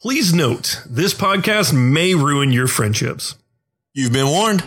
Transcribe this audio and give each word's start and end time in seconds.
Please 0.00 0.32
note, 0.32 0.80
this 0.88 1.12
podcast 1.12 1.72
may 1.72 2.14
ruin 2.14 2.52
your 2.52 2.68
friendships. 2.68 3.34
You've 3.94 4.12
been 4.12 4.28
warned. 4.28 4.62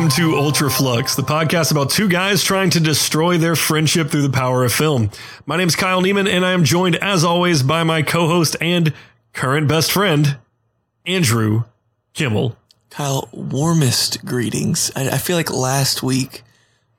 Welcome 0.00 0.16
to 0.16 0.34
Ultra 0.34 0.70
Flux, 0.70 1.14
the 1.14 1.20
podcast 1.20 1.72
about 1.72 1.90
two 1.90 2.08
guys 2.08 2.42
trying 2.42 2.70
to 2.70 2.80
destroy 2.80 3.36
their 3.36 3.54
friendship 3.54 4.08
through 4.08 4.22
the 4.22 4.30
power 4.30 4.64
of 4.64 4.72
film. 4.72 5.10
My 5.44 5.58
name 5.58 5.68
is 5.68 5.76
Kyle 5.76 6.00
Neiman, 6.00 6.26
and 6.26 6.42
I 6.42 6.52
am 6.52 6.64
joined, 6.64 6.96
as 6.96 7.22
always, 7.22 7.62
by 7.62 7.82
my 7.82 8.00
co 8.00 8.26
host 8.26 8.56
and 8.62 8.94
current 9.34 9.68
best 9.68 9.92
friend, 9.92 10.38
Andrew 11.04 11.64
Kimmel. 12.14 12.56
Kyle, 12.88 13.28
warmest 13.30 14.24
greetings. 14.24 14.90
I, 14.96 15.10
I 15.10 15.18
feel 15.18 15.36
like 15.36 15.50
last 15.50 16.02
week 16.02 16.44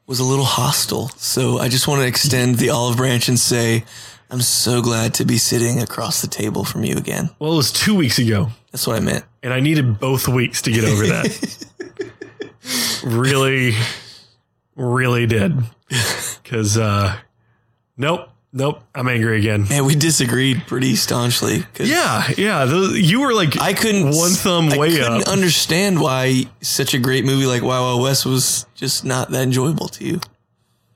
was 0.06 0.20
a 0.20 0.24
little 0.24 0.46
hostile, 0.46 1.10
so 1.18 1.58
I 1.58 1.70
just 1.70 1.88
want 1.88 2.02
to 2.02 2.08
extend 2.08 2.60
the 2.60 2.70
olive 2.70 2.98
branch 2.98 3.28
and 3.28 3.40
say 3.40 3.84
I'm 4.30 4.42
so 4.42 4.80
glad 4.84 5.16
to 5.16 5.26
be 5.26 5.40
sitting 5.40 5.82
across 5.82 6.22
the 6.22 6.28
table 6.28 6.64
from 6.64 6.84
you 6.84 6.98
again. 6.98 7.32
Well, 7.40 7.54
it 7.54 7.58
was 7.58 7.72
two 7.72 7.96
weeks 7.96 8.20
ago, 8.20 8.50
That's 8.72 8.86
what 8.86 8.96
I 8.96 9.00
meant. 9.00 9.26
and 9.42 9.52
I 9.52 9.60
needed 9.60 10.00
both 10.00 10.28
weeks 10.28 10.62
to 10.62 10.72
get 10.72 10.84
over 10.84 11.08
that. 11.08 11.68
really, 13.04 13.76
really 14.76 15.26
did. 15.28 15.54
Because, 16.44 16.78
uh, 16.78 17.16
nope, 17.96 18.28
nope, 18.52 18.82
I'm 18.94 19.08
angry 19.08 19.40
again. 19.40 19.68
Man, 19.70 19.86
we 19.86 19.96
disagreed 19.96 20.64
pretty 20.68 20.98
staunchly. 20.98 21.64
Yeah, 21.80 22.28
yeah. 22.38 22.66
The, 22.66 23.00
you 23.02 23.22
were 23.22 23.34
like 23.34 23.58
I 23.62 23.74
couldn't 23.74 24.14
one 24.14 24.32
thumb 24.32 24.68
I 24.68 24.78
way 24.78 24.90
couldn't 24.92 25.22
up. 25.22 25.28
understand 25.30 26.02
why 26.02 26.44
such 26.60 26.94
a 26.94 27.00
great 27.00 27.24
movie 27.24 27.46
like 27.46 27.62
Wild 27.62 27.86
Wild 27.86 28.02
West 28.02 28.26
was 28.26 28.66
just 28.76 29.06
not 29.06 29.30
that 29.32 29.44
enjoyable 29.44 29.88
to 29.90 30.04
you. 30.04 30.20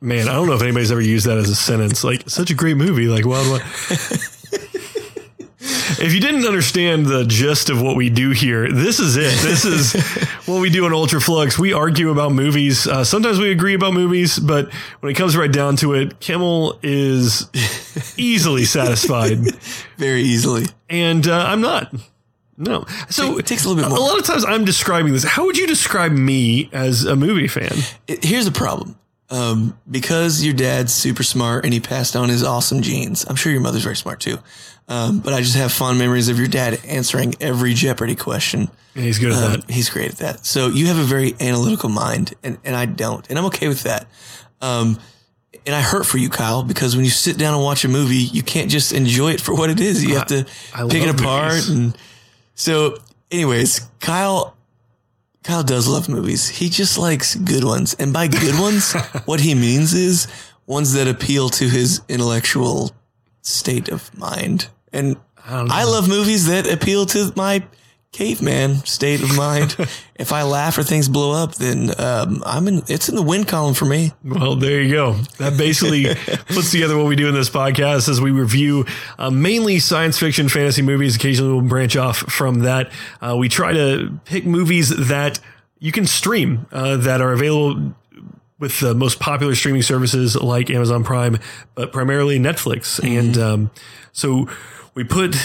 Man, 0.02 0.28
I 0.28 0.34
don't 0.34 0.46
know 0.48 0.56
if 0.56 0.62
anybody's 0.62 0.92
ever 0.92 1.00
used 1.00 1.26
that 1.26 1.38
as 1.38 1.50
a 1.50 1.56
sentence. 1.56 2.04
Like, 2.04 2.30
such 2.30 2.52
a 2.52 2.54
great 2.54 2.76
movie, 2.76 3.08
like 3.08 3.26
Wild 3.26 3.48
Wild. 3.48 3.62
if 6.02 6.14
you 6.14 6.20
didn't 6.20 6.46
understand 6.46 7.06
the 7.06 7.26
gist 7.26 7.70
of 7.70 7.82
what 7.82 7.96
we 7.96 8.10
do 8.10 8.32
here, 8.32 8.72
this 8.72 9.00
is 9.00 9.18
it. 9.18 9.34
This 9.42 9.66
is 9.66 9.94
what 10.48 10.62
we 10.62 10.70
do 10.70 10.86
in 10.86 10.94
Ultra 10.94 11.20
Flux. 11.22 11.58
We 11.58 11.74
argue 11.74 12.12
about 12.12 12.32
movies. 12.32 12.88
Uh, 12.88 13.04
sometimes 13.04 13.40
we 13.40 13.52
agree 13.52 13.74
about 13.74 13.94
movies, 13.94 14.38
but 14.40 14.72
when 15.00 15.12
it 15.12 15.16
comes 15.16 15.36
right 15.36 15.52
down 15.52 15.76
to 15.78 15.94
it, 15.94 16.20
Kimmel 16.20 16.80
is 16.84 17.50
easily 18.18 18.66
satisfied, 18.66 19.40
Very 19.98 20.22
easily. 20.22 20.66
and 20.90 21.28
uh, 21.28 21.46
I'm 21.48 21.62
not. 21.62 21.94
No. 22.58 22.86
So 23.10 23.38
It 23.38 23.46
takes 23.46 23.66
a 23.66 23.70
little 23.70 23.84
bit 23.84 23.90
more. 23.90 23.98
A 23.98 24.02
lot 24.02 24.18
of 24.18 24.26
times 24.26 24.46
I'm 24.46 24.64
describing 24.64 25.12
this. 25.12 25.26
How 25.26 25.46
would 25.46 25.58
you 25.58 25.68
describe 25.68 26.14
me 26.14 26.70
as 26.72 27.04
a 27.04 27.16
movie 27.16 27.50
fan? 27.50 27.74
Here's 28.08 28.46
the 28.46 28.52
problem. 28.52 28.98
Um, 29.30 29.78
because 29.90 30.46
your 30.46 30.54
dad's 30.54 30.94
super 30.94 31.24
smart 31.24 31.64
and 31.66 31.74
he 31.74 31.80
passed 31.80 32.16
on 32.16 32.30
his 32.30 32.44
awesome 32.44 32.82
genes. 32.84 33.26
I'm 33.28 33.36
sure 33.36 33.52
your 33.52 33.62
mother's 33.62 33.84
very 33.84 33.96
smart 33.96 34.20
too. 34.20 34.38
Um, 34.88 35.20
but 35.20 35.34
I 35.34 35.42
just 35.42 35.56
have 35.56 35.72
fond 35.74 35.98
memories 35.98 36.30
of 36.30 36.38
your 36.38 36.48
dad 36.48 36.80
answering 36.86 37.34
every 37.42 37.74
Jeopardy 37.74 38.16
question. 38.16 38.70
Yeah, 38.94 39.02
he's 39.02 39.18
good 39.18 39.32
at 39.32 39.44
Um, 39.44 39.52
that. 39.62 39.72
he's 39.72 39.90
great 39.90 40.12
at 40.12 40.18
that. 40.20 40.46
So 40.46 40.68
you 40.68 40.86
have 40.88 41.00
a 41.00 41.04
very 41.04 41.34
analytical 41.40 41.90
mind 41.90 42.36
and, 42.44 42.60
and 42.64 42.76
I 42.76 42.86
don't. 42.86 43.28
And 43.30 43.40
I'm 43.40 43.46
okay 43.46 43.68
with 43.68 43.82
that. 43.84 44.06
Um, 44.62 45.00
and 45.66 45.74
I 45.74 45.82
hurt 45.82 46.06
for 46.06 46.20
you, 46.20 46.30
Kyle, 46.30 46.62
because 46.62 46.96
when 46.96 47.04
you 47.04 47.10
sit 47.12 47.36
down 47.40 47.56
and 47.56 47.64
watch 47.64 47.84
a 47.84 47.88
movie, 47.88 48.18
you 48.18 48.44
can't 48.44 48.70
just 48.70 48.94
enjoy 48.94 49.32
it 49.32 49.42
for 49.42 49.56
what 49.56 49.72
it 49.72 49.80
is. 49.80 50.04
You 50.06 50.18
have 50.18 50.28
to 50.28 50.46
I 50.76 50.88
pick 50.88 51.02
it 51.02 51.10
apart. 51.20 51.54
movies. 51.54 51.70
And 51.70 51.98
so, 52.54 53.00
anyways, 53.32 53.80
Kyle, 54.00 54.55
Kyle 55.46 55.62
does 55.62 55.88
love 55.88 56.10
movies. 56.10 56.50
He 56.50 56.70
just 56.70 56.98
likes 56.98 57.36
good 57.36 57.64
ones. 57.64 57.94
And 58.00 58.12
by 58.12 58.28
good 58.28 58.60
ones, 58.60 58.94
what 59.26 59.40
he 59.40 59.54
means 59.54 59.94
is 59.94 60.28
ones 60.66 60.94
that 60.94 61.08
appeal 61.08 61.50
to 61.50 61.70
his 61.70 62.02
intellectual 62.10 62.96
state 63.44 63.90
of 63.90 64.12
mind. 64.18 64.70
And 64.92 65.18
don't 65.48 65.72
I, 65.72 65.84
love 65.84 66.10
movies 66.10 66.48
that 66.48 66.66
appeal 66.66 67.06
to 67.08 67.32
my 67.36 67.64
caveman 68.16 68.76
state 68.86 69.22
of 69.22 69.36
mind. 69.36 69.76
if 70.16 70.32
I 70.32 70.44
laugh 70.44 70.78
or 70.78 70.84
things 70.84 71.10
blow 71.10 71.32
up, 71.32 71.56
then 71.56 71.92
um, 72.00 72.42
I'm 72.46 72.68
in. 72.70 72.82
It's 72.88 73.10
in 73.10 73.16
the 73.16 73.22
win 73.22 73.44
column 73.44 73.74
for 73.74 73.84
me. 73.86 74.14
Well, 74.24 74.56
there 74.56 74.82
you 74.82 74.94
go. 74.94 75.14
That 75.38 75.58
basically 75.58 76.06
puts 76.48 76.72
together 76.72 76.98
what 76.98 77.08
we 77.08 77.18
do 77.18 77.28
in 77.28 77.34
this 77.34 77.50
podcast 77.50 78.08
as 78.08 78.22
we 78.22 78.32
review 78.32 78.86
uh, 79.20 79.30
mainly 79.30 79.80
science 79.80 80.18
fiction, 80.18 80.48
fantasy 80.48 80.82
movies. 80.82 81.18
Occasionally 81.18 81.52
we'll 81.52 81.68
branch 81.68 81.98
off 81.98 82.18
from 82.18 82.60
that. 82.62 82.90
Uh, 83.22 83.36
we 83.38 83.50
try 83.50 83.74
to 83.74 84.18
pick 84.24 84.46
movies 84.46 84.90
that 85.08 85.40
you 85.80 85.92
can 85.92 86.08
stream 86.08 86.68
uh, 86.72 86.96
that 86.98 87.20
are 87.20 87.34
available 87.34 87.94
with 88.60 88.80
the 88.80 88.96
most 88.96 89.20
popular 89.20 89.56
streaming 89.56 89.82
services 89.82 90.38
like 90.38 90.70
Amazon 90.70 91.04
Prime, 91.04 91.38
but 91.76 91.92
primarily 91.92 92.40
Netflix. 92.40 93.04
And 93.04 93.38
um, 93.38 93.72
so 94.14 94.48
we 94.94 95.04
put 95.04 95.36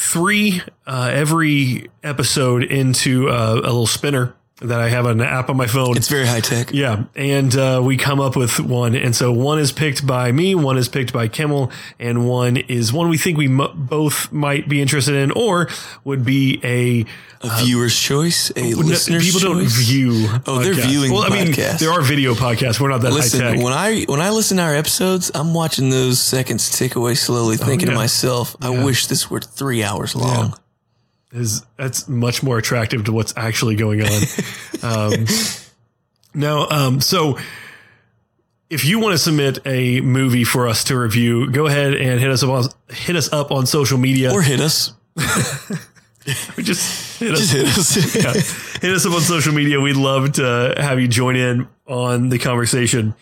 three 0.00 0.62
uh, 0.86 1.10
every 1.12 1.90
episode 2.02 2.62
into 2.64 3.28
uh, 3.28 3.52
a 3.52 3.68
little 3.68 3.86
spinner 3.86 4.34
that 4.60 4.80
I 4.80 4.88
have 4.88 5.06
an 5.06 5.20
app 5.20 5.48
on 5.50 5.56
my 5.56 5.66
phone. 5.66 5.96
It's 5.96 6.08
very 6.08 6.26
high 6.26 6.40
tech. 6.40 6.70
Yeah, 6.72 7.04
and 7.16 7.54
uh, 7.56 7.80
we 7.82 7.96
come 7.96 8.20
up 8.20 8.36
with 8.36 8.60
one, 8.60 8.94
and 8.94 9.14
so 9.16 9.32
one 9.32 9.58
is 9.58 9.72
picked 9.72 10.06
by 10.06 10.32
me, 10.32 10.54
one 10.54 10.76
is 10.78 10.88
picked 10.88 11.12
by 11.12 11.28
Kimmel, 11.28 11.70
and 11.98 12.28
one 12.28 12.56
is 12.56 12.92
one 12.92 13.08
we 13.08 13.18
think 13.18 13.38
we 13.38 13.46
m- 13.46 13.70
both 13.74 14.30
might 14.32 14.68
be 14.68 14.80
interested 14.82 15.14
in, 15.14 15.30
or 15.32 15.68
would 16.04 16.24
be 16.24 16.60
a 16.62 17.06
A 17.42 17.64
viewer's 17.64 17.98
choice, 17.98 18.50
a 18.54 18.74
listener's 18.74 19.24
choice. 19.24 19.32
people 19.34 19.54
don't 19.54 19.66
view. 19.66 20.28
Oh, 20.46 20.58
they're 20.58 20.74
viewing 20.74 21.10
Well, 21.12 21.22
I 21.22 21.30
mean, 21.30 21.54
podcasts. 21.54 21.78
there 21.78 21.90
are 21.92 22.02
video 22.02 22.34
podcasts. 22.34 22.78
We're 22.78 22.90
not 22.90 23.00
that 23.00 23.12
high 23.12 23.28
tech. 23.28 23.58
when 23.64 23.72
I 23.72 24.04
when 24.08 24.20
I 24.20 24.28
listen 24.30 24.58
to 24.58 24.62
our 24.64 24.74
episodes, 24.74 25.30
I'm 25.34 25.54
watching 25.54 25.88
those 25.90 26.20
seconds 26.20 26.68
tick 26.70 26.96
away 26.96 27.14
slowly, 27.14 27.56
thinking 27.56 27.88
Oh, 27.88 27.92
yeah. 27.92 27.96
to 27.96 27.98
myself, 27.98 28.56
I 28.60 28.68
wish 28.84 29.06
this 29.06 29.30
were 29.30 29.40
three 29.40 29.82
hours 29.82 30.14
long. 30.14 30.54
Is 31.32 31.64
that's 31.76 32.08
much 32.08 32.42
more 32.42 32.58
attractive 32.58 33.04
to 33.04 33.12
what's 33.12 33.34
actually 33.36 33.76
going 33.76 34.02
on. 34.02 34.22
um, 34.82 35.26
now, 36.34 36.68
um, 36.68 37.00
so 37.00 37.38
if 38.68 38.84
you 38.84 39.00
want 39.00 39.12
to 39.12 39.18
submit 39.18 39.58
a 39.66 40.00
movie 40.00 40.44
for 40.44 40.68
us 40.68 40.84
to 40.84 40.98
review, 40.98 41.50
go 41.50 41.66
ahead 41.66 41.94
and 41.94 42.20
hit 42.20 42.30
us 42.30 42.42
up 42.42 42.50
on 42.50 42.64
hit 42.88 43.16
us 43.16 43.32
up 43.32 43.50
on 43.50 43.66
social 43.66 43.98
media. 43.98 44.32
Or 44.32 44.42
hit 44.42 44.60
us. 44.60 44.92
just 46.56 47.18
hit 47.18 47.32
us 47.32 47.50
Just 47.50 47.52
hit 47.52 47.66
us. 47.66 48.14
yeah. 48.16 48.32
hit 48.80 48.94
us 48.94 49.04
up 49.06 49.12
on 49.12 49.20
social 49.20 49.52
media. 49.52 49.80
We'd 49.80 49.96
love 49.96 50.32
to 50.32 50.74
have 50.76 51.00
you 51.00 51.08
join 51.08 51.36
in 51.36 51.68
on 51.86 52.28
the 52.28 52.38
conversation. 52.38 53.14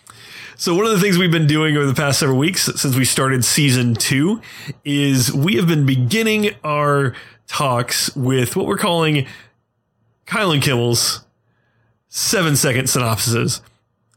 So 0.57 0.75
one 0.75 0.87
of 0.87 0.91
the 0.91 0.99
things 0.99 1.17
we've 1.17 1.31
been 1.31 1.47
doing 1.47 1.77
over 1.77 1.87
the 1.87 1.95
past 1.95 2.19
several 2.19 2.37
weeks 2.37 2.65
since 2.65 2.97
we 2.97 3.05
started 3.05 3.45
season 3.45 3.95
two 3.95 4.43
is 4.85 5.33
we 5.33 5.55
have 5.55 5.69
been 5.69 5.87
beginning 5.87 6.51
our 6.65 7.15
talks 7.49 8.15
with 8.15 8.55
what 8.57 8.67
we're 8.67 8.77
calling 8.79 9.27
Kylan 10.27 10.63
Kimmel's 10.63 11.25
seven 12.09 12.55
second 12.57 12.89
synopses. 12.89 13.61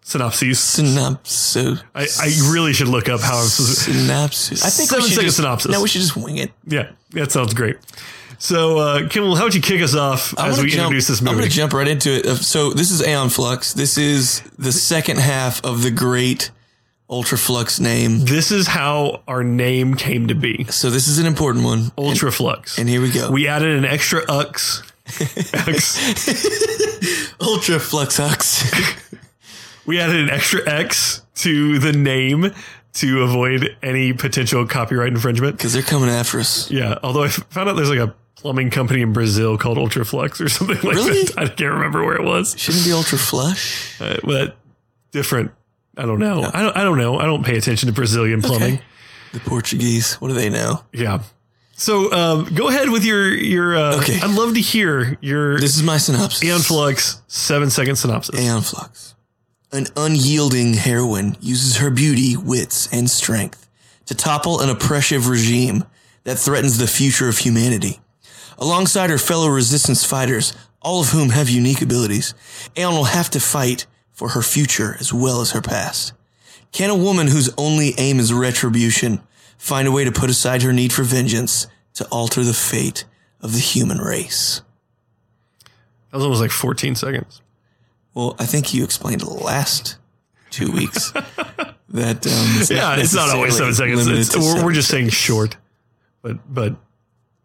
Synopses. 0.04 0.60
Synopsis. 0.60 1.84
I, 1.96 2.02
I 2.20 2.52
really 2.52 2.74
should 2.74 2.88
look 2.90 3.08
up 3.08 3.22
how 3.22 3.38
I'm 3.40 3.46
supposed 3.48 3.86
to. 3.86 3.94
Synopsis. 3.94 4.66
I 4.66 4.70
think 4.70 4.90
Seven 4.90 5.06
second 5.06 5.24
just, 5.26 5.38
synopsis. 5.38 5.72
No, 5.72 5.82
we 5.82 5.88
should 5.88 6.02
just 6.02 6.18
wing 6.18 6.38
it. 6.38 6.52
Yeah, 6.68 6.92
that 7.12 7.32
sounds 7.32 7.54
great. 7.54 7.78
So, 8.40 8.80
uh, 8.80 9.08
Kimmel, 9.08 9.36
how 9.36 9.44
would 9.44 9.54
you 9.54 9.62
kick 9.62 9.82
us 9.82 9.96
off 9.96 10.34
I'm 10.38 10.50
as 10.50 10.58
we 10.62 10.70
jump- 10.70 10.86
introduce 10.86 11.08
this 11.08 11.20
I'm 11.20 11.28
going 11.28 11.44
to 11.44 11.50
jump 11.50 11.74
right 11.74 11.88
into 11.88 12.10
it. 12.10 12.26
Uh, 12.26 12.36
So 12.36 12.72
this 12.74 12.90
is 12.90 13.02
Aeon 13.06 13.30
Flux. 13.30 13.74
This 13.74 13.98
is 14.00 14.42
the 14.58 14.72
second 14.72 15.20
half 15.20 15.64
of 15.64 15.84
the 15.84 15.92
great 15.92 16.50
Ultra 17.12 17.38
Flux 17.38 17.80
name. 17.80 18.20
this 18.22 18.52
is 18.52 18.68
how 18.68 19.22
our 19.28 19.44
name 19.44 19.96
came 19.96 20.28
to 20.28 20.36
be. 20.36 20.64
So 20.70 20.90
this 20.90 21.08
is 21.10 21.20
an 21.20 21.26
important 21.26 21.66
one. 21.66 21.92
Ultra 21.98 22.32
Flux. 22.32 22.78
And 22.80 22.88
here 22.88 23.02
we 23.02 23.12
go. 23.12 23.30
we 23.30 23.48
added 23.48 23.78
an 23.78 23.84
extra 23.86 24.22
ux. 24.30 24.82
X. 25.54 27.36
Ultra 27.42 27.80
Flux 27.80 28.18
Hux. 28.20 28.98
We 29.84 30.00
added 30.00 30.18
an 30.18 30.30
extra 30.30 30.62
X 30.70 31.24
to 31.38 31.80
the 31.80 31.92
name 31.92 32.52
to 32.94 33.24
avoid 33.24 33.76
any 33.82 34.14
potential 34.14 34.68
copyright 34.68 35.12
infringement. 35.12 35.58
Because 35.58 35.74
they're 35.74 35.82
coming 35.82 36.08
after 36.10 36.40
us. 36.40 36.70
Yeah, 36.70 37.00
although 37.02 37.24
I 37.24 37.30
found 37.30 37.68
out 37.68 37.76
there's 37.76 37.90
like 37.90 37.98
a 38.00 38.14
plumbing 38.36 38.70
company 38.70 39.02
in 39.02 39.12
Brazil 39.12 39.58
called 39.58 39.80
Ultraflux 39.80 40.40
or 40.40 40.50
something 40.50 40.76
like 40.78 40.96
Really? 40.96 41.24
that. 41.24 41.34
I 41.36 41.48
can't 41.48 41.74
remember 41.74 42.06
where 42.06 42.16
it 42.16 42.24
was. 42.24 42.56
Shouldn't 42.60 42.84
it 42.86 42.90
be 42.90 42.94
Ultra 42.94 43.18
Flush? 43.18 44.00
Uh, 44.00 44.18
but 44.24 44.56
different. 45.12 45.52
I 45.98 46.06
don't 46.06 46.20
know. 46.20 46.50
I 46.54 46.62
don't. 46.62 46.78
I 46.78 46.84
don't 46.84 46.98
know. 46.98 47.20
I 47.20 47.26
don't 47.26 47.44
pay 47.46 47.58
attention 47.58 47.88
to 47.88 47.94
Brazilian 47.94 48.42
plumbing. 48.42 48.76
Okay. 48.76 48.84
The 49.34 49.40
Portuguese. 49.42 50.16
What 50.16 50.30
do 50.30 50.34
they 50.34 50.50
know? 50.50 50.84
Yeah. 50.94 51.22
So 51.74 52.12
um, 52.12 52.54
go 52.54 52.70
ahead 52.70 52.90
with 52.90 53.04
your 53.04 53.34
your. 53.34 53.76
Uh, 53.76 53.98
Okay. 53.98 54.20
I'd 54.22 54.32
love 54.32 54.54
to 54.54 54.62
hear 54.62 55.18
your 55.22 55.60
This 55.60 55.76
is 55.76 55.84
my 55.84 55.98
synopsis. 55.98 56.44
Aeon 56.44 56.62
Flux 56.62 57.22
seven 57.28 57.70
second 57.70 57.96
synopsis. 57.98 58.40
Aeon 58.40 58.62
Flux. 58.62 59.16
an 59.74 59.88
unyielding 59.98 60.74
heroine 60.76 61.36
uses 61.42 61.78
her 61.78 61.90
beauty, 61.90 62.36
wits, 62.38 62.88
and 62.94 63.10
strength 63.10 63.68
to 64.06 64.16
topple 64.16 64.60
an 64.62 64.70
oppressive 64.70 65.28
regime 65.28 65.84
that 66.24 66.38
threatens 66.38 66.78
the 66.78 66.88
future 66.88 67.28
of 67.30 67.38
humanity. 67.40 68.00
Alongside 68.58 69.10
her 69.10 69.18
fellow 69.18 69.48
resistance 69.48 70.04
fighters, 70.06 70.54
all 70.82 71.02
of 71.02 71.10
whom 71.10 71.30
have 71.30 71.50
unique 71.50 71.82
abilities, 71.82 72.34
Aeon 72.78 72.94
will 72.94 73.06
have 73.06 73.30
to 73.32 73.40
fight 73.40 73.88
for 74.22 74.28
her 74.30 74.44
future 74.44 74.96
as 75.00 75.12
well 75.12 75.42
as 75.42 75.50
her 75.50 75.62
past. 75.62 76.14
Can 76.72 76.92
a 76.92 76.96
woman 76.96 77.26
whose 77.26 77.50
only 77.58 77.96
aim 77.98 78.20
is 78.20 78.32
retribution 78.32 79.20
find 79.58 79.88
a 79.88 79.92
way 79.92 80.04
to 80.04 80.12
put 80.12 80.30
aside 80.30 80.62
her 80.62 80.72
need 80.72 80.94
for 80.94 81.02
vengeance 81.02 81.66
to 81.96 82.06
alter 82.12 82.44
the 82.44 82.54
fate 82.54 83.06
of 83.42 83.54
the 83.54 83.58
human 83.58 83.98
race? 83.98 84.62
That 86.12 86.18
was 86.18 86.24
almost 86.24 86.40
like 86.40 86.52
14 86.52 86.94
seconds. 86.94 87.42
Well, 88.14 88.36
I 88.38 88.46
think 88.46 88.76
you 88.76 88.84
explained 88.84 89.22
the 89.22 89.34
last 89.34 89.98
two 90.52 90.72
weeks 90.72 91.12
that 91.90 92.28
um, 92.28 92.62
it's 92.62 92.70
Yeah, 92.70 92.98
it's 92.98 93.16
not 93.16 93.32
always 93.32 93.58
seven 93.58 93.74
seconds. 93.74 94.06
It's, 94.06 94.36
we're, 94.36 94.44
seven 94.44 94.66
we're 94.66 94.74
just 94.74 94.90
saying 94.90 95.10
short, 95.10 95.58
but 96.22 96.38
but 96.54 96.76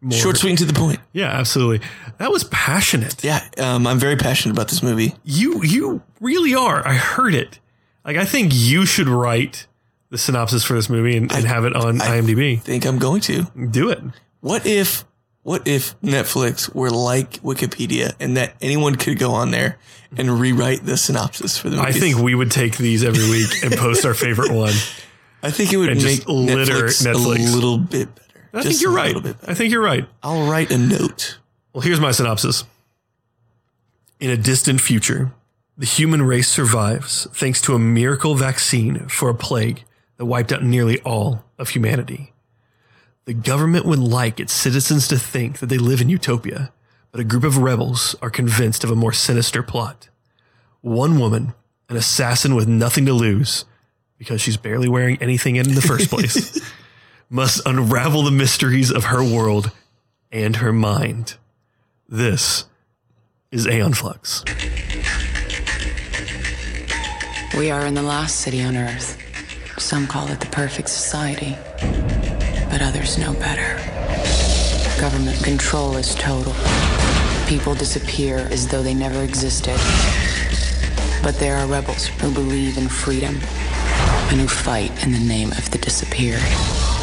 more. 0.06 0.18
short, 0.18 0.36
sweet, 0.36 0.50
and 0.50 0.58
to 0.58 0.64
the 0.64 0.72
point. 0.72 1.00
Yeah, 1.12 1.28
absolutely. 1.28 1.86
That 2.18 2.30
was 2.30 2.44
passionate. 2.44 3.22
Yeah, 3.24 3.40
um, 3.58 3.86
I'm 3.86 3.98
very 3.98 4.16
passionate 4.16 4.54
about 4.54 4.68
this 4.68 4.82
movie. 4.82 5.14
You 5.24 5.62
you 5.62 6.02
really 6.20 6.54
are. 6.54 6.86
I 6.86 6.94
heard 6.94 7.34
it. 7.34 7.58
Like 8.04 8.16
I 8.16 8.24
think 8.24 8.52
you 8.54 8.86
should 8.86 9.08
write 9.08 9.66
the 10.10 10.18
synopsis 10.18 10.62
for 10.64 10.74
this 10.74 10.88
movie 10.88 11.16
and, 11.16 11.32
and 11.32 11.44
have 11.44 11.64
it 11.64 11.74
on 11.74 12.00
I- 12.00 12.20
IMDb. 12.20 12.60
think 12.60 12.84
I'm 12.86 12.98
going 12.98 13.20
to. 13.22 13.44
Do 13.70 13.90
it. 13.90 14.00
What 14.40 14.64
if 14.66 15.04
what 15.42 15.66
if 15.66 16.00
Netflix 16.00 16.72
were 16.74 16.90
like 16.90 17.34
Wikipedia 17.42 18.12
and 18.20 18.36
that 18.36 18.54
anyone 18.60 18.94
could 18.96 19.18
go 19.18 19.32
on 19.32 19.50
there 19.50 19.78
and 20.16 20.40
rewrite 20.40 20.84
the 20.84 20.96
synopsis 20.96 21.56
for 21.58 21.68
the 21.70 21.76
movie? 21.76 21.88
I 21.88 21.92
think 21.92 22.18
we 22.18 22.34
would 22.34 22.50
take 22.50 22.76
these 22.76 23.02
every 23.04 23.28
week 23.30 23.50
and 23.64 23.72
post 23.76 24.04
our 24.04 24.14
favorite 24.14 24.52
one. 24.64 24.72
I 25.42 25.50
think 25.50 25.72
it 25.72 25.76
would 25.76 25.88
make 25.96 26.20
Netflix, 26.20 27.04
Netflix. 27.06 27.52
a 27.52 27.54
little 27.54 27.78
bit 27.78 28.08
better. 28.14 28.25
I 28.56 28.62
Just 28.62 28.68
think 28.80 28.82
you're 28.82 28.92
right. 28.92 29.06
little 29.08 29.22
bit 29.22 29.40
better. 29.40 29.50
I 29.50 29.54
think 29.54 29.72
you're 29.72 29.82
right. 29.82 30.06
I'll 30.22 30.50
write 30.50 30.70
a 30.70 30.78
note. 30.78 31.38
Well, 31.72 31.82
here's 31.82 32.00
my 32.00 32.10
synopsis. 32.10 32.64
In 34.18 34.30
a 34.30 34.36
distant 34.36 34.80
future, 34.80 35.32
the 35.76 35.86
human 35.86 36.22
race 36.22 36.48
survives 36.48 37.26
thanks 37.32 37.60
to 37.62 37.74
a 37.74 37.78
miracle 37.78 38.34
vaccine 38.34 39.08
for 39.08 39.28
a 39.28 39.34
plague 39.34 39.84
that 40.16 40.24
wiped 40.24 40.52
out 40.52 40.62
nearly 40.64 41.00
all 41.02 41.44
of 41.58 41.68
humanity. 41.70 42.32
The 43.26 43.34
government 43.34 43.84
would 43.84 43.98
like 43.98 44.40
its 44.40 44.52
citizens 44.54 45.06
to 45.08 45.18
think 45.18 45.58
that 45.58 45.66
they 45.66 45.76
live 45.78 46.00
in 46.00 46.08
utopia, 46.08 46.72
but 47.12 47.20
a 47.20 47.24
group 47.24 47.44
of 47.44 47.58
rebels 47.58 48.14
are 48.22 48.30
convinced 48.30 48.84
of 48.84 48.90
a 48.90 48.94
more 48.96 49.12
sinister 49.12 49.62
plot. 49.62 50.08
One 50.80 51.18
woman, 51.18 51.52
an 51.90 51.96
assassin 51.96 52.54
with 52.54 52.68
nothing 52.68 53.04
to 53.06 53.12
lose, 53.12 53.64
because 54.16 54.40
she's 54.40 54.56
barely 54.56 54.88
wearing 54.88 55.18
anything 55.20 55.56
in 55.56 55.74
the 55.74 55.82
first 55.82 56.08
place, 56.10 56.58
must 57.28 57.60
unravel 57.66 58.22
the 58.22 58.30
mysteries 58.30 58.90
of 58.92 59.04
her 59.04 59.22
world 59.22 59.72
and 60.30 60.56
her 60.56 60.72
mind. 60.72 61.36
This 62.08 62.66
is 63.50 63.66
Aeon 63.66 63.94
Flux. 63.94 64.44
We 67.56 67.70
are 67.70 67.84
in 67.86 67.94
the 67.94 68.02
last 68.02 68.36
city 68.36 68.62
on 68.62 68.76
Earth. 68.76 69.20
Some 69.78 70.06
call 70.06 70.28
it 70.28 70.40
the 70.40 70.46
perfect 70.46 70.88
society, 70.88 71.56
but 72.70 72.80
others 72.80 73.18
know 73.18 73.32
better. 73.34 73.76
Government 75.00 75.42
control 75.42 75.96
is 75.96 76.14
total. 76.14 76.54
People 77.48 77.74
disappear 77.74 78.38
as 78.50 78.68
though 78.68 78.82
they 78.82 78.94
never 78.94 79.22
existed. 79.22 79.78
But 81.22 81.36
there 81.38 81.56
are 81.56 81.66
rebels 81.66 82.06
who 82.06 82.32
believe 82.32 82.78
in 82.78 82.88
freedom 82.88 83.34
and 84.30 84.40
who 84.40 84.48
fight 84.48 85.04
in 85.04 85.12
the 85.12 85.18
name 85.18 85.50
of 85.52 85.70
the 85.70 85.78
disappeared. 85.78 86.95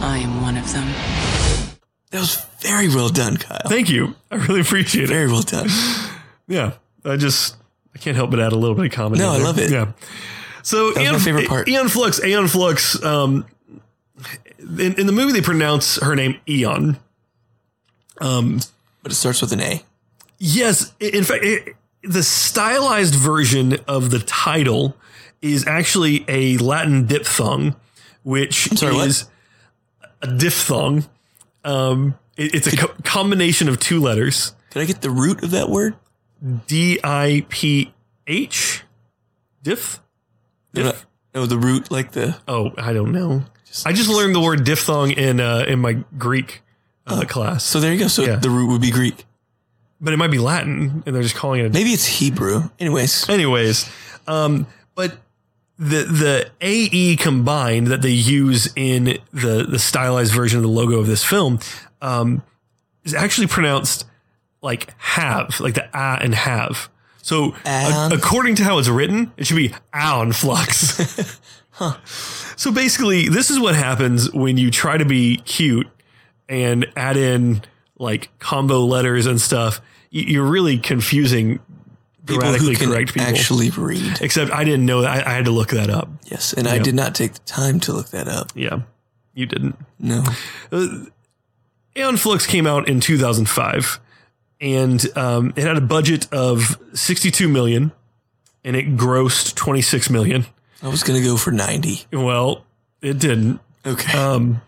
I 0.00 0.18
am 0.18 0.42
one 0.42 0.56
of 0.56 0.72
them. 0.72 0.86
That 2.10 2.20
was 2.20 2.44
very 2.60 2.88
well 2.88 3.08
done, 3.08 3.36
Kyle. 3.36 3.60
Thank 3.66 3.90
you. 3.90 4.14
I 4.30 4.36
really 4.36 4.60
appreciate 4.60 5.04
it. 5.04 5.08
Very 5.08 5.26
well 5.26 5.42
done. 5.42 5.68
Yeah. 6.46 6.72
I 7.04 7.16
just, 7.16 7.56
I 7.94 7.98
can't 7.98 8.16
help 8.16 8.30
but 8.30 8.40
add 8.40 8.52
a 8.52 8.56
little 8.56 8.74
bit 8.74 8.86
of 8.86 8.92
comedy. 8.92 9.20
No, 9.20 9.34
in 9.34 9.40
I 9.42 9.44
love 9.44 9.58
it. 9.58 9.70
Yeah. 9.70 9.92
So, 10.62 10.88
was 10.88 10.96
my 10.96 11.18
favorite 11.18 11.48
part. 11.48 11.68
Aeon 11.68 11.88
Flux, 11.88 12.22
Aeon 12.22 12.48
Flux, 12.48 13.02
um, 13.02 13.46
in, 14.58 14.94
in 14.94 15.06
the 15.06 15.12
movie, 15.12 15.32
they 15.32 15.40
pronounce 15.40 16.00
her 16.02 16.14
name 16.14 16.40
Eon. 16.48 16.98
Um 18.20 18.60
But 19.02 19.12
it 19.12 19.14
starts 19.14 19.40
with 19.40 19.52
an 19.52 19.60
A. 19.60 19.82
Yes, 20.38 20.92
in 21.00 21.24
fact, 21.24 21.44
it, 21.44 21.74
the 22.02 22.22
stylized 22.22 23.14
version 23.14 23.76
of 23.86 24.10
the 24.10 24.18
title 24.20 24.96
is 25.40 25.66
actually 25.66 26.24
a 26.28 26.56
Latin 26.58 27.06
diphthong, 27.06 27.76
which 28.22 28.68
sorry, 28.78 28.94
what? 28.94 29.24
A 30.22 30.26
diphthong. 30.26 31.06
Um, 31.64 32.14
it- 32.36 32.54
it's 32.54 32.66
a 32.66 32.76
co- 32.76 32.94
combination 33.04 33.68
of 33.68 33.78
two 33.80 34.00
letters, 34.00 34.52
Could 34.70 34.82
I 34.82 34.84
get 34.84 35.00
the 35.00 35.10
root 35.10 35.42
of 35.42 35.50
that 35.52 35.68
word? 35.70 35.94
D 36.66 37.00
I 37.02 37.44
P 37.48 37.92
H, 38.26 38.84
diph. 39.64 39.98
No, 40.74 40.82
no, 40.84 40.92
no, 41.34 41.46
the 41.46 41.58
root, 41.58 41.90
like 41.90 42.12
the. 42.12 42.36
Oh, 42.46 42.72
I 42.78 42.92
don't 42.92 43.10
know. 43.12 43.44
I 43.84 43.92
just 43.92 44.08
learned 44.08 44.34
the 44.34 44.40
word 44.40 44.64
diphthong 44.64 45.10
in 45.12 45.40
uh, 45.40 45.64
in 45.66 45.80
my 45.80 45.94
Greek 46.16 46.62
uh, 47.06 47.24
class, 47.26 47.64
So 47.64 47.80
there 47.80 47.92
you 47.92 47.98
go. 47.98 48.08
So 48.08 48.22
Yeah. 48.22 48.36
the 48.36 48.50
root 48.50 48.68
would 48.68 48.80
be 48.80 48.90
Greek. 48.90 49.24
but 50.00 50.12
it 50.12 50.16
might 50.16 50.30
be 50.30 50.38
Latin, 50.38 51.02
and 51.06 51.14
they're 51.14 51.22
just 51.22 51.34
calling 51.34 51.60
it 51.60 51.66
a 51.66 51.70
Maybe 51.70 51.90
it's 51.90 52.06
Hebrew. 52.06 52.70
Anyways, 52.78 53.28
Anyways, 53.28 53.88
um, 54.28 54.66
but 54.94 55.16
the 55.78 56.02
the 56.04 56.50
AE 56.60 57.16
combined 57.16 57.86
that 57.88 58.02
they 58.02 58.10
use 58.10 58.68
in 58.74 59.18
the 59.32 59.64
the 59.68 59.78
stylized 59.78 60.34
version 60.34 60.58
of 60.58 60.62
the 60.62 60.68
logo 60.68 60.98
of 60.98 61.06
this 61.06 61.24
film 61.24 61.60
um, 62.02 62.42
is 63.04 63.14
actually 63.14 63.46
pronounced 63.46 64.04
like 64.60 64.92
have, 64.98 65.60
like 65.60 65.74
the 65.74 65.88
a 65.96 66.18
and 66.20 66.34
have. 66.34 66.88
So 67.22 67.54
a- 67.64 68.10
according 68.12 68.56
to 68.56 68.64
how 68.64 68.78
it's 68.78 68.88
written, 68.88 69.32
it 69.36 69.46
should 69.46 69.56
be 69.56 69.72
Aeon 69.94 70.32
Flux. 70.32 71.40
So 72.56 72.72
basically, 72.72 73.28
this 73.28 73.50
is 73.50 73.60
what 73.60 73.76
happens 73.76 74.32
when 74.32 74.56
you 74.56 74.68
try 74.72 74.98
to 74.98 75.04
be 75.04 75.36
cute 75.36 75.86
and 76.48 76.86
add 76.96 77.16
in 77.16 77.62
like 77.98 78.36
combo 78.40 78.80
letters 78.84 79.26
and 79.26 79.40
stuff. 79.40 79.80
You're 80.10 80.42
really 80.48 80.78
confusing 80.78 81.60
people 82.28 82.52
who 82.52 82.74
can 82.74 82.90
correct 82.90 83.14
people. 83.14 83.28
actually 83.28 83.70
read. 83.70 84.20
Except 84.20 84.50
I 84.52 84.64
didn't 84.64 84.86
know 84.86 85.02
that. 85.02 85.26
I, 85.26 85.30
I 85.32 85.34
had 85.34 85.46
to 85.46 85.50
look 85.50 85.70
that 85.70 85.90
up. 85.90 86.08
Yes, 86.24 86.52
and 86.52 86.68
I 86.68 86.78
did 86.78 86.94
not 86.94 87.14
take 87.14 87.32
the 87.34 87.40
time 87.40 87.80
to 87.80 87.92
look 87.92 88.10
that 88.10 88.28
up. 88.28 88.52
Yeah, 88.54 88.80
you 89.34 89.46
didn't. 89.46 89.76
No. 89.98 90.24
Aeon 91.96 92.16
Flux 92.16 92.46
came 92.46 92.66
out 92.66 92.88
in 92.88 93.00
2005, 93.00 94.00
and 94.60 95.04
um, 95.16 95.52
it 95.56 95.64
had 95.64 95.76
a 95.76 95.80
budget 95.80 96.32
of 96.32 96.78
62 96.94 97.48
million, 97.48 97.92
and 98.64 98.76
it 98.76 98.96
grossed 98.96 99.54
26 99.56 100.10
million. 100.10 100.46
I 100.82 100.88
was 100.88 101.02
going 101.02 101.20
to 101.20 101.26
go 101.26 101.36
for 101.36 101.50
90. 101.50 102.06
Well, 102.12 102.64
it 103.02 103.18
didn't. 103.18 103.60
Okay. 103.84 104.16
Um, 104.16 104.60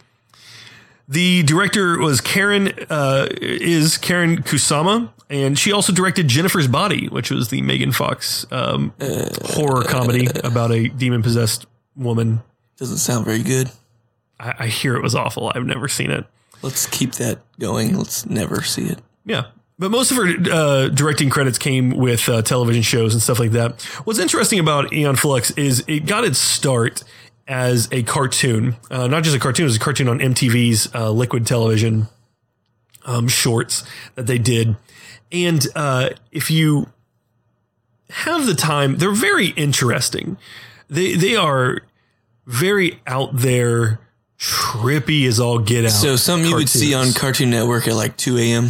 The 1.10 1.42
director 1.42 1.98
was 1.98 2.20
Karyn, 2.20 2.86
uh, 2.88 3.26
is 3.40 3.98
Karyn 3.98 4.44
Kusama, 4.44 5.10
and 5.28 5.58
she 5.58 5.72
also 5.72 5.92
directed 5.92 6.28
Jennifer's 6.28 6.68
Body, 6.68 7.08
which 7.08 7.32
was 7.32 7.48
the 7.48 7.62
Megan 7.62 7.90
Fox 7.90 8.46
um, 8.52 8.94
horror 9.42 9.82
comedy 9.82 10.28
about 10.44 10.70
a 10.70 10.86
demon 10.86 11.24
possessed 11.24 11.66
woman. 11.96 12.42
Doesn't 12.76 12.98
sound 12.98 13.24
very 13.24 13.42
good. 13.42 13.72
I, 14.38 14.54
I 14.60 14.66
hear 14.68 14.94
it 14.94 15.02
was 15.02 15.16
awful. 15.16 15.50
I've 15.52 15.66
never 15.66 15.88
seen 15.88 16.12
it. 16.12 16.26
Let's 16.62 16.86
keep 16.86 17.14
that 17.14 17.40
going. 17.58 17.98
Let's 17.98 18.24
never 18.26 18.62
see 18.62 18.84
it. 18.84 19.00
Yeah. 19.24 19.46
But 19.80 19.90
most 19.90 20.12
of 20.12 20.18
her 20.18 20.28
uh, 20.52 20.88
directing 20.90 21.28
credits 21.28 21.58
came 21.58 21.90
with 21.90 22.28
uh, 22.28 22.42
television 22.42 22.82
shows 22.82 23.14
and 23.14 23.22
stuff 23.22 23.40
like 23.40 23.50
that. 23.52 23.82
What's 24.04 24.20
interesting 24.20 24.60
about 24.60 24.92
Eon 24.92 25.16
Flux 25.16 25.50
is 25.52 25.82
it 25.88 26.06
got 26.06 26.22
its 26.22 26.38
start 26.38 27.02
as 27.50 27.88
a 27.90 28.04
cartoon, 28.04 28.76
uh, 28.92 29.08
not 29.08 29.24
just 29.24 29.36
a 29.36 29.40
cartoon, 29.40 29.64
it 29.64 29.66
was 29.66 29.76
a 29.76 29.80
cartoon 29.80 30.08
on 30.08 30.20
MTV's 30.20 30.94
uh, 30.94 31.10
Liquid 31.10 31.44
Television 31.46 32.06
um, 33.04 33.26
shorts 33.26 33.82
that 34.14 34.28
they 34.28 34.38
did. 34.38 34.76
And 35.32 35.66
uh, 35.74 36.10
if 36.30 36.48
you 36.50 36.90
have 38.10 38.46
the 38.46 38.54
time, 38.54 38.98
they're 38.98 39.10
very 39.10 39.48
interesting. 39.48 40.38
They 40.88 41.14
they 41.14 41.34
are 41.34 41.82
very 42.46 43.00
out 43.06 43.30
there, 43.36 44.00
trippy 44.38 45.26
as 45.26 45.40
all 45.40 45.58
get 45.58 45.84
out. 45.84 45.90
So 45.90 46.14
something 46.16 46.48
you 46.48 46.56
would 46.56 46.68
see 46.68 46.94
on 46.94 47.12
Cartoon 47.12 47.50
Network 47.50 47.88
at 47.88 47.94
like 47.94 48.16
2 48.16 48.38
a.m. 48.38 48.68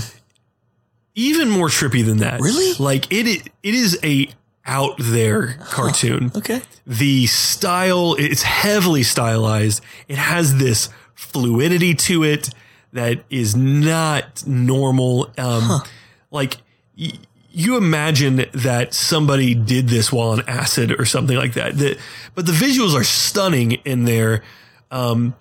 even 1.14 1.50
more 1.50 1.68
trippy 1.68 2.04
than 2.04 2.18
that. 2.18 2.40
Really? 2.40 2.75
Like 2.78 3.12
it 3.12 3.26
it 3.62 3.75
is 3.75 3.99
a 4.02 4.28
out 4.70 4.94
there 4.98 5.58
cartoon. 5.64 6.30
Okay. 6.34 6.62
The 6.86 7.26
style 7.26 8.14
it's 8.18 8.42
heavily 8.42 9.02
stylized. 9.02 9.82
It 10.08 10.16
has 10.16 10.56
this 10.58 10.88
fluidity 11.14 11.94
to 11.94 12.24
it 12.24 12.48
that 12.92 13.24
is 13.28 13.54
not 13.54 14.46
normal. 14.46 15.30
Um 15.36 15.82
like 16.30 16.56
y- 16.98 17.12
you 17.52 17.76
imagine 17.76 18.46
that 18.54 18.94
somebody 18.94 19.54
did 19.56 19.88
this 19.88 20.12
while 20.12 20.28
on 20.30 20.42
acid 20.48 20.92
or 21.00 21.04
something 21.04 21.36
like 21.36 21.54
that. 21.54 21.76
The, 21.76 21.98
but 22.36 22.46
the 22.46 22.52
visuals 22.52 22.94
are 22.94 23.02
stunning 23.02 23.72
in 23.72 24.04
there. 24.04 24.44
Um, 24.92 25.34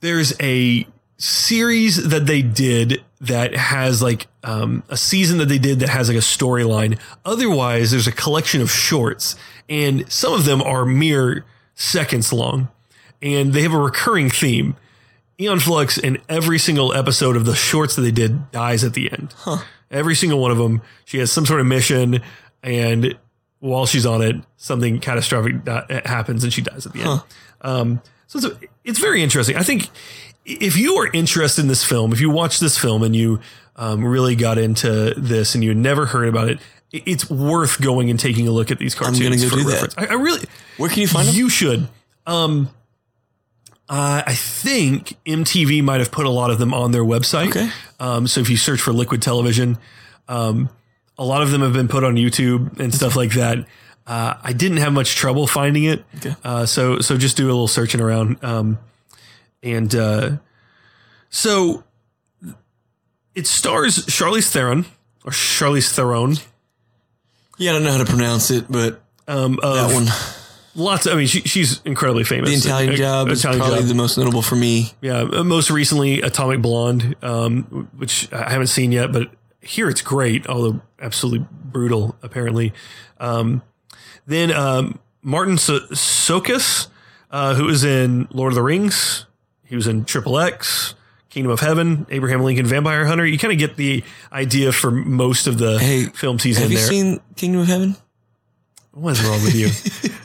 there's 0.00 0.34
a 0.40 0.84
series 1.18 2.08
that 2.08 2.26
they 2.26 2.42
did 2.42 3.02
that 3.20 3.54
has 3.54 4.02
like 4.02 4.26
um, 4.44 4.82
a 4.88 4.96
season 4.96 5.38
that 5.38 5.46
they 5.46 5.58
did 5.58 5.80
that 5.80 5.88
has 5.88 6.08
like 6.08 6.18
a 6.18 6.20
storyline. 6.20 6.98
Otherwise, 7.24 7.90
there's 7.90 8.06
a 8.06 8.12
collection 8.12 8.60
of 8.60 8.70
shorts, 8.70 9.36
and 9.68 10.10
some 10.12 10.32
of 10.34 10.44
them 10.44 10.60
are 10.62 10.84
mere 10.84 11.44
seconds 11.74 12.32
long, 12.32 12.68
and 13.22 13.52
they 13.52 13.62
have 13.62 13.72
a 13.72 13.78
recurring 13.78 14.30
theme. 14.30 14.76
Eon 15.40 15.58
Flux 15.60 15.98
in 15.98 16.18
every 16.28 16.58
single 16.58 16.94
episode 16.94 17.36
of 17.36 17.44
the 17.44 17.54
shorts 17.54 17.94
that 17.96 18.02
they 18.02 18.10
did 18.10 18.50
dies 18.52 18.84
at 18.84 18.94
the 18.94 19.10
end. 19.12 19.34
Every 19.90 20.14
single 20.14 20.38
one 20.40 20.50
of 20.50 20.58
them, 20.58 20.82
she 21.04 21.18
has 21.18 21.30
some 21.30 21.44
sort 21.46 21.60
of 21.60 21.66
mission, 21.66 22.20
and 22.62 23.16
while 23.60 23.86
she's 23.86 24.04
on 24.06 24.22
it, 24.22 24.36
something 24.56 24.98
catastrophic 25.00 25.66
happens, 26.06 26.42
and 26.44 26.52
she 26.52 26.62
dies 26.62 26.86
at 26.86 26.92
the 26.92 27.00
end. 27.00 27.08
Um, 27.60 28.02
so 28.26 28.38
it's, 28.38 28.66
it's 28.84 28.98
very 28.98 29.22
interesting. 29.22 29.56
I 29.56 29.62
think 29.62 29.88
if 30.46 30.76
you 30.76 30.94
are 30.96 31.10
interested 31.12 31.60
in 31.62 31.68
this 31.68 31.84
film, 31.84 32.12
if 32.12 32.20
you 32.20 32.30
watch 32.30 32.60
this 32.60 32.78
film 32.78 33.02
and 33.02 33.14
you 33.16 33.40
um, 33.76 34.04
really 34.04 34.36
got 34.36 34.58
into 34.58 35.12
this 35.16 35.54
and 35.54 35.62
you 35.64 35.70
had 35.70 35.76
never 35.78 36.06
heard 36.06 36.28
about 36.28 36.48
it, 36.48 36.58
it- 36.92 37.02
it's 37.06 37.28
worth 37.28 37.80
going 37.80 38.08
and 38.10 38.18
taking 38.18 38.46
a 38.48 38.50
look 38.52 38.70
at 38.70 38.78
these 38.78 38.94
cartoons. 38.94 39.18
I'm 39.20 39.24
gonna 39.24 39.36
go 39.36 39.48
for 39.48 39.56
do 39.56 39.64
that. 39.64 39.94
I, 39.98 40.06
I 40.06 40.12
really, 40.14 40.46
Where 40.76 40.88
can 40.88 41.00
you 41.00 41.08
find 41.08 41.28
them? 41.28 41.34
you 41.34 41.48
should. 41.48 41.88
Um, 42.26 42.70
uh, 43.88 44.22
I 44.26 44.34
think 44.34 45.16
MTV 45.26 45.82
might 45.82 46.00
have 46.00 46.10
put 46.10 46.26
a 46.26 46.30
lot 46.30 46.50
of 46.50 46.58
them 46.58 46.74
on 46.74 46.90
their 46.90 47.04
website. 47.04 47.48
Okay. 47.50 47.70
Um, 48.00 48.26
so 48.26 48.40
if 48.40 48.50
you 48.50 48.56
search 48.56 48.80
for 48.80 48.92
Liquid 48.92 49.22
Television, 49.22 49.78
um, 50.28 50.68
a 51.18 51.24
lot 51.24 51.42
of 51.42 51.50
them 51.50 51.60
have 51.62 51.72
been 51.72 51.86
put 51.88 52.02
on 52.02 52.16
YouTube 52.16 52.80
and 52.80 52.92
stuff 52.94 53.14
like 53.16 53.32
that. 53.34 53.58
Uh, 54.06 54.34
I 54.42 54.52
didn't 54.52 54.78
have 54.78 54.92
much 54.92 55.14
trouble 55.14 55.46
finding 55.46 55.84
it. 55.84 56.04
Okay. 56.16 56.34
Uh, 56.44 56.66
so 56.66 56.98
so 57.00 57.16
just 57.16 57.36
do 57.36 57.44
a 57.46 57.52
little 57.52 57.68
searching 57.68 58.00
around. 58.00 58.42
Um, 58.44 58.78
and 59.62 59.94
uh, 59.94 60.30
so 61.30 61.84
it 63.34 63.46
stars 63.46 64.06
Charlize 64.06 64.50
Theron 64.50 64.86
or 65.24 65.32
Charlize 65.32 65.92
Theron. 65.92 66.36
yeah, 67.58 67.70
I 67.70 67.74
don't 67.74 67.84
know 67.84 67.92
how 67.92 67.98
to 67.98 68.04
pronounce 68.06 68.50
it, 68.50 68.66
but 68.70 69.02
Um, 69.28 69.58
that 69.62 69.92
one, 69.92 70.06
lots. 70.74 71.06
I 71.06 71.14
mean, 71.16 71.26
she, 71.26 71.40
she's 71.42 71.80
incredibly 71.84 72.24
famous. 72.24 72.50
the 72.50 72.56
Italian 72.68 72.92
Uh, 72.94 72.96
Job, 72.96 73.28
is 73.28 73.40
Italian 73.40 73.60
probably 73.60 73.78
Job. 73.80 73.88
the 73.88 73.94
most 73.94 74.16
notable 74.18 74.42
for 74.42 74.56
me. 74.56 74.92
Yeah, 75.00 75.22
uh, 75.22 75.44
most 75.44 75.70
recently 75.70 76.22
Atomic 76.22 76.62
Blonde, 76.62 77.16
um, 77.22 77.88
which 77.96 78.32
I 78.32 78.50
haven't 78.50 78.68
seen 78.68 78.92
yet, 78.92 79.12
but 79.12 79.30
here 79.60 79.88
it's 79.88 80.02
great, 80.02 80.46
although 80.46 80.80
absolutely 81.00 81.46
brutal 81.50 82.16
apparently. 82.22 82.72
Um, 83.18 83.62
then 84.26 84.52
um, 84.52 84.98
Martin 85.22 85.58
so- 85.58 85.80
Sokas, 85.92 86.86
uh, 87.32 87.54
who 87.54 87.64
was 87.64 87.82
in 87.84 88.28
Lord 88.30 88.52
of 88.52 88.54
the 88.54 88.62
Rings, 88.62 89.25
he 89.66 89.76
was 89.76 89.86
in 89.86 90.04
Triple 90.04 90.38
X, 90.38 90.94
Kingdom 91.30 91.52
of 91.52 91.60
Heaven, 91.60 92.06
Abraham 92.10 92.42
Lincoln, 92.42 92.66
Vampire 92.66 93.04
Hunter. 93.04 93.26
You 93.26 93.38
kind 93.38 93.52
of 93.52 93.58
get 93.58 93.76
the 93.76 94.02
idea 94.32 94.72
for 94.72 94.90
most 94.90 95.46
of 95.46 95.58
the 95.58 95.78
Hey, 95.78 96.04
films 96.04 96.42
he's 96.42 96.56
in 96.56 96.68
there. 96.68 96.78
Have 96.78 96.92
you 96.92 97.02
seen 97.02 97.20
Kingdom 97.36 97.62
of 97.62 97.66
Heaven? 97.66 97.96
What's 98.92 99.22
wrong 99.22 99.42
with 99.42 99.54
you? 99.54 99.68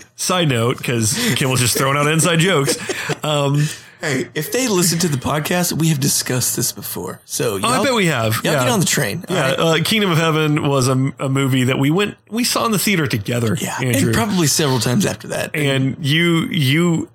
Side 0.15 0.49
note, 0.49 0.77
because 0.77 1.33
Kim 1.35 1.49
was 1.49 1.59
just 1.59 1.77
throwing 1.77 1.97
out 1.97 2.07
inside 2.07 2.39
jokes. 2.39 2.77
Um, 3.23 3.63
Hey, 4.01 4.29
if 4.33 4.51
they 4.51 4.67
listen 4.67 4.97
to 4.99 5.07
the 5.07 5.17
podcast, 5.17 5.73
we 5.73 5.89
have 5.89 5.99
discussed 5.99 6.55
this 6.55 6.71
before. 6.71 7.21
So 7.25 7.59
oh, 7.61 7.67
I 7.67 7.83
bet 7.83 7.93
we 7.93 8.07
have. 8.07 8.33
y'all 8.43 8.53
yeah. 8.53 8.63
get 8.63 8.69
on 8.69 8.79
the 8.79 8.85
train. 8.87 9.23
Yeah, 9.29 9.51
right? 9.51 9.59
uh, 9.59 9.83
Kingdom 9.83 10.09
of 10.09 10.17
Heaven 10.17 10.67
was 10.67 10.87
a, 10.87 11.13
a 11.19 11.29
movie 11.29 11.65
that 11.65 11.77
we 11.77 11.91
went 11.91 12.17
we 12.27 12.43
saw 12.43 12.65
in 12.65 12.71
the 12.71 12.79
theater 12.79 13.05
together. 13.05 13.55
yeah, 13.61 13.77
Andrew. 13.79 14.07
and 14.07 14.15
probably 14.15 14.47
several 14.47 14.79
times 14.79 15.05
after 15.05 15.27
that. 15.29 15.55
and 15.55 16.03
you 16.03 16.47
you 16.47 17.09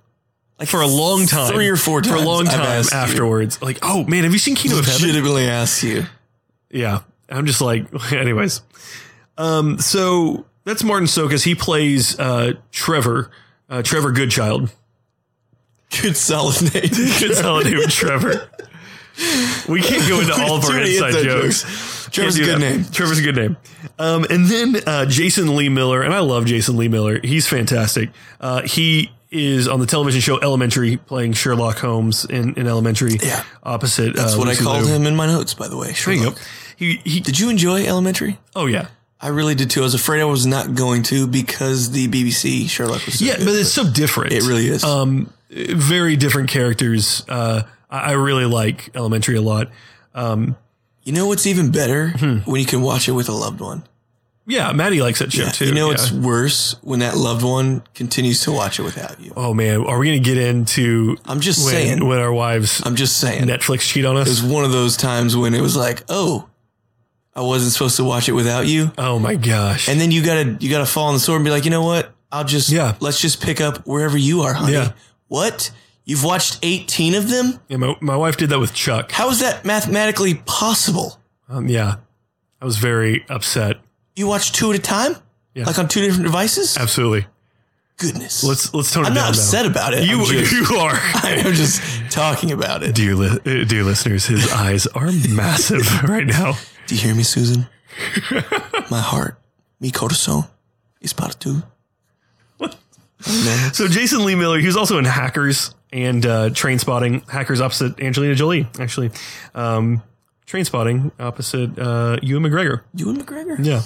like 0.58 0.68
for 0.68 0.80
a 0.80 0.86
long 0.86 1.26
time, 1.26 1.52
three 1.52 1.68
or 1.68 1.76
four 1.76 2.00
times, 2.00 2.16
for 2.16 2.22
a 2.22 2.26
long 2.26 2.44
time 2.46 2.60
asked 2.60 2.92
you. 2.92 2.98
afterwards, 2.98 3.60
like, 3.60 3.78
oh 3.82 4.04
man, 4.04 4.24
have 4.24 4.32
you 4.32 4.38
seen 4.38 4.54
Kingdom 4.54 4.78
of 4.80 4.86
Heaven? 4.86 5.02
legitimately 5.06 5.48
ask 5.48 5.82
you. 5.82 6.04
Yeah, 6.70 7.00
I'm 7.28 7.46
just 7.46 7.60
like, 7.60 7.86
anyways. 8.12 8.62
Um, 9.38 9.78
so 9.78 10.46
that's 10.64 10.82
Martin 10.82 11.06
Sokas. 11.06 11.44
He 11.44 11.54
plays 11.54 12.18
uh, 12.18 12.54
Trevor, 12.72 13.30
uh, 13.68 13.82
Trevor 13.82 14.12
Goodchild. 14.12 14.72
Good 16.02 16.16
solid 16.16 16.62
name. 16.74 16.82
Good 16.90 17.36
solid 17.36 17.66
name, 17.66 17.80
Trevor. 17.88 18.50
We 19.68 19.80
can't 19.80 20.06
go 20.08 20.20
into 20.20 20.34
all 20.42 20.56
of 20.56 20.64
our 20.64 20.80
inside 20.80 21.22
jokes. 21.22 21.62
jokes. 21.62 22.08
Trevor's 22.10 22.36
a 22.38 22.44
good 22.44 22.60
that. 22.60 22.60
name. 22.60 22.84
Trevor's 22.84 23.18
a 23.18 23.22
good 23.22 23.36
name. 23.36 23.56
Um, 23.98 24.26
and 24.28 24.46
then 24.46 24.76
uh, 24.86 25.06
Jason 25.06 25.56
Lee 25.56 25.68
Miller, 25.68 26.02
and 26.02 26.12
I 26.14 26.20
love 26.20 26.46
Jason 26.46 26.76
Lee 26.76 26.88
Miller. 26.88 27.20
He's 27.22 27.48
fantastic. 27.48 28.10
Uh, 28.40 28.62
he 28.62 29.10
is 29.36 29.68
on 29.68 29.80
the 29.80 29.86
television 29.86 30.20
show 30.20 30.40
Elementary, 30.40 30.96
playing 30.96 31.32
Sherlock 31.34 31.78
Holmes 31.78 32.24
in, 32.24 32.54
in 32.54 32.66
Elementary. 32.66 33.16
Yeah. 33.22 33.42
opposite. 33.62 34.16
That's 34.16 34.34
uh, 34.34 34.38
what 34.38 34.48
I 34.48 34.54
called 34.54 34.84
Liu. 34.84 34.94
him 34.94 35.06
in 35.06 35.14
my 35.16 35.26
notes, 35.26 35.54
by 35.54 35.68
the 35.68 35.76
way. 35.76 35.92
There 35.92 36.14
you 36.14 36.20
go. 36.20 36.30
Sherlock. 36.30 36.38
He, 36.76 36.96
he, 37.04 37.20
Did 37.20 37.38
you 37.38 37.48
enjoy 37.50 37.86
Elementary? 37.86 38.38
oh 38.54 38.66
yeah, 38.66 38.88
I 39.20 39.28
really 39.28 39.54
did 39.54 39.70
too. 39.70 39.80
I 39.80 39.84
was 39.84 39.94
afraid 39.94 40.20
I 40.20 40.24
was 40.24 40.44
not 40.46 40.74
going 40.74 41.02
to 41.04 41.26
because 41.26 41.90
the 41.90 42.06
BBC 42.08 42.68
Sherlock 42.68 43.04
was 43.06 43.18
so 43.18 43.24
yeah, 43.24 43.36
good, 43.38 43.46
but 43.46 43.54
it's 43.54 43.72
so 43.72 43.90
different. 43.90 44.32
it 44.32 44.42
really 44.42 44.68
is. 44.68 44.84
um, 44.84 45.32
very 45.50 46.16
different 46.16 46.50
characters. 46.50 47.24
Uh, 47.28 47.62
I, 47.90 47.98
I 47.98 48.12
really 48.12 48.44
like 48.44 48.94
Elementary 48.94 49.36
a 49.36 49.40
lot. 49.42 49.70
Um, 50.14 50.56
you 51.02 51.12
know 51.12 51.26
what's 51.28 51.46
even 51.46 51.70
better 51.70 52.08
Hmm. 52.08 52.38
when 52.50 52.60
you 52.60 52.66
can 52.66 52.82
watch 52.82 53.08
it 53.08 53.12
with 53.12 53.28
a 53.28 53.32
loved 53.32 53.60
one. 53.60 53.84
Yeah, 54.46 54.72
Maddie 54.72 55.00
likes 55.02 55.18
that 55.18 55.32
show 55.32 55.44
Yeah, 55.44 55.50
too. 55.50 55.66
you 55.66 55.74
know 55.74 55.88
yeah. 55.88 55.94
it's 55.94 56.10
worse 56.12 56.76
when 56.82 57.00
that 57.00 57.16
loved 57.16 57.42
one 57.44 57.82
continues 57.94 58.42
to 58.44 58.52
watch 58.52 58.78
it 58.78 58.82
without 58.82 59.20
you. 59.20 59.32
Oh 59.36 59.52
man, 59.54 59.84
are 59.84 59.98
we 59.98 60.06
going 60.08 60.22
to 60.22 60.24
get 60.28 60.38
into? 60.38 61.16
I'm 61.24 61.40
just 61.40 61.64
when, 61.64 61.74
saying. 61.74 62.06
when 62.06 62.18
our 62.18 62.32
wives 62.32 62.82
I'm 62.84 62.96
just 62.96 63.18
saying. 63.18 63.44
Netflix 63.44 63.80
cheat 63.80 64.04
on 64.04 64.16
it 64.16 64.20
us. 64.20 64.28
was 64.28 64.42
one 64.42 64.64
of 64.64 64.72
those 64.72 64.96
times 64.96 65.36
when 65.36 65.54
it 65.54 65.60
was 65.60 65.76
like, 65.76 66.04
oh, 66.08 66.48
I 67.34 67.42
wasn't 67.42 67.72
supposed 67.72 67.96
to 67.96 68.04
watch 68.04 68.28
it 68.28 68.32
without 68.32 68.66
you, 68.66 68.90
oh 68.96 69.18
my 69.18 69.34
gosh! 69.36 69.88
and 69.90 70.00
then 70.00 70.10
you 70.10 70.24
gotta 70.24 70.56
you 70.60 70.70
gotta 70.70 70.86
fall 70.86 71.08
on 71.08 71.14
the 71.14 71.20
sword 71.20 71.36
and 71.36 71.44
be 71.44 71.50
like, 71.50 71.64
you 71.66 71.70
know 71.70 71.84
what? 71.84 72.12
I'll 72.32 72.44
just 72.44 72.70
Yeah. 72.70 72.94
let's 73.00 73.20
just 73.20 73.42
pick 73.42 73.60
up 73.60 73.86
wherever 73.86 74.16
you 74.16 74.40
are, 74.42 74.54
honey. 74.54 74.72
Yeah. 74.72 74.92
What? 75.28 75.70
You've 76.06 76.22
watched 76.24 76.60
18 76.62 77.14
of 77.16 77.28
them? 77.28 77.58
yeah, 77.68 77.76
my, 77.78 77.94
my 78.00 78.16
wife 78.16 78.36
did 78.36 78.48
that 78.50 78.60
with 78.60 78.72
Chuck. 78.72 79.10
How 79.10 79.28
is 79.30 79.40
that 79.40 79.64
mathematically 79.64 80.34
possible? 80.46 81.18
Um, 81.48 81.66
yeah, 81.68 81.96
I 82.60 82.64
was 82.64 82.78
very 82.78 83.26
upset. 83.28 83.78
You 84.16 84.26
watch 84.26 84.52
two 84.52 84.70
at 84.72 84.78
a 84.78 84.82
time? 84.82 85.14
Yeah. 85.54 85.64
Like 85.66 85.78
on 85.78 85.88
two 85.88 86.00
different 86.00 86.24
devices? 86.24 86.76
Absolutely. 86.76 87.26
Goodness. 87.98 88.44
Let's 88.44 88.74
let's 88.74 88.92
tone 88.92 89.04
it 89.04 89.08
I'm 89.08 89.14
down. 89.14 89.24
not 89.26 89.30
upset 89.30 89.64
about 89.64 89.94
it. 89.94 90.04
You 90.04 90.24
just, 90.26 90.52
you 90.52 90.76
are. 90.76 90.92
I'm 91.14 91.54
just 91.54 91.80
talking 92.10 92.52
about 92.52 92.82
it. 92.82 92.94
Dear, 92.94 93.14
li- 93.14 93.38
uh, 93.62 93.64
dear 93.64 93.84
listeners, 93.84 94.26
his 94.26 94.50
eyes 94.52 94.86
are 94.88 95.10
massive 95.30 96.02
right 96.08 96.26
now. 96.26 96.56
Do 96.86 96.94
you 96.94 97.00
hear 97.00 97.14
me, 97.14 97.22
Susan? 97.22 97.66
My 98.90 99.00
heart, 99.00 99.38
mi 99.80 99.90
corazón, 99.90 100.46
is. 101.00 101.14
Man, 103.26 103.72
So 103.74 103.88
Jason 103.88 104.24
Lee 104.26 104.34
Miller, 104.34 104.58
he 104.58 104.66
was 104.66 104.76
also 104.76 104.98
in 104.98 105.04
Hackers 105.06 105.74
and 105.90 106.24
uh, 106.26 106.50
Trainspotting. 106.50 107.28
Hackers 107.28 107.60
opposite 107.62 107.98
Angelina 107.98 108.34
Jolie, 108.34 108.68
actually. 108.78 109.10
Um, 109.54 110.02
Trainspotting 110.46 111.10
opposite 111.18 111.78
uh, 111.78 112.18
Ewan 112.22 112.44
McGregor. 112.44 112.82
Ewan 112.94 113.18
McGregor? 113.20 113.56
Yeah. 113.64 113.82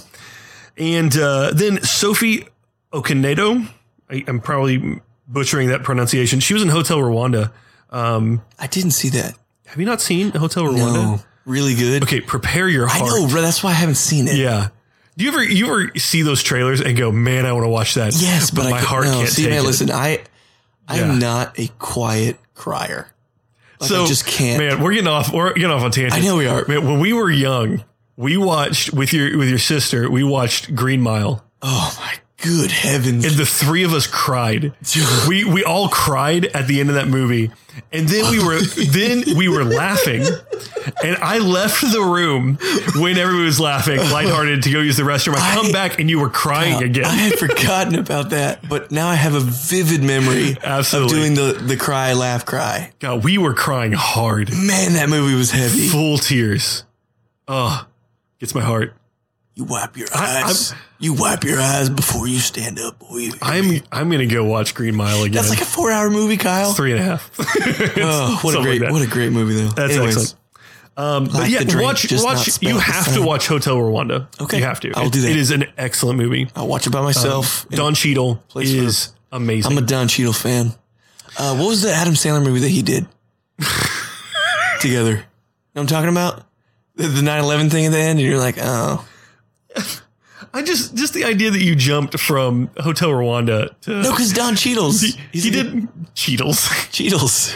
And 0.77 1.15
uh, 1.17 1.51
then 1.53 1.81
Sophie 1.83 2.45
Okonedo, 2.93 3.67
I, 4.09 4.23
I'm 4.27 4.39
probably 4.39 4.99
butchering 5.27 5.69
that 5.69 5.83
pronunciation. 5.83 6.39
She 6.39 6.53
was 6.53 6.61
in 6.63 6.69
Hotel 6.69 6.97
Rwanda. 6.97 7.51
Um, 7.89 8.41
I 8.59 8.67
didn't 8.67 8.91
see 8.91 9.09
that. 9.09 9.33
have 9.65 9.79
you 9.79 9.85
not 9.85 10.01
seen 10.01 10.31
Hotel 10.31 10.63
Rwanda? 10.63 10.93
No. 10.93 11.19
Really 11.45 11.73
good. 11.75 12.03
Okay, 12.03 12.21
prepare 12.21 12.67
your 12.69 12.85
I 12.87 12.89
heart. 12.99 13.09
know, 13.09 13.27
bro. 13.27 13.41
That's 13.41 13.63
why 13.63 13.71
I 13.71 13.73
haven't 13.73 13.95
seen 13.95 14.27
it. 14.27 14.35
Yeah. 14.35 14.67
Do 15.17 15.25
you 15.25 15.31
ever 15.31 15.43
you 15.43 15.65
ever 15.65 15.91
see 15.97 16.21
those 16.21 16.43
trailers 16.43 16.79
and 16.81 16.95
go, 16.95 17.11
man, 17.11 17.45
I 17.47 17.53
want 17.53 17.65
to 17.65 17.69
watch 17.69 17.95
that? 17.95 18.13
Yes, 18.15 18.51
but, 18.51 18.69
my 18.69 18.77
I, 18.77 18.79
heart 18.81 19.05
no, 19.05 19.13
can't 19.13 19.27
see, 19.29 19.43
take 19.43 19.51
man, 19.51 19.59
it. 19.63 19.65
listen, 19.65 19.89
I, 19.91 20.19
I'm 20.87 21.09
Yeah. 21.13 21.17
not 21.17 21.59
a 21.59 21.67
quiet 21.79 22.37
crier. 22.53 23.07
Like, 23.81 23.89
so 23.89 24.03
I 24.03 24.07
just 24.07 24.25
can't. 24.27 24.59
Man, 24.59 24.81
we're 24.83 24.93
getting 24.93 25.07
off. 25.07 25.33
We're 25.33 25.53
getting 25.53 25.71
off 25.71 25.81
on 25.81 25.91
tangents. 25.91 26.15
I 26.15 26.21
know 26.21 26.37
we 26.37 26.47
are. 26.47 26.65
Man, 26.67 26.85
when 26.85 26.99
we 26.99 27.13
were 27.13 27.31
young, 27.31 27.83
we 28.15 28.37
watched 28.37 28.93
with 28.93 29.11
your 29.11 29.37
with 29.37 29.49
your 29.49 29.59
sister. 29.59 30.09
We 30.09 30.23
watched 30.23 30.75
Green 30.75 31.01
Mile, 31.01 31.43
Oh 31.63 31.97
my 31.99 32.20
good 32.41 32.71
heavens. 32.71 33.25
and 33.25 33.35
the 33.35 33.45
three 33.45 33.83
of 33.83 33.93
us 33.93 34.07
cried. 34.07 34.73
we 35.27 35.43
we 35.43 35.63
all 35.63 35.89
cried 35.89 36.45
at 36.45 36.67
the 36.67 36.79
end 36.79 36.89
of 36.89 36.95
that 36.95 37.07
movie, 37.07 37.51
and 37.91 38.07
then 38.07 38.29
we 38.31 38.43
were 38.43 38.59
then 38.89 39.23
we 39.37 39.47
were 39.47 39.63
laughing, 39.63 40.23
and 41.03 41.17
I 41.17 41.37
left 41.39 41.81
the 41.81 42.01
room 42.01 42.57
when 43.01 43.17
everybody 43.17 43.45
was 43.45 43.59
laughing, 43.59 43.97
lighthearted, 43.97 44.63
to 44.63 44.71
go 44.71 44.79
use 44.81 44.97
the 44.97 45.03
restroom. 45.03 45.35
I 45.35 45.53
come 45.55 45.67
I- 45.67 45.71
back, 45.71 45.99
and 45.99 46.09
you 46.09 46.19
were 46.19 46.29
crying 46.29 46.81
again. 46.83 47.05
I 47.05 47.13
had 47.15 47.39
forgotten 47.39 47.95
about 47.95 48.31
that, 48.31 48.67
but 48.67 48.91
now 48.91 49.07
I 49.07 49.15
have 49.15 49.35
a 49.35 49.39
vivid 49.41 50.03
memory 50.03 50.57
Absolutely. 50.63 51.17
of 51.17 51.23
doing 51.23 51.33
the, 51.35 51.59
the 51.63 51.77
cry, 51.77 52.13
laugh, 52.13 52.45
cry. 52.45 52.91
God, 52.99 53.23
we 53.23 53.37
were 53.37 53.53
crying 53.53 53.91
hard, 53.93 54.49
Man, 54.51 54.93
that 54.93 55.09
movie 55.09 55.35
was 55.35 55.51
heavy. 55.51 55.87
full 55.87 56.17
tears. 56.17 56.83
Oh, 57.47 57.85
gets 58.39 58.55
my 58.55 58.61
heart. 58.61 58.93
You 59.53 59.65
wipe 59.65 59.97
your 59.97 60.07
I- 60.13 60.43
eyes. 60.45 60.73
you 60.97 61.13
wipe 61.13 61.43
your 61.43 61.59
eyes 61.59 61.89
before 61.89 62.25
you 62.27 62.39
stand 62.39 62.79
up, 62.79 62.99
boy. 62.99 63.29
I'm 63.41 63.81
I'm 63.91 64.09
gonna 64.09 64.25
go 64.25 64.45
watch 64.45 64.73
Green 64.73 64.95
Mile 64.95 65.23
again. 65.23 65.33
That's 65.35 65.49
like 65.49 65.61
a 65.61 65.65
four-hour 65.65 66.09
movie, 66.09 66.37
Kyle. 66.37 66.73
three 66.73 66.91
and 66.93 66.99
a 67.01 67.03
half. 67.03 67.29
Oh, 67.97 68.39
what 68.43 68.55
a 68.57 68.61
great, 68.63 68.81
like 68.81 68.91
what 68.91 69.01
a 69.01 69.07
great 69.07 69.31
movie, 69.33 69.55
though. 69.55 69.67
That's 69.69 69.93
Anyways, 69.93 70.17
excellent. 70.17 70.35
Um, 70.97 71.25
but 71.25 71.33
Like 71.33 71.51
yeah, 71.51 71.63
drink, 71.63 71.85
watch 71.85 72.07
watch. 72.11 72.61
You 72.61 72.77
have 72.77 73.13
to 73.13 73.21
watch 73.21 73.47
Hotel 73.47 73.75
Rwanda. 73.75 74.27
Okay, 74.41 74.59
you 74.59 74.63
have 74.63 74.79
to. 74.81 74.91
I'll 74.95 75.07
It- 75.07 75.13
do 75.13 75.21
that. 75.21 75.31
It 75.31 75.37
is 75.37 75.51
an 75.51 75.65
excellent 75.77 76.17
movie. 76.17 76.49
I'll 76.55 76.67
watch 76.67 76.87
it 76.87 76.91
by 76.91 77.01
myself. 77.01 77.67
Don 77.69 77.93
Cheadle 77.93 78.35
Place 78.47 78.71
for- 78.73 78.81
is 78.83 79.13
amazing. 79.31 79.71
I'm 79.71 79.77
a 79.77 79.81
Don 79.85 80.07
Cheadle 80.07 80.33
fan. 80.33 80.73
Uh, 81.37 81.55
what 81.57 81.67
was 81.67 81.81
the 81.81 81.91
Adam 81.93 82.13
Sandler 82.13 82.43
movie 82.43 82.59
that 82.61 82.69
he 82.69 82.81
did 82.81 83.05
together? 84.79 85.11
You 85.11 85.17
know 85.17 85.23
what 85.73 85.81
I'm 85.81 85.87
talking 85.87 86.09
about? 86.09 86.43
The, 86.95 87.07
the 87.07 87.21
9/11 87.21 87.71
thing 87.71 87.85
at 87.85 87.91
the 87.91 87.97
end, 87.99 88.19
and 88.19 88.27
you're 88.27 88.37
like, 88.37 88.57
oh, 88.59 89.05
I 90.53 90.61
just 90.63 90.95
just 90.95 91.13
the 91.13 91.23
idea 91.23 91.51
that 91.51 91.61
you 91.61 91.75
jumped 91.75 92.19
from 92.19 92.69
Hotel 92.77 93.09
Rwanda 93.09 93.79
to 93.81 94.01
no, 94.01 94.11
because 94.11 94.33
Don 94.33 94.55
Cheadle's 94.55 95.01
he, 95.01 95.17
he 95.31 95.49
did 95.49 95.87
Cheadles. 96.15 96.67
Cheadle's. 96.91 97.55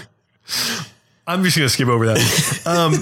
I'm 1.28 1.44
just 1.44 1.58
gonna 1.58 1.70
skip 1.70 1.88
over 1.88 2.06
that. 2.06 2.62
Um, 2.68 2.94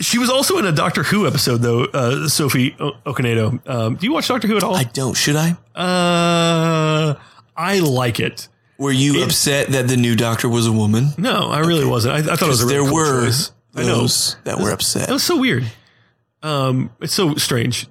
she 0.00 0.18
was 0.18 0.28
also 0.28 0.58
in 0.58 0.66
a 0.66 0.72
Doctor 0.72 1.04
Who 1.04 1.26
episode 1.26 1.58
though. 1.58 1.84
Uh, 1.84 2.28
Sophie 2.28 2.74
o- 2.80 2.92
Okonedo. 3.06 3.66
Um, 3.68 3.94
do 3.94 4.06
you 4.06 4.12
watch 4.12 4.26
Doctor 4.28 4.48
Who 4.48 4.56
at 4.56 4.64
all? 4.64 4.74
I 4.74 4.82
don't. 4.84 5.14
Should 5.16 5.36
I? 5.36 5.50
uh, 5.76 7.14
I 7.56 7.78
like 7.78 8.18
it. 8.20 8.48
Were 8.76 8.90
you 8.92 9.22
upset 9.22 9.68
that 9.68 9.86
the 9.86 9.96
new 9.96 10.16
Doctor 10.16 10.48
was 10.48 10.66
a 10.66 10.72
woman? 10.72 11.10
No, 11.16 11.48
I 11.48 11.60
really 11.60 11.84
wasn't. 11.86 12.14
I, 12.16 12.32
I 12.32 12.36
thought 12.36 12.42
it 12.42 12.48
was 12.48 12.62
a 12.62 12.66
really 12.66 12.78
there 12.78 12.84
cool 12.84 12.94
were 12.94 13.26
choice. 13.26 13.52
I 13.76 13.82
know. 13.82 13.98
those 14.00 14.36
that 14.44 14.58
were 14.58 14.72
upset. 14.72 15.08
It 15.08 15.12
was 15.12 15.22
so 15.22 15.38
weird. 15.38 15.64
Um, 16.42 16.90
it's 17.00 17.14
so 17.14 17.36
strange. 17.36 17.86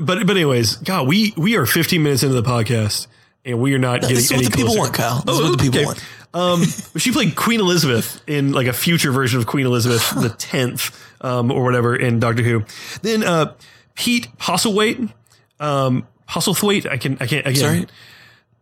But 0.00 0.26
but 0.26 0.36
anyways, 0.36 0.76
God, 0.76 1.08
we 1.08 1.34
we 1.36 1.56
are 1.56 1.66
15 1.66 2.02
minutes 2.02 2.22
into 2.22 2.40
the 2.40 2.48
podcast 2.48 3.06
and 3.44 3.60
we 3.60 3.74
are 3.74 3.78
not 3.78 4.02
getting 4.02 4.16
This 4.16 4.26
is 4.26 4.32
any 4.32 4.44
what 4.44 4.52
the 4.52 4.56
people 4.56 4.76
want, 4.76 4.94
Kyle. 4.94 5.22
This 5.22 5.38
is 5.38 5.42
what 5.42 5.58
the 5.58 5.62
people 5.62 5.80
okay. 5.80 5.86
want. 5.86 6.04
Um, 6.34 6.62
she 6.96 7.10
played 7.10 7.34
Queen 7.34 7.60
Elizabeth 7.60 8.22
in 8.26 8.52
like 8.52 8.66
a 8.66 8.72
future 8.72 9.10
version 9.10 9.40
of 9.40 9.46
Queen 9.46 9.66
Elizabeth, 9.66 10.10
the 10.10 10.28
tenth, 10.38 10.96
um, 11.22 11.50
or 11.50 11.64
whatever 11.64 11.96
in 11.96 12.20
Doctor 12.20 12.42
Who. 12.42 12.64
Then 13.02 13.24
uh, 13.24 13.54
Pete 13.94 14.28
Postlethwaite, 14.38 15.12
um, 15.58 16.06
Postlethwaite. 16.28 16.86
I 16.90 16.98
can 16.98 17.16
I 17.20 17.26
can't 17.26 17.46
again. 17.46 17.56
Sorry? 17.56 17.86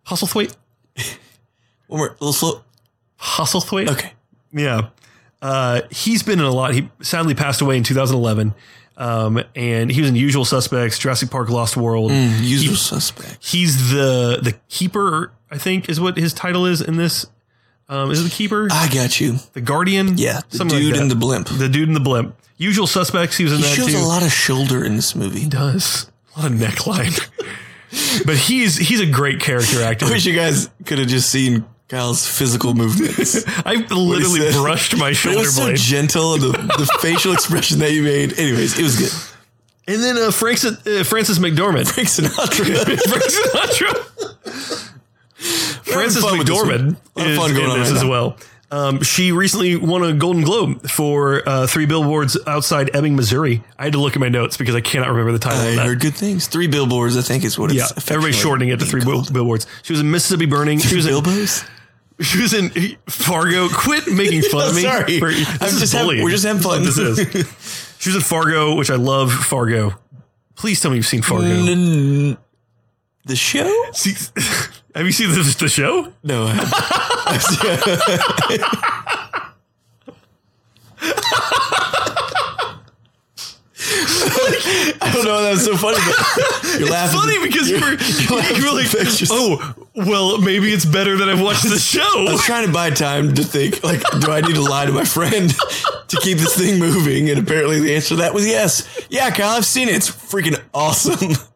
Postlethwaite, 0.06 0.54
One 1.88 1.98
more, 1.98 2.08
a 2.08 2.12
little 2.12 2.32
slow. 2.32 2.62
Postlethwaite. 3.20 3.90
Okay. 3.90 4.12
Yeah. 4.52 4.90
Uh, 5.42 5.82
he's 5.90 6.22
been 6.22 6.38
in 6.38 6.44
a 6.44 6.50
lot. 6.50 6.74
He 6.74 6.88
sadly 7.02 7.34
passed 7.34 7.60
away 7.60 7.76
in 7.76 7.82
2011. 7.82 8.54
Um, 8.98 9.42
and 9.54 9.90
he 9.90 10.00
was 10.00 10.08
in 10.10 10.16
Usual 10.16 10.44
Suspects, 10.44 10.98
Jurassic 10.98 11.30
Park, 11.30 11.50
Lost 11.50 11.76
World. 11.76 12.10
Usual 12.12 12.76
suspect. 12.76 13.38
He's 13.44 13.90
the 13.90 14.38
the 14.42 14.54
keeper, 14.68 15.32
I 15.50 15.58
think, 15.58 15.88
is 15.88 16.00
what 16.00 16.16
his 16.16 16.32
title 16.32 16.64
is 16.66 16.80
in 16.80 16.96
this. 16.96 17.26
Um, 17.88 18.10
is 18.10 18.20
it 18.20 18.24
the 18.24 18.30
keeper, 18.30 18.68
I 18.72 18.88
got 18.92 19.20
you. 19.20 19.36
the 19.52 19.60
guardian? 19.60 20.16
Yeah, 20.18 20.40
the 20.50 20.64
like 20.64 20.68
dude 20.70 20.94
that. 20.94 21.02
in 21.02 21.08
the 21.08 21.14
blimp. 21.14 21.48
the 21.48 21.68
dude 21.68 21.86
in 21.88 21.94
the 21.94 22.00
blimp. 22.00 22.34
Usual 22.56 22.86
Suspects. 22.86 23.36
He 23.36 23.44
was 23.44 23.52
in 23.52 23.58
He 23.58 23.64
that 23.64 23.76
shows 23.76 23.92
too. 23.92 23.98
a 23.98 24.00
lot 24.00 24.22
of 24.24 24.32
shoulder 24.32 24.84
in 24.84 24.96
this 24.96 25.14
movie. 25.14 25.40
He 25.40 25.48
Does 25.48 26.10
a 26.34 26.40
lot 26.40 26.50
of 26.50 26.58
neckline. 26.58 27.14
but 28.26 28.36
he's 28.36 28.76
he's 28.76 29.00
a 29.00 29.06
great 29.06 29.40
character 29.40 29.82
actor. 29.82 30.06
I 30.06 30.10
wish 30.10 30.24
you 30.26 30.34
guys 30.34 30.68
could 30.84 30.98
have 30.98 31.06
just 31.08 31.28
seen 31.30 31.64
Kyle's 31.88 32.26
physical 32.26 32.74
movements. 32.74 33.44
I 33.64 33.76
literally 33.90 34.50
brushed 34.52 34.96
my 34.96 35.12
shoulder 35.12 35.40
It 35.40 35.52
shoulder 35.52 35.70
was 35.72 35.80
so 35.82 35.90
gentle, 35.90 36.34
and 36.34 36.42
the, 36.42 36.48
the 36.78 36.90
facial 37.00 37.32
expression 37.32 37.78
that 37.78 37.92
you 37.92 38.02
made. 38.02 38.38
Anyways, 38.38 38.78
it 38.78 38.82
was 38.82 38.96
good. 38.98 39.12
and 39.94 40.02
then 40.02 40.16
uh, 40.18 40.30
Frances, 40.32 40.84
uh, 40.86 41.04
Frances 41.04 41.38
McDormand. 41.38 41.86
Frank 41.92 42.08
Sinatra. 42.08 42.66
Frank 43.08 43.24
Sinatra. 43.24 44.92
Frances 45.84 46.22
fun 46.24 46.38
with 46.38 46.46
this 46.48 46.60
one. 46.62 46.68
McDormand 46.70 46.96
A 47.16 47.18
lot 47.20 47.26
of 47.26 47.32
is 47.32 47.38
fun 47.38 47.50
in 47.50 47.56
going 47.56 47.70
on 47.70 47.78
this 47.78 47.88
right 47.90 47.96
as 47.98 48.02
now. 48.02 48.10
well. 48.10 48.36
Um, 48.68 49.00
she 49.04 49.30
recently 49.30 49.76
won 49.76 50.02
a 50.02 50.12
Golden 50.12 50.42
Globe 50.42 50.90
for 50.90 51.48
uh, 51.48 51.68
Three 51.68 51.86
Billboards 51.86 52.36
Outside 52.48 52.90
Ebbing, 52.96 53.14
Missouri. 53.14 53.62
I 53.78 53.84
had 53.84 53.92
to 53.92 54.00
look 54.00 54.16
at 54.16 54.20
my 54.20 54.28
notes 54.28 54.56
because 54.56 54.74
I 54.74 54.80
cannot 54.80 55.10
remember 55.10 55.30
the 55.30 55.38
title 55.38 55.60
I 55.60 55.66
of 55.68 55.76
that. 55.76 55.86
heard 55.86 56.00
good 56.00 56.14
things. 56.16 56.48
Three 56.48 56.66
billboards, 56.66 57.16
I 57.16 57.22
think, 57.22 57.44
is 57.44 57.56
what 57.56 57.70
it's. 57.70 57.78
yeah, 57.78 58.12
everybody's 58.12 58.34
shortening 58.34 58.70
it 58.70 58.80
to 58.80 58.84
Three 58.84 59.02
called. 59.02 59.32
Billboards. 59.32 59.68
She 59.84 59.92
was 59.92 60.00
in 60.00 60.10
Mississippi 60.10 60.46
Burning. 60.46 60.80
She 60.80 60.96
was 60.96 61.06
in, 61.06 61.12
Bilbos. 61.14 61.64
She 62.20 62.40
was 62.42 62.54
in 62.54 62.70
Fargo. 63.08 63.68
Quit 63.68 64.06
making 64.08 64.42
fun 64.42 64.68
of 64.70 64.74
me. 64.74 64.82
Sorry. 65.20 65.20
I'm 65.60 65.78
just 65.78 65.92
having- 65.92 66.22
we're 66.22 66.30
just 66.30 66.44
having 66.44 66.62
fun. 66.62 66.82
This 66.84 66.98
is. 66.98 67.18
She 67.98 68.08
was 68.10 68.16
in 68.16 68.22
Fargo, 68.22 68.74
which 68.76 68.90
I 68.90 68.96
love. 68.96 69.32
Fargo. 69.32 69.94
Please 70.54 70.80
tell 70.80 70.90
me 70.90 70.96
you've 70.96 71.06
seen 71.06 71.22
Fargo. 71.22 71.44
The 73.26 73.34
show? 73.34 73.70
See, 73.92 74.12
have 74.94 75.04
you 75.04 75.12
seen 75.12 75.30
the, 75.30 75.56
the 75.58 75.68
show? 75.68 76.12
No. 76.22 76.44
I 76.46 76.52
haven't. 83.74 85.00
I 85.00 85.12
don't 85.12 85.24
know. 85.24 85.42
That's 85.42 85.64
so 85.64 85.76
funny. 85.76 85.98
But 85.98 86.80
you're 86.80 86.88
laughing. 86.90 87.20
funny 87.20 87.38
because 87.46 87.68
you 87.68 87.80
were, 87.80 87.92
you 87.92 88.66
were 88.66 88.74
like, 88.74 88.88
oh, 89.30 89.85
well, 89.96 90.38
maybe 90.38 90.72
it's 90.72 90.84
better 90.84 91.16
that 91.18 91.28
I've 91.28 91.40
watched 91.40 91.64
the 91.68 91.78
show. 91.78 92.26
I 92.28 92.32
was 92.32 92.42
trying 92.44 92.66
to 92.66 92.72
buy 92.72 92.90
time 92.90 93.34
to 93.34 93.42
think, 93.42 93.82
like, 93.82 94.02
do 94.20 94.30
I 94.30 94.40
need 94.42 94.54
to 94.54 94.62
lie 94.62 94.86
to 94.86 94.92
my 94.92 95.04
friend 95.04 95.50
to 96.08 96.16
keep 96.20 96.38
this 96.38 96.56
thing 96.56 96.78
moving? 96.78 97.30
And 97.30 97.38
apparently 97.38 97.80
the 97.80 97.94
answer 97.94 98.10
to 98.10 98.16
that 98.16 98.34
was 98.34 98.46
yes. 98.46 99.06
Yeah, 99.10 99.30
Kyle, 99.30 99.56
I've 99.56 99.64
seen 99.66 99.88
it. 99.88 99.94
It's 99.96 100.10
freaking 100.10 100.60
awesome. 100.74 101.32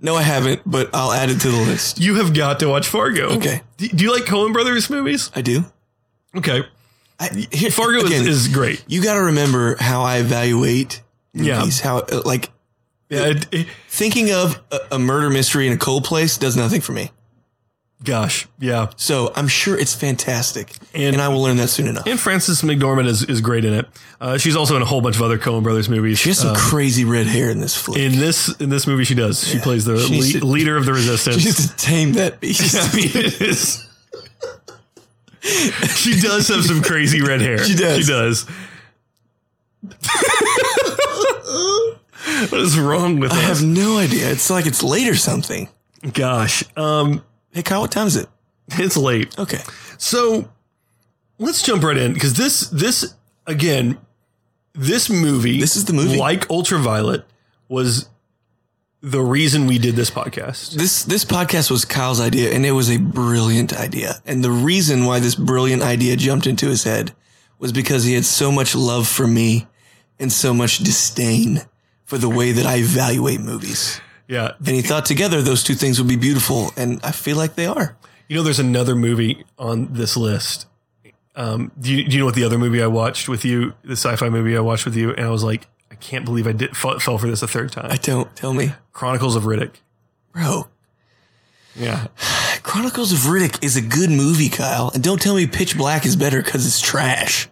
No, 0.00 0.16
I 0.16 0.22
haven't, 0.22 0.60
but 0.66 0.90
I'll 0.92 1.12
add 1.12 1.30
it 1.30 1.40
to 1.42 1.48
the 1.50 1.56
list. 1.56 1.98
You 1.98 2.16
have 2.16 2.34
got 2.34 2.58
to 2.60 2.66
watch 2.66 2.86
Fargo. 2.88 3.36
Okay. 3.36 3.62
Do, 3.78 3.88
do 3.88 4.04
you 4.04 4.12
like 4.12 4.24
Coen 4.24 4.52
Brothers 4.52 4.90
movies? 4.90 5.30
I 5.34 5.40
do. 5.40 5.64
Okay. 6.36 6.62
I, 7.18 7.46
here, 7.50 7.70
Fargo 7.70 8.00
again, 8.04 8.22
is, 8.26 8.46
is 8.46 8.48
great. 8.48 8.84
you 8.86 9.02
got 9.02 9.14
to 9.14 9.22
remember 9.22 9.76
how 9.80 10.02
I 10.02 10.18
evaluate 10.18 11.00
Yeah. 11.32 11.60
movies. 11.60 11.80
How, 11.80 11.98
uh, 12.00 12.20
like, 12.22 12.50
Yeah. 13.08 13.28
It, 13.28 13.46
it- 13.50 13.66
thinking 13.88 14.30
of 14.30 14.60
a, 14.70 14.80
a 14.92 14.98
murder 14.98 15.30
mystery 15.30 15.68
in 15.68 15.72
a 15.72 15.78
cold 15.78 16.04
place 16.04 16.36
does 16.36 16.54
nothing 16.54 16.82
for 16.82 16.92
me. 16.92 17.10
Gosh. 18.04 18.46
Yeah. 18.58 18.90
So 18.96 19.32
I'm 19.34 19.48
sure 19.48 19.78
it's 19.78 19.94
fantastic, 19.94 20.72
And- 20.94 21.14
and, 21.14 21.20
I 21.22 21.28
will 21.28 21.42
learn 21.42 21.56
that 21.56 21.68
soon 21.68 21.86
enough. 21.88 22.06
And 22.06 22.20
Frances 22.20 22.62
McDormand 22.62 23.06
is, 23.06 23.22
is 23.24 23.40
great 23.40 23.64
in 23.64 23.72
it. 23.74 23.86
Uh, 24.20 24.38
she's 24.38 24.54
also 24.56 24.76
in 24.76 24.82
a 24.82 24.84
whole 24.84 25.00
bunch 25.00 25.16
of 25.16 25.22
other 25.22 25.38
Coen 25.38 25.62
Brothers 25.62 25.88
movies. 25.88 26.18
She 26.18 26.28
has 26.30 26.38
some 26.38 26.50
Um, 26.50 26.56
crazy 26.56 27.04
red 27.04 27.26
hair 27.26 27.50
in 27.50 27.60
this 27.60 27.74
flick. 27.74 27.98
in 27.98 28.18
this 28.18 28.48
in 28.60 28.68
this 28.70 28.86
movie, 28.86 29.04
she 29.04 29.14
does. 29.14 29.46
She 29.46 29.58
plays 29.58 29.84
the 29.84 29.98
She 29.98 30.20
le- 30.34 30.40
to- 30.40 30.46
leader 30.46 30.76
of 30.76 30.84
the 30.86 30.92
resistance. 30.92 31.38
she 31.38 31.46
needs 31.46 31.68
to 31.70 31.76
tame 31.76 32.12
that 32.14 32.40
beast. 32.40 32.76
I 32.76 32.96
mean, 32.96 33.10
it 33.14 33.40
is. 33.40 33.84
she 35.96 36.20
does 36.20 36.48
have 36.48 36.64
some 36.64 36.82
crazy 36.82 37.20
red 37.22 37.40
hair. 37.40 37.58
She 37.64 37.74
does. 37.74 37.98
She 38.06 38.10
does. 38.10 38.46
what 42.50 42.60
is 42.60 42.78
wrong 42.78 43.20
with 43.20 43.32
I 43.32 43.36
have 43.40 43.62
no 43.62 43.98
idea. 43.98 44.30
It's 44.30 44.48
like 44.50 44.66
it's 44.66 44.82
late 44.82 45.08
or 45.08 45.14
something. 45.16 45.68
Gosh, 46.12 46.64
um, 46.76 47.22
Hey, 47.54 47.62
Kyle, 47.62 47.80
what 47.80 47.92
time 47.92 48.06
is 48.08 48.16
it? 48.16 48.28
it's 48.72 48.96
late. 48.96 49.38
Okay. 49.38 49.60
So 49.96 50.50
let's 51.38 51.62
jump 51.62 51.82
right 51.82 51.96
in 51.96 52.12
because 52.12 52.34
this 52.34 52.68
this 52.68 53.14
again, 53.46 53.98
this 54.74 55.08
movie, 55.08 55.60
This 55.60 55.76
is 55.76 55.84
the 55.84 55.92
movie. 55.92 56.18
like 56.18 56.50
Ultraviolet, 56.50 57.24
was 57.68 58.08
the 59.00 59.20
reason 59.20 59.66
we 59.66 59.78
did 59.78 59.94
this 59.96 60.10
podcast. 60.10 60.72
This 60.72 61.04
this 61.04 61.24
podcast 61.24 61.70
was 61.70 61.84
Kyle's 61.84 62.20
idea, 62.20 62.52
and 62.52 62.66
it 62.66 62.72
was 62.72 62.90
a 62.90 62.96
brilliant 62.98 63.72
idea. 63.78 64.14
And 64.26 64.42
the 64.42 64.50
reason 64.50 65.04
why 65.04 65.20
this 65.20 65.34
brilliant 65.34 65.82
idea 65.82 66.16
jumped 66.16 66.46
into 66.46 66.68
his 66.68 66.84
head 66.84 67.14
was 67.58 67.70
because 67.72 68.04
he 68.04 68.14
had 68.14 68.24
so 68.24 68.50
much 68.50 68.74
love 68.74 69.06
for 69.06 69.26
me 69.26 69.66
and 70.18 70.32
so 70.32 70.52
much 70.52 70.78
disdain 70.78 71.62
for 72.04 72.18
the 72.18 72.28
way 72.28 72.52
that 72.52 72.66
I 72.66 72.76
evaluate 72.78 73.40
movies. 73.40 74.00
Yeah, 74.28 74.52
And 74.58 74.68
he 74.68 74.82
thought 74.82 75.04
together 75.04 75.42
those 75.42 75.62
two 75.62 75.74
things 75.74 75.98
would 75.98 76.08
be 76.08 76.16
beautiful, 76.16 76.70
and 76.76 77.00
I 77.04 77.12
feel 77.12 77.36
like 77.36 77.54
they 77.56 77.66
are. 77.66 77.96
you 78.28 78.36
know, 78.36 78.42
there's 78.42 78.58
another 78.58 78.94
movie 78.94 79.44
on 79.58 79.92
this 79.92 80.16
list. 80.16 80.66
Um, 81.36 81.72
do 81.80 81.92
you, 81.92 82.04
do 82.04 82.12
you 82.12 82.18
know 82.20 82.24
what 82.26 82.34
the 82.36 82.44
other 82.44 82.58
movie 82.58 82.82
I 82.82 82.86
watched 82.86 83.28
with 83.28 83.44
you, 83.44 83.74
the 83.82 83.92
sci-fi 83.96 84.28
movie 84.30 84.56
I 84.56 84.60
watched 84.60 84.84
with 84.86 84.96
you, 84.96 85.10
and 85.10 85.26
I 85.26 85.30
was 85.30 85.42
like, 85.44 85.66
I 85.90 85.96
can't 85.96 86.24
believe 86.24 86.46
I 86.46 86.52
did 86.52 86.76
fell, 86.76 86.98
fell 87.00 87.18
for 87.18 87.26
this 87.28 87.42
a 87.42 87.48
third 87.48 87.70
time. 87.72 87.90
I 87.90 87.96
don't 87.96 88.34
tell 88.36 88.54
me, 88.54 88.72
Chronicles 88.92 89.36
of 89.36 89.42
Riddick. 89.44 89.72
bro. 90.32 90.68
Yeah, 91.76 92.06
Chronicles 92.62 93.12
of 93.12 93.18
Riddick 93.30 93.62
is 93.64 93.76
a 93.76 93.82
good 93.82 94.10
movie, 94.10 94.48
Kyle, 94.48 94.90
and 94.94 95.02
don't 95.02 95.20
tell 95.20 95.34
me 95.34 95.46
Pitch 95.46 95.76
Black 95.76 96.06
is 96.06 96.14
better 96.16 96.40
because 96.42 96.66
it's 96.66 96.80
trash. 96.80 97.48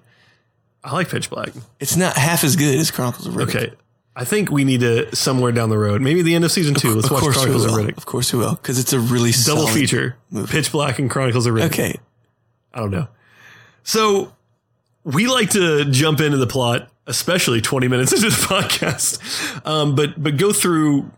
I 0.84 0.94
like 0.94 1.08
Pitch 1.10 1.28
Black. 1.28 1.50
It's 1.80 1.96
not 1.96 2.16
half 2.16 2.44
as 2.44 2.54
good 2.56 2.76
as 2.78 2.90
Chronicles 2.92 3.26
of 3.26 3.34
Riddick. 3.34 3.48
Okay, 3.56 3.72
I 4.14 4.24
think 4.24 4.50
we 4.50 4.64
need 4.64 4.80
to 4.80 5.14
somewhere 5.16 5.52
down 5.52 5.70
the 5.70 5.78
road, 5.78 6.02
maybe 6.02 6.20
the 6.22 6.34
end 6.34 6.44
of 6.44 6.52
season 6.52 6.74
two. 6.74 6.94
Let's 6.94 7.10
watch 7.10 7.22
Chronicles 7.22 7.64
of. 7.64 7.72
Riddick. 7.72 7.96
Of 7.96 8.04
course 8.04 8.32
we 8.32 8.38
will, 8.38 8.54
because 8.54 8.78
it's 8.78 8.92
a 8.92 9.00
really 9.00 9.32
Double 9.46 9.66
feature: 9.66 10.16
movie. 10.30 10.52
Pitch 10.52 10.70
Black 10.70 10.98
and 10.98 11.10
Chronicles 11.10 11.46
of 11.46 11.54
Riddick. 11.54 11.66
Okay, 11.66 11.98
I 12.74 12.80
don't 12.80 12.90
know. 12.90 13.08
So 13.84 14.34
we 15.04 15.26
like 15.26 15.50
to 15.50 15.86
jump 15.86 16.20
into 16.20 16.36
the 16.36 16.46
plot, 16.46 16.90
especially 17.06 17.60
20 17.60 17.88
minutes 17.88 18.12
into 18.12 18.28
the 18.28 18.36
podcast, 18.46 19.66
um, 19.66 19.94
but 19.94 20.22
but 20.22 20.36
go 20.36 20.52
through 20.52 21.10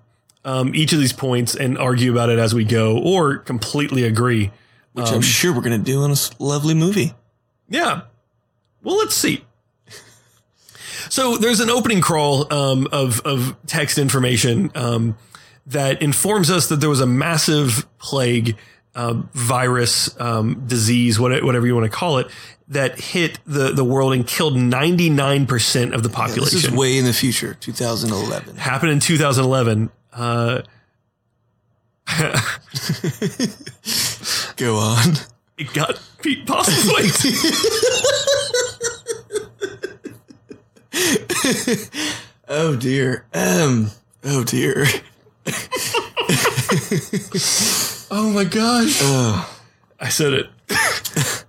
um, 0.45 0.75
each 0.75 0.93
of 0.93 1.01
these 1.01 1.13
points 1.13 1.57
and 1.57 1.77
argue 1.77 2.13
about 2.13 2.31
it 2.31 2.39
as 2.39 2.55
we 2.55 2.65
go, 2.65 2.99
or 2.99 3.39
completely 3.39 4.05
agree. 4.05 4.53
which 4.93 5.09
Um, 5.09 5.17
I'm 5.17 5.23
sure 5.23 5.53
we're 5.53 5.63
going 5.63 5.79
to 5.79 5.85
do 5.85 6.05
in 6.05 6.13
a 6.13 6.17
lovely 6.39 6.75
movie. 6.75 7.13
Yeah. 7.69 8.03
Well, 8.83 8.99
let's 8.99 9.15
see. 9.15 9.45
So 11.11 11.37
there's 11.37 11.61
an 11.61 11.71
opening 11.71 12.01
crawl 12.01 12.53
um, 12.53 12.88
of 12.93 13.21
of 13.21 13.57
text 13.67 13.99
information 13.99 14.71
um, 14.75 15.17
that 15.67 16.03
informs 16.03 16.51
us 16.51 16.69
that 16.69 16.77
there 16.77 16.90
was 16.90 17.01
a 17.01 17.07
massive 17.07 17.87
plague, 17.99 18.57
uh, 18.95 19.14
virus, 19.33 20.19
um, 20.21 20.64
disease, 20.67 21.19
whatever 21.19 21.67
you 21.67 21.75
want 21.75 21.90
to 21.90 21.97
call 21.97 22.19
it, 22.19 22.27
that 22.69 23.01
hit 23.01 23.38
the 23.47 23.73
the 23.73 23.85
world 23.85 24.12
and 24.12 24.27
killed 24.27 24.57
99 24.57 25.47
percent 25.47 25.95
of 25.95 26.03
the 26.03 26.09
population. 26.09 26.45
This 26.45 26.67
population. 26.67 26.73
is 26.75 26.79
way 26.79 26.99
in 26.99 27.05
the 27.05 27.12
future, 27.12 27.55
2011. 27.55 28.57
Happened 28.57 28.93
in 28.93 29.01
2011. 29.01 29.90
Uh, 30.12 30.62
Go 34.57 34.77
on. 34.77 35.14
it 35.59 35.73
got 35.73 36.01
Pete 36.23 36.47
Postlewaite. 36.47 37.25
Oh 42.47 42.77
dear. 42.77 43.25
Um. 43.33 43.91
Oh 44.23 44.45
dear. 44.45 44.85
oh 48.11 48.31
my 48.35 48.45
gosh! 48.45 48.99
Oh, 49.01 49.59
I 49.99 50.11
said 50.11 50.35
it. 50.35 50.51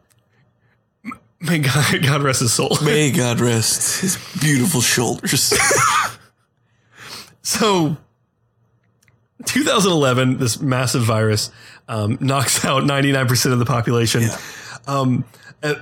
May 1.42 1.60
God, 1.60 2.02
God 2.02 2.24
rest 2.24 2.40
his 2.40 2.54
soul. 2.54 2.78
may 2.84 3.12
God 3.12 3.40
rest 3.40 4.02
his 4.02 4.18
beautiful 4.40 4.82
shoulders. 4.82 5.54
So, 7.44 7.98
2011, 9.46 10.40
this 10.40 10.60
massive 10.60 11.04
virus 11.04 11.52
um, 11.88 12.18
knocks 12.20 12.66
out 12.66 12.82
99% 12.84 13.54
of 13.54 13.60
the 13.60 13.66
population. 13.66 14.24
Um, 14.88 15.24
a, 15.62 15.76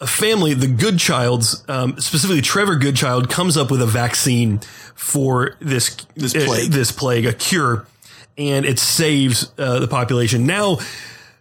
a 0.00 0.06
family, 0.06 0.54
the 0.54 0.66
Goodchilds, 0.68 1.68
um, 1.68 1.98
specifically 2.00 2.40
Trevor 2.42 2.76
Goodchild, 2.76 3.28
comes 3.28 3.56
up 3.56 3.70
with 3.70 3.82
a 3.82 3.86
vaccine 3.86 4.60
for 4.94 5.56
this 5.60 5.96
This 6.14 6.34
uh, 6.34 6.44
plague. 6.46 6.70
this 6.70 6.92
plague, 6.92 7.26
a 7.26 7.32
cure, 7.32 7.86
and 8.36 8.64
it 8.64 8.78
saves 8.78 9.50
uh, 9.58 9.80
the 9.80 9.88
population. 9.88 10.46
Now, 10.46 10.78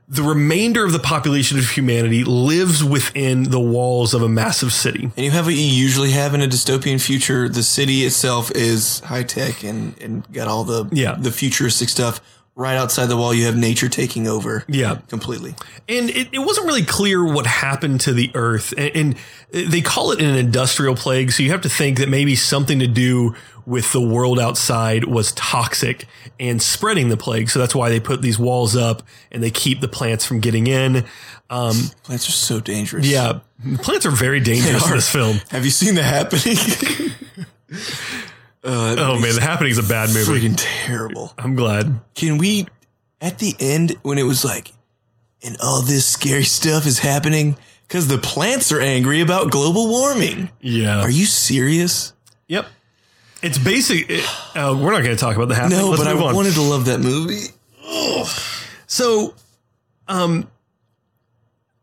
the 0.10 0.24
remainder 0.24 0.86
of 0.86 0.94
the 0.94 1.00
population 1.00 1.58
of 1.60 1.70
humanity 1.70 2.24
lives 2.24 2.82
within 2.84 3.44
the 3.44 3.60
walls 3.60 4.14
of 4.14 4.22
a 4.22 4.30
massive 4.30 4.72
city. 4.72 5.12
And 5.18 5.26
you 5.26 5.32
have 5.32 5.46
what 5.46 5.54
you 5.56 5.62
usually 5.62 6.12
have 6.12 6.34
in 6.34 6.42
a 6.42 6.48
dystopian 6.48 7.00
future. 7.04 7.50
The 7.50 7.62
city 7.62 8.06
itself 8.06 8.50
is 8.52 9.02
high 9.02 9.24
tech 9.24 9.64
and, 9.66 10.02
and 10.02 10.32
got 10.32 10.48
all 10.48 10.64
the 10.64 10.88
Yeah. 10.94 11.16
the 11.20 11.32
futuristic 11.32 11.90
stuff. 11.90 12.22
Right 12.60 12.76
outside 12.76 13.06
the 13.06 13.16
wall, 13.16 13.36
you 13.36 13.46
have 13.46 13.56
nature 13.56 13.88
taking 13.88 14.28
over. 14.28 14.64
Yeah. 14.68 14.96
completely. 15.10 15.54
And 15.88 16.10
it, 16.10 16.30
it 16.32 16.40
wasn't 16.40 16.66
really 16.66 16.84
clear 16.84 17.24
what 17.24 17.46
happened 17.46 18.02
to 18.02 18.14
the 18.14 18.32
earth. 18.34 18.74
And, 18.76 18.96
and 18.96 19.16
they 19.72 19.82
call 19.82 20.12
it 20.12 20.20
an 20.24 20.34
industrial 20.34 20.96
plague. 20.96 21.32
So 21.32 21.44
you 21.44 21.52
have 21.52 21.62
to 21.62 21.70
think 21.70 22.00
that 22.00 22.10
maybe 22.10 22.36
something 22.36 22.80
to 22.80 22.88
do 22.88 23.36
with 23.68 23.92
the 23.92 24.02
world 24.02 24.40
outside 24.40 25.04
was 25.04 25.34
toxic 25.34 26.06
and 26.40 26.60
spreading 26.60 27.10
the 27.10 27.18
plague. 27.18 27.52
So 27.52 27.60
that's 27.60 27.76
why 27.76 27.90
they 27.90 28.00
put 28.00 28.24
these 28.24 28.40
walls 28.40 28.76
up 28.76 29.04
and 29.32 29.44
they 29.44 29.52
keep 29.52 29.80
the 29.80 29.88
plants 29.88 30.26
from 30.26 30.40
getting 30.40 30.66
in. 30.66 31.06
Um, 31.52 31.76
Plants 32.02 32.28
are 32.28 32.32
so 32.32 32.60
dangerous. 32.60 33.06
yeah, 33.06 33.40
plants 33.84 34.08
are 34.08 34.12
very 34.12 34.40
dangerous 34.40 34.84
in 34.88 34.96
this 34.96 35.10
film. 35.12 35.38
Have 35.52 35.64
you 35.64 35.70
seen 35.72 35.94
the 35.94 36.02
happening? 36.04 36.58
uh, 38.64 38.96
Oh 38.98 39.20
man, 39.20 39.36
The 39.36 39.42
Happening 39.42 39.72
is 39.72 39.78
a 39.78 39.84
bad 39.84 40.10
movie. 40.10 40.48
freaking 40.48 40.56
terrible. 40.58 41.34
I'm 41.38 41.56
glad. 41.56 42.00
Can 42.16 42.38
we, 42.38 42.68
at 43.22 43.40
the 43.40 43.56
end, 43.60 43.96
when 44.04 44.18
it 44.18 44.24
was 44.24 44.44
like, 44.46 44.72
and 45.44 45.56
all 45.62 45.82
this 45.82 46.06
scary 46.06 46.44
stuff 46.44 46.86
is 46.86 47.00
happening 47.00 47.56
because 47.88 48.08
the 48.08 48.18
plants 48.18 48.72
are 48.72 48.82
angry 48.82 49.22
about 49.22 49.52
global 49.52 49.88
warming. 49.88 50.50
Yeah. 50.60 51.02
Are 51.02 51.10
you 51.10 51.26
serious? 51.26 52.14
Yep. 52.48 52.68
It's 53.44 53.58
basic. 53.60 54.10
It, 54.10 54.24
uh, 54.56 54.76
we're 54.78 54.92
not 54.92 55.04
going 55.04 55.16
to 55.16 55.18
talk 55.18 55.36
about 55.36 55.48
The 55.48 55.56
Happening. 55.56 55.78
No, 55.78 55.90
Let's 55.90 56.04
but 56.04 56.14
I 56.14 56.20
on. 56.20 56.36
wanted 56.36 56.54
to 56.56 56.62
love 56.64 56.86
that 56.86 57.00
movie. 57.00 57.48
So, 58.88 59.36
um, 60.08 60.50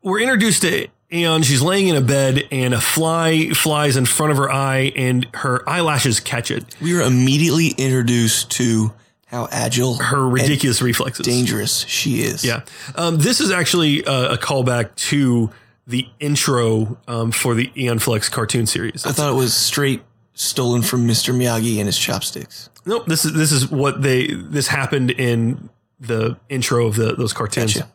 we're 0.02 0.20
introduced 0.20 0.62
to 0.62 0.88
Aeon. 1.14 1.42
She's 1.42 1.62
laying 1.62 1.88
in 1.88 1.96
a 1.96 2.00
bed, 2.00 2.46
and 2.50 2.74
a 2.74 2.80
fly 2.80 3.50
flies 3.50 3.96
in 3.96 4.04
front 4.06 4.32
of 4.32 4.38
her 4.38 4.50
eye, 4.50 4.92
and 4.96 5.26
her 5.34 5.68
eyelashes 5.68 6.20
catch 6.20 6.50
it. 6.50 6.64
We 6.80 6.94
were 6.94 7.02
immediately 7.02 7.68
introduced 7.68 8.50
to 8.52 8.92
how 9.26 9.48
agile, 9.50 9.94
Her 9.94 10.28
ridiculous 10.28 10.80
reflexes. 10.82 11.24
dangerous 11.26 11.84
she 11.86 12.20
is. 12.22 12.44
Yeah. 12.44 12.62
Um, 12.94 13.18
this 13.18 13.40
is 13.40 13.50
actually 13.50 14.04
a, 14.04 14.32
a 14.32 14.38
callback 14.38 14.94
to 14.96 15.50
the 15.86 16.06
intro 16.20 16.98
um, 17.08 17.30
for 17.30 17.54
the 17.54 17.70
Aeon 17.76 17.98
Flux 17.98 18.28
cartoon 18.28 18.66
series. 18.66 19.04
I 19.04 19.12
thought 19.12 19.30
it 19.30 19.36
was 19.36 19.52
straight 19.54 20.02
stolen 20.34 20.82
from 20.82 21.06
Mr. 21.06 21.34
Miyagi 21.34 21.76
and 21.78 21.86
his 21.86 21.98
chopsticks. 21.98 22.70
Nope. 22.86 23.06
This 23.06 23.24
is 23.24 23.32
this 23.34 23.50
is 23.52 23.70
what 23.70 24.02
they 24.02 24.26
this 24.28 24.68
happened 24.68 25.10
in 25.10 25.68
the 26.00 26.36
intro 26.48 26.86
of 26.86 26.96
the 26.96 27.14
those 27.14 27.32
cartoons. 27.32 27.74
Gotcha. 27.74 27.88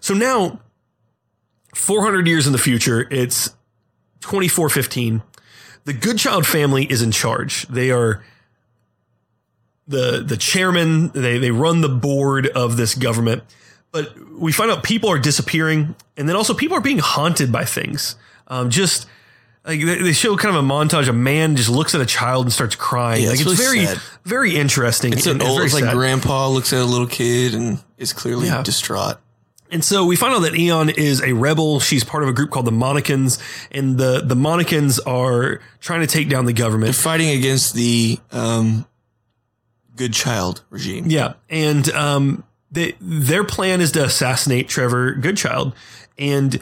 So 0.00 0.14
now, 0.14 0.60
400 1.74 2.26
years 2.26 2.46
in 2.46 2.52
the 2.52 2.58
future, 2.58 3.06
it's 3.10 3.48
2415. 4.20 5.22
The 5.84 5.92
Goodchild 5.92 6.46
family 6.46 6.84
is 6.84 7.02
in 7.02 7.10
charge. 7.10 7.66
They 7.68 7.90
are 7.90 8.22
the 9.88 10.22
the 10.26 10.36
chairman. 10.36 11.08
They 11.10 11.38
they 11.38 11.50
run 11.50 11.80
the 11.80 11.88
board 11.88 12.46
of 12.48 12.76
this 12.76 12.94
government. 12.94 13.42
But 13.92 14.14
we 14.38 14.52
find 14.52 14.70
out 14.70 14.84
people 14.84 15.10
are 15.10 15.18
disappearing, 15.18 15.96
and 16.16 16.28
then 16.28 16.36
also 16.36 16.54
people 16.54 16.76
are 16.76 16.80
being 16.82 16.98
haunted 17.00 17.50
by 17.50 17.64
things. 17.64 18.14
Um, 18.46 18.70
just 18.70 19.06
like 19.64 19.80
they 19.80 20.12
show 20.12 20.36
kind 20.36 20.54
of 20.54 20.64
a 20.64 20.66
montage. 20.66 21.08
A 21.08 21.12
man 21.12 21.56
just 21.56 21.68
looks 21.68 21.94
at 21.94 22.00
a 22.00 22.06
child 22.06 22.46
and 22.46 22.52
starts 22.52 22.76
crying. 22.76 23.22
Yeah, 23.22 23.30
like 23.30 23.40
it's 23.40 23.50
it's, 23.50 23.60
really 23.60 23.84
very 23.84 23.86
sad. 23.94 24.02
very 24.24 24.56
interesting. 24.56 25.12
It's 25.12 25.26
an 25.26 25.42
old, 25.42 25.62
it's 25.62 25.74
like 25.74 25.84
sad. 25.84 25.94
grandpa 25.94 26.48
looks 26.48 26.72
at 26.72 26.80
a 26.80 26.84
little 26.84 27.06
kid 27.08 27.54
and 27.54 27.82
is 27.98 28.12
clearly 28.12 28.46
Yeah. 28.46 28.62
distraught. 28.62 29.18
And 29.70 29.84
so 29.84 30.04
we 30.04 30.16
find 30.16 30.34
out 30.34 30.40
that 30.40 30.56
Eon 30.56 30.90
is 30.90 31.22
a 31.22 31.32
rebel. 31.32 31.80
She's 31.80 32.04
part 32.04 32.22
of 32.22 32.28
a 32.28 32.32
group 32.32 32.50
called 32.50 32.66
the 32.66 32.72
Monicans, 32.72 33.40
and 33.70 33.98
the 33.98 34.20
the 34.24 34.34
Monicans 34.34 34.98
are 35.06 35.60
trying 35.80 36.00
to 36.00 36.06
take 36.06 36.28
down 36.28 36.44
the 36.44 36.52
government. 36.52 36.94
Fighting 36.94 37.30
against 37.30 37.74
the 37.74 38.18
um, 38.32 38.86
Goodchild 39.96 40.62
regime. 40.70 41.04
Yeah, 41.08 41.34
and 41.48 41.88
um, 41.90 42.44
they, 42.70 42.94
their 43.00 43.44
plan 43.44 43.80
is 43.80 43.92
to 43.92 44.04
assassinate 44.04 44.68
Trevor 44.68 45.12
Goodchild, 45.12 45.74
and 46.18 46.60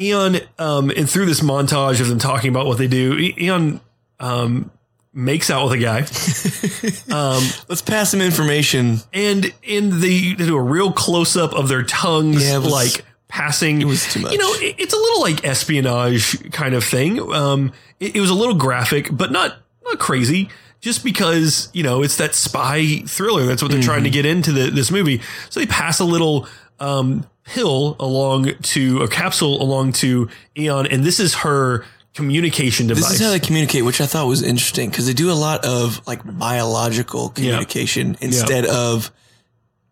Eon, 0.00 0.36
um, 0.58 0.90
and 0.90 1.08
through 1.08 1.26
this 1.26 1.40
montage 1.40 2.00
of 2.00 2.08
them 2.08 2.18
talking 2.18 2.50
about 2.50 2.66
what 2.66 2.78
they 2.78 2.88
do, 2.88 3.32
Eon 3.38 3.80
um, 4.20 4.70
makes 5.14 5.48
out 5.50 5.64
with 5.64 5.72
a 5.74 5.78
guy, 5.78 6.00
Let's 7.68 7.82
pass 7.82 8.10
some 8.10 8.20
information. 8.20 8.98
and 9.12 9.52
in 9.62 10.00
the 10.00 10.34
they 10.34 10.44
do 10.46 10.56
a 10.56 10.62
real 10.62 10.92
close 10.92 11.36
up 11.36 11.52
of 11.52 11.68
their 11.68 11.82
tongues, 11.82 12.44
Yeah, 12.46 12.56
it 12.56 12.62
was- 12.62 12.72
like 12.72 13.04
passing. 13.28 13.80
It 13.82 13.86
was 13.86 14.04
too 14.12 14.20
much. 14.20 14.32
You 14.32 14.38
know, 14.38 14.52
it- 14.54 14.76
it's 14.78 14.94
a 14.94 14.96
little 14.98 15.20
like 15.20 15.44
espionage 15.44 16.50
kind 16.52 16.74
of 16.74 16.84
thing. 16.84 17.20
Um, 17.32 17.72
it, 18.00 18.16
it 18.16 18.20
was 18.20 18.30
a 18.30 18.34
little 18.34 18.54
graphic, 18.54 19.08
but 19.10 19.32
not 19.32 19.56
not 19.84 19.98
crazy. 19.98 20.48
Just 20.80 21.02
because 21.02 21.68
you 21.72 21.82
know 21.82 22.02
it's 22.02 22.16
that 22.16 22.34
spy 22.34 23.02
thriller. 23.06 23.44
That's 23.46 23.62
what 23.62 23.70
they're 23.72 23.80
trying 23.82 24.04
to 24.04 24.10
Mm-hmm. 24.10 24.14
get 24.14 24.26
into 24.26 24.52
the, 24.52 24.70
this 24.70 24.90
movie. 24.90 25.20
So 25.50 25.60
they 25.60 25.66
pass 25.66 25.98
a 25.98 26.04
little 26.04 26.46
um, 26.78 27.26
pill 27.44 27.96
along 27.98 28.50
to 28.60 29.02
a 29.02 29.08
capsule 29.08 29.62
along 29.62 29.92
to 29.94 30.28
Eon, 30.58 30.86
and 30.86 31.02
this 31.02 31.18
is 31.20 31.34
her 31.36 31.84
communication 32.14 32.86
device. 32.86 33.04
This 33.04 33.20
is 33.20 33.26
how 33.26 33.30
they 33.30 33.40
communicate, 33.40 33.84
which 33.84 34.00
I 34.00 34.06
thought 34.06 34.26
was 34.26 34.42
interesting 34.42 34.88
because 34.88 35.06
they 35.06 35.12
do 35.12 35.30
a 35.30 35.34
lot 35.34 35.64
of 35.64 36.06
like 36.06 36.20
biological 36.24 37.30
communication 37.30 38.16
instead 38.20 38.64
of 38.66 39.10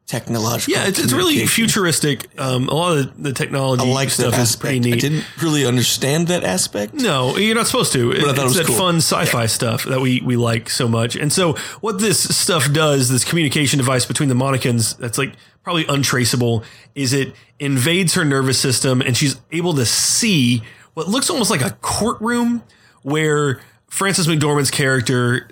technological. 0.06 0.74
yeah, 0.74 0.87
it's, 0.87 0.98
it's 0.98 1.12
really 1.12 1.46
futuristic. 1.46 2.28
Um, 2.38 2.68
a 2.68 2.74
lot 2.74 2.98
of 2.98 3.22
the, 3.22 3.32
technology 3.32 3.82
I 3.82 3.92
like 3.92 4.11
stuff 4.11 4.38
is 4.38 4.54
pretty 4.56 4.78
neat. 4.80 4.94
I 4.94 4.98
didn't 4.98 5.24
really 5.42 5.64
understand 5.64 6.28
that 6.28 6.44
aspect. 6.44 6.94
No, 6.94 7.37
you're 7.37 7.54
not 7.54 7.66
supposed 7.66 7.92
to. 7.94 8.12
I 8.12 8.20
thought 8.20 8.38
it 8.38 8.44
was 8.44 8.54
that 8.56 8.66
cool. 8.66 8.76
fun 8.76 8.96
sci-fi 8.96 9.46
stuff 9.46 9.85
that 9.85 10.00
we 10.00 10.20
we 10.20 10.37
like 10.37 10.68
so 10.68 10.87
much. 10.87 11.16
And 11.16 11.32
so 11.32 11.54
what 11.80 11.98
this 11.98 12.37
stuff 12.37 12.70
does, 12.72 13.08
this 13.08 13.24
communication 13.24 13.78
device 13.78 14.04
between 14.04 14.28
the 14.28 14.35
Monicans, 14.35 14.96
that's 14.98 15.18
like 15.18 15.35
probably 15.62 15.87
untraceable, 15.87 16.62
is 16.94 17.12
it 17.12 17.35
invades 17.58 18.14
her 18.14 18.24
nervous 18.24 18.58
system 18.58 19.00
and 19.00 19.16
she's 19.16 19.40
able 19.50 19.74
to 19.74 19.87
see 19.87 20.62
what 20.94 21.09
looks 21.09 21.31
almost 21.31 21.50
like 21.50 21.62
a 21.62 21.70
courtroom 21.81 22.62
where 23.02 23.61
Frances 23.88 24.26
McDormand's 24.26 24.70
character, 24.70 25.48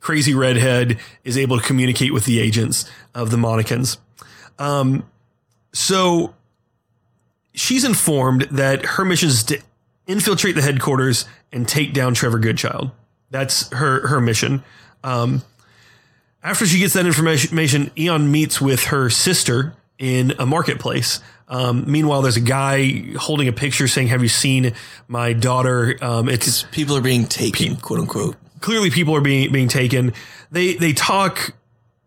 crazy 0.00 0.34
redhead, 0.34 0.98
is 1.24 1.38
able 1.38 1.58
to 1.58 1.64
communicate 1.64 2.12
with 2.12 2.24
the 2.24 2.40
agents 2.40 2.90
of 3.14 3.30
the 3.30 3.36
Monicans. 3.36 3.98
Um, 4.58 5.08
so 5.72 6.34
she's 7.54 7.84
informed 7.84 8.42
that 8.50 8.84
her 8.84 9.04
mission 9.04 9.28
is 9.28 9.44
to 9.44 9.60
infiltrate 10.06 10.54
the 10.54 10.62
headquarters 10.62 11.24
and 11.52 11.66
take 11.66 11.92
down 11.92 12.14
Trevor 12.14 12.38
Goodchild. 12.38 12.90
That's 13.30 13.70
her 13.70 14.06
her 14.08 14.20
mission. 14.20 14.62
Um, 15.02 15.42
after 16.42 16.66
she 16.66 16.78
gets 16.78 16.94
that 16.94 17.06
information, 17.06 17.90
Eon 17.96 18.30
meets 18.30 18.60
with 18.60 18.84
her 18.86 19.08
sister 19.08 19.74
in 19.98 20.34
a 20.38 20.44
marketplace. 20.44 21.20
Um, 21.52 21.84
meanwhile, 21.86 22.22
there's 22.22 22.38
a 22.38 22.40
guy 22.40 23.12
holding 23.16 23.46
a 23.46 23.52
picture 23.52 23.86
saying, 23.86 24.08
"Have 24.08 24.22
you 24.22 24.28
seen 24.28 24.72
my 25.06 25.32
daughter?" 25.34 25.96
Um, 26.00 26.28
it's 26.28 26.62
People 26.72 26.96
are 26.96 27.02
being 27.02 27.26
taken, 27.26 27.76
quote 27.76 28.00
unquote. 28.00 28.36
clearly 28.60 28.90
people 28.90 29.14
are 29.14 29.20
being 29.20 29.52
being 29.52 29.68
taken. 29.68 30.14
They 30.50 30.74
they 30.74 30.92
talk. 30.94 31.52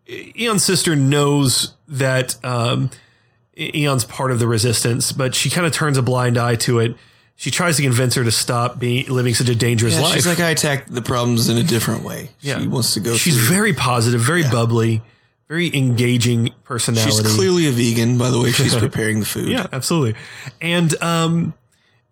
Eon's 0.08 0.64
sister 0.64 0.94
knows 0.96 1.74
that 1.88 2.36
um, 2.44 2.90
Eon's 3.58 4.04
part 4.04 4.30
of 4.30 4.38
the 4.38 4.46
resistance, 4.48 5.12
but 5.12 5.34
she 5.34 5.50
kind 5.50 5.66
of 5.66 5.72
turns 5.72 5.96
a 5.98 6.02
blind 6.02 6.36
eye 6.38 6.56
to 6.56 6.78
it. 6.80 6.96
She 7.38 7.50
tries 7.50 7.76
to 7.76 7.82
convince 7.82 8.14
her 8.14 8.24
to 8.24 8.30
stop 8.30 8.78
being 8.78 9.06
living 9.08 9.34
such 9.34 9.48
a 9.48 9.54
dangerous 9.54 9.94
Yeah, 9.94 10.00
life. 10.02 10.14
she's 10.14 10.26
like, 10.26 10.40
I 10.40 10.50
attack 10.50 10.86
the 10.86 11.02
problems 11.02 11.48
in 11.50 11.56
a 11.58 11.62
different 11.62 12.02
way. 12.02 12.30
Yeah. 12.40 12.60
She 12.60 12.66
wants 12.66 12.94
to 12.94 13.00
go. 13.00 13.14
She's 13.16 13.36
through- 13.36 13.54
very 13.56 13.72
positive, 13.74 14.20
very 14.20 14.42
bubbly, 14.44 15.02
very 15.48 15.74
engaging 15.74 16.50
personality. 16.64 17.22
She's 17.22 17.34
clearly 17.36 17.68
a 17.68 17.72
vegan, 17.72 18.18
by 18.18 18.30
the 18.30 18.40
way. 18.40 18.50
She's 18.50 18.74
preparing 18.76 19.20
the 19.20 19.26
food. 19.26 19.48
Yeah, 19.48 19.66
absolutely. 19.72 20.20
And 20.60 21.00
um 21.02 21.54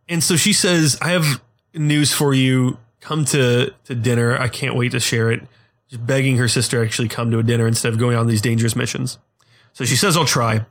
and 0.09 0.23
so 0.23 0.37
she 0.37 0.53
says, 0.53 0.99
I 1.01 1.11
have 1.11 1.41
news 1.75 2.13
for 2.13 2.35
you. 2.35 2.79
Come 3.01 3.25
to 3.27 3.73
to 3.85 3.95
dinner. 3.95 4.39
I 4.39 4.49
can't 4.49 4.77
wait 4.77 4.93
to 4.93 5.01
share 5.01 5.31
it. 5.31 5.43
Just 5.91 6.07
begging 6.07 6.39
her 6.39 6.49
sister 6.49 6.83
actually 6.83 7.09
come 7.09 7.31
to 7.31 7.39
a 7.39 7.43
dinner 7.43 7.67
instead 7.67 7.93
of 7.93 7.99
going 7.99 8.17
on 8.17 8.27
these 8.27 8.41
dangerous 8.41 8.75
missions. 8.75 9.19
So 9.73 9.85
she 9.85 9.97
says, 9.97 10.17
I'll 10.17 10.25
try. 10.25 10.65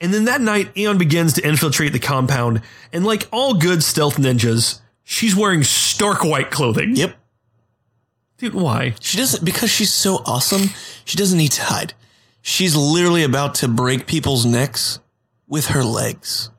And 0.00 0.14
then 0.14 0.26
that 0.26 0.40
night, 0.40 0.76
Eon 0.76 0.96
begins 0.98 1.32
to 1.34 1.46
infiltrate 1.46 1.92
the 1.92 1.98
compound, 1.98 2.62
and 2.92 3.04
like 3.04 3.26
all 3.32 3.54
good 3.54 3.82
stealth 3.82 4.16
ninjas, 4.16 4.80
she's 5.02 5.34
wearing 5.34 5.64
stark 5.64 6.22
white 6.22 6.52
clothing. 6.52 6.94
Yep. 6.94 7.16
Dude, 8.38 8.54
why? 8.54 8.94
She 9.00 9.16
doesn't 9.18 9.44
because 9.44 9.70
she's 9.70 9.92
so 9.92 10.22
awesome. 10.24 10.70
She 11.04 11.16
doesn't 11.16 11.36
need 11.36 11.52
to 11.52 11.62
hide. 11.62 11.94
She's 12.40 12.76
literally 12.76 13.24
about 13.24 13.56
to 13.56 13.68
break 13.68 14.06
people's 14.06 14.46
necks 14.46 15.00
with 15.48 15.66
her 15.66 15.82
legs. 15.82 16.50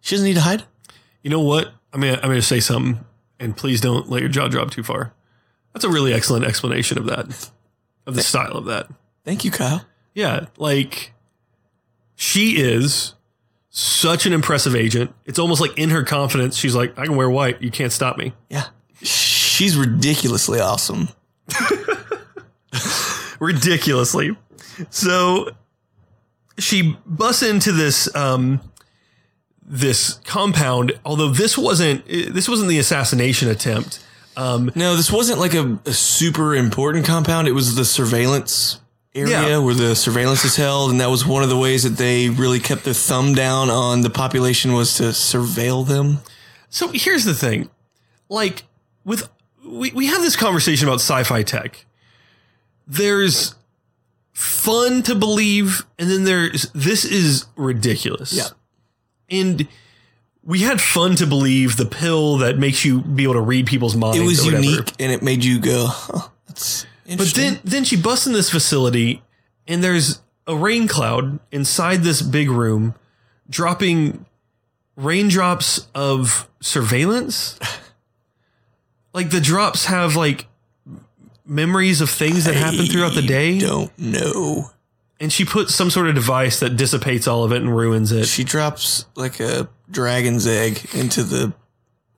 She 0.00 0.14
doesn't 0.14 0.26
need 0.26 0.34
to 0.34 0.42
hide. 0.42 0.64
You 1.22 1.30
know 1.30 1.40
what? 1.40 1.72
I'm 1.92 2.00
gonna 2.00 2.16
I'm 2.16 2.28
gonna 2.28 2.42
say 2.42 2.60
something, 2.60 3.04
and 3.40 3.56
please 3.56 3.80
don't 3.80 4.08
let 4.08 4.20
your 4.20 4.30
jaw 4.30 4.48
drop 4.48 4.70
too 4.70 4.82
far. 4.82 5.12
That's 5.72 5.84
a 5.84 5.90
really 5.90 6.12
excellent 6.12 6.44
explanation 6.44 6.98
of 6.98 7.06
that, 7.06 7.50
of 8.06 8.14
the 8.14 8.22
style 8.22 8.56
of 8.56 8.66
that. 8.66 8.88
Thank 9.24 9.44
you, 9.44 9.50
Kyle. 9.50 9.84
Yeah, 10.14 10.46
like 10.56 11.12
she 12.14 12.62
is 12.62 13.14
such 13.70 14.24
an 14.24 14.32
impressive 14.32 14.76
agent. 14.76 15.12
It's 15.24 15.38
almost 15.40 15.60
like 15.60 15.76
in 15.76 15.90
her 15.90 16.04
confidence, 16.04 16.56
she's 16.56 16.76
like, 16.76 16.96
I 16.96 17.06
can 17.06 17.16
wear 17.16 17.28
white. 17.28 17.60
You 17.60 17.72
can't 17.72 17.92
stop 17.92 18.16
me. 18.16 18.32
Yeah. 18.48 18.66
She's 19.02 19.76
ridiculously 19.76 20.60
awesome. 20.60 21.08
Ridiculously. 23.40 24.36
So 24.90 25.50
she 26.58 26.96
busts 27.06 27.42
into 27.42 27.72
this 27.72 28.14
um 28.14 28.60
this 29.66 30.14
compound, 30.24 30.92
although 31.04 31.28
this 31.30 31.56
wasn't 31.58 32.06
this 32.06 32.48
wasn't 32.48 32.68
the 32.68 32.78
assassination 32.78 33.48
attempt. 33.48 34.04
Um 34.36 34.70
No, 34.74 34.96
this 34.96 35.10
wasn't 35.10 35.40
like 35.40 35.54
a, 35.54 35.78
a 35.86 35.92
super 35.92 36.54
important 36.54 37.04
compound. 37.06 37.48
It 37.48 37.52
was 37.52 37.74
the 37.76 37.84
surveillance 37.84 38.80
area 39.14 39.48
Yeah. 39.48 39.58
where 39.58 39.74
the 39.74 39.94
surveillance 39.94 40.44
is 40.44 40.56
held, 40.56 40.90
and 40.90 41.00
that 41.00 41.10
was 41.10 41.24
one 41.26 41.42
of 41.42 41.48
the 41.48 41.56
ways 41.58 41.82
that 41.84 41.96
they 41.96 42.30
really 42.30 42.60
kept 42.60 42.84
their 42.84 42.94
thumb 42.94 43.34
down 43.34 43.70
on 43.70 44.00
the 44.00 44.10
population 44.10 44.72
was 44.72 44.94
to 44.96 45.04
surveil 45.04 45.86
them. 45.86 46.18
So 46.70 46.88
here's 46.92 47.24
the 47.24 47.34
thing. 47.34 47.70
Like 48.28 48.64
with 49.04 49.28
we, 49.64 49.90
we 49.92 50.06
have 50.06 50.22
this 50.22 50.36
conversation 50.36 50.88
about 50.88 50.96
sci-fi 51.00 51.42
tech. 51.42 51.86
There's 52.86 53.54
fun 54.32 55.02
to 55.04 55.14
believe 55.14 55.86
and 55.98 56.10
then 56.10 56.24
there's 56.24 56.70
this 56.72 57.04
is 57.04 57.46
ridiculous. 57.56 58.32
Yeah. 58.32 58.48
And 59.30 59.66
we 60.42 60.60
had 60.60 60.80
fun 60.80 61.16
to 61.16 61.26
believe 61.26 61.76
the 61.76 61.86
pill 61.86 62.38
that 62.38 62.58
makes 62.58 62.84
you 62.84 63.00
be 63.00 63.22
able 63.22 63.34
to 63.34 63.40
read 63.40 63.66
people's 63.66 63.96
minds. 63.96 64.18
It 64.18 64.24
was 64.24 64.44
unique, 64.44 64.92
and 64.98 65.10
it 65.10 65.22
made 65.22 65.42
you 65.42 65.58
go, 65.58 65.86
huh, 65.88 66.28
"That's 66.46 66.84
But 67.06 67.28
then 67.34 67.60
then 67.64 67.84
she 67.84 67.96
busts 67.96 68.26
in 68.26 68.34
this 68.34 68.50
facility 68.50 69.22
and 69.66 69.82
there's 69.82 70.20
a 70.46 70.54
rain 70.54 70.88
cloud 70.88 71.38
inside 71.50 72.02
this 72.02 72.20
big 72.20 72.50
room 72.50 72.94
dropping 73.48 74.26
raindrops 74.96 75.86
of 75.94 76.48
surveillance. 76.60 77.58
like 79.14 79.30
the 79.30 79.40
drops 79.40 79.86
have 79.86 80.16
like 80.16 80.46
memories 81.46 82.00
of 82.00 82.10
things 82.10 82.44
that 82.44 82.54
happen 82.54 82.86
throughout 82.86 83.14
the 83.14 83.22
day 83.22 83.58
don't 83.58 83.96
know. 83.98 84.70
and 85.20 85.32
she 85.32 85.44
puts 85.44 85.74
some 85.74 85.90
sort 85.90 86.08
of 86.08 86.14
device 86.14 86.60
that 86.60 86.70
dissipates 86.76 87.26
all 87.28 87.44
of 87.44 87.52
it 87.52 87.62
and 87.62 87.74
ruins 87.74 88.12
it. 88.12 88.26
She 88.26 88.44
drops 88.44 89.06
like 89.14 89.40
a 89.40 89.68
dragon's 89.90 90.46
egg 90.46 90.80
into 90.94 91.22
the 91.22 91.52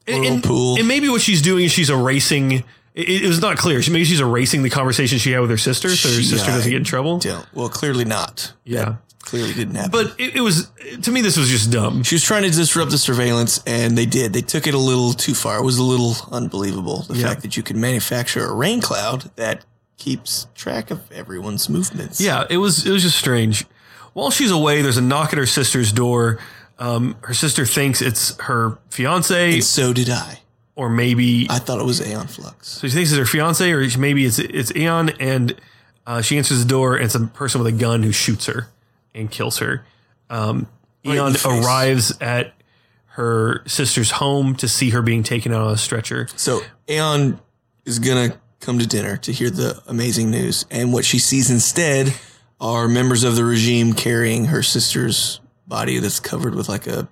and, 0.06 0.24
and- 0.24 0.44
pool. 0.44 0.78
and 0.78 0.86
maybe 0.88 1.08
what 1.08 1.20
she's 1.20 1.42
doing 1.42 1.64
is 1.64 1.72
she's 1.72 1.90
erasing 1.90 2.52
it, 2.94 3.22
it 3.24 3.26
was 3.28 3.40
not 3.42 3.58
clear. 3.58 3.82
She 3.82 3.90
maybe 3.90 4.04
she's 4.06 4.20
erasing 4.20 4.62
the 4.62 4.70
conversation 4.70 5.18
she 5.18 5.32
had 5.32 5.40
with 5.40 5.50
her 5.50 5.58
sister 5.58 5.90
so 5.90 6.08
her 6.08 6.14
She- 6.14 6.22
sister 6.22 6.50
doesn't 6.50 6.70
get 6.70 6.78
in 6.78 6.84
trouble. 6.84 7.18
don't. 7.18 7.46
Well, 7.52 7.68
clearly 7.68 8.04
not. 8.04 8.52
Yeah. 8.64 8.84
That 8.84 8.98
clearly 9.26 9.52
didn't 9.52 9.74
happen. 9.74 9.90
But 9.90 10.14
it, 10.18 10.36
it 10.36 10.40
was 10.40 10.70
to 11.02 11.10
me 11.10 11.20
this 11.20 11.36
was 11.36 11.50
just 11.50 11.70
dumb. 11.70 12.02
She 12.02 12.14
was 12.14 12.22
trying 12.24 12.44
to 12.44 12.50
disrupt 12.50 12.90
the 12.90 12.98
surveillance, 12.98 13.60
and 13.66 13.96
they 13.98 14.06
did. 14.06 14.32
They 14.32 14.40
took 14.40 14.66
it 14.66 14.72
a 14.72 14.78
little 14.78 15.12
too 15.12 15.34
far. 15.34 15.58
It 15.58 15.64
was 15.64 15.76
a 15.78 15.82
little 15.82 16.14
unbelievable. 16.32 17.02
The 17.02 17.16
Yeah. 17.16 17.28
fact 17.28 17.42
that 17.42 17.56
you 17.58 17.62
could 17.62 17.76
manufacture 17.76 18.44
a 18.46 18.54
rain 18.54 18.80
cloud 18.80 19.30
that 19.36 19.64
keeps 19.98 20.46
track 20.54 20.90
of 20.90 21.00
everyone's 21.12 21.68
movements. 21.68 22.20
Yeah, 22.20 22.44
it 22.48 22.56
was 22.56 22.86
it 22.86 22.90
was 22.90 23.02
just 23.02 23.18
strange. 23.18 23.66
While 24.14 24.30
she's 24.30 24.50
away, 24.50 24.80
there's 24.80 24.96
a 24.96 25.02
knock 25.02 25.32
at 25.32 25.38
her 25.38 25.46
sister's 25.46 25.92
door. 25.92 26.38
Um, 26.78 27.16
her 27.22 27.34
sister 27.34 27.66
thinks 27.66 28.00
it's 28.02 28.36
her 28.40 28.78
fiance, 28.90 29.54
And 29.54 29.64
so 29.64 29.92
did 29.92 30.08
I. 30.10 30.40
or 30.74 30.88
maybe 30.90 31.46
I 31.50 31.58
thought 31.58 31.80
it 31.80 31.84
was 31.86 32.00
Aeon 32.00 32.26
Flux. 32.28 32.68
so 32.68 32.86
she 32.88 32.94
thinks 32.94 33.10
it's 33.10 33.18
her 33.18 33.26
fiance, 33.26 33.70
or 33.72 33.86
maybe 33.98 34.24
it's 34.26 34.38
it's 34.38 34.74
Eon. 34.76 35.10
And 35.20 35.54
uh, 36.06 36.20
she 36.22 36.36
answers 36.38 36.58
the 36.60 36.64
door, 36.68 36.96
and 36.96 37.04
it's 37.06 37.14
a 37.14 37.20
person 37.26 37.62
with 37.62 37.74
a 37.74 37.76
gun 37.76 38.02
who 38.02 38.12
shoots 38.12 38.46
her 38.46 38.68
and 39.16 39.30
kills 39.30 39.58
her. 39.58 39.84
Um, 40.30 40.68
Right 41.04 41.16
Eon 41.16 41.36
arrives 41.44 42.12
at 42.20 42.52
her 43.10 43.62
sister's 43.66 44.10
home 44.10 44.56
to 44.56 44.68
see 44.68 44.90
her 44.90 45.02
being 45.02 45.22
taken 45.22 45.52
out 45.52 45.62
on 45.62 45.72
a 45.72 45.76
stretcher. 45.76 46.28
So 46.36 46.60
Aeon 46.88 47.38
is 47.84 47.98
gonna 47.98 48.38
come 48.60 48.78
to 48.78 48.86
dinner 48.86 49.16
to 49.18 49.32
hear 49.32 49.48
the 49.50 49.80
amazing 49.86 50.30
news, 50.30 50.66
and 50.70 50.92
what 50.92 51.04
she 51.04 51.18
sees 51.18 51.50
instead 51.50 52.14
are 52.60 52.88
members 52.88 53.22
of 53.22 53.36
the 53.36 53.44
regime 53.44 53.92
carrying 53.92 54.46
her 54.46 54.62
sister's 54.62 55.40
body 55.66 55.98
that's 55.98 56.20
covered 56.20 56.54
with 56.54 56.68
like 56.68 56.86
a 56.86 57.08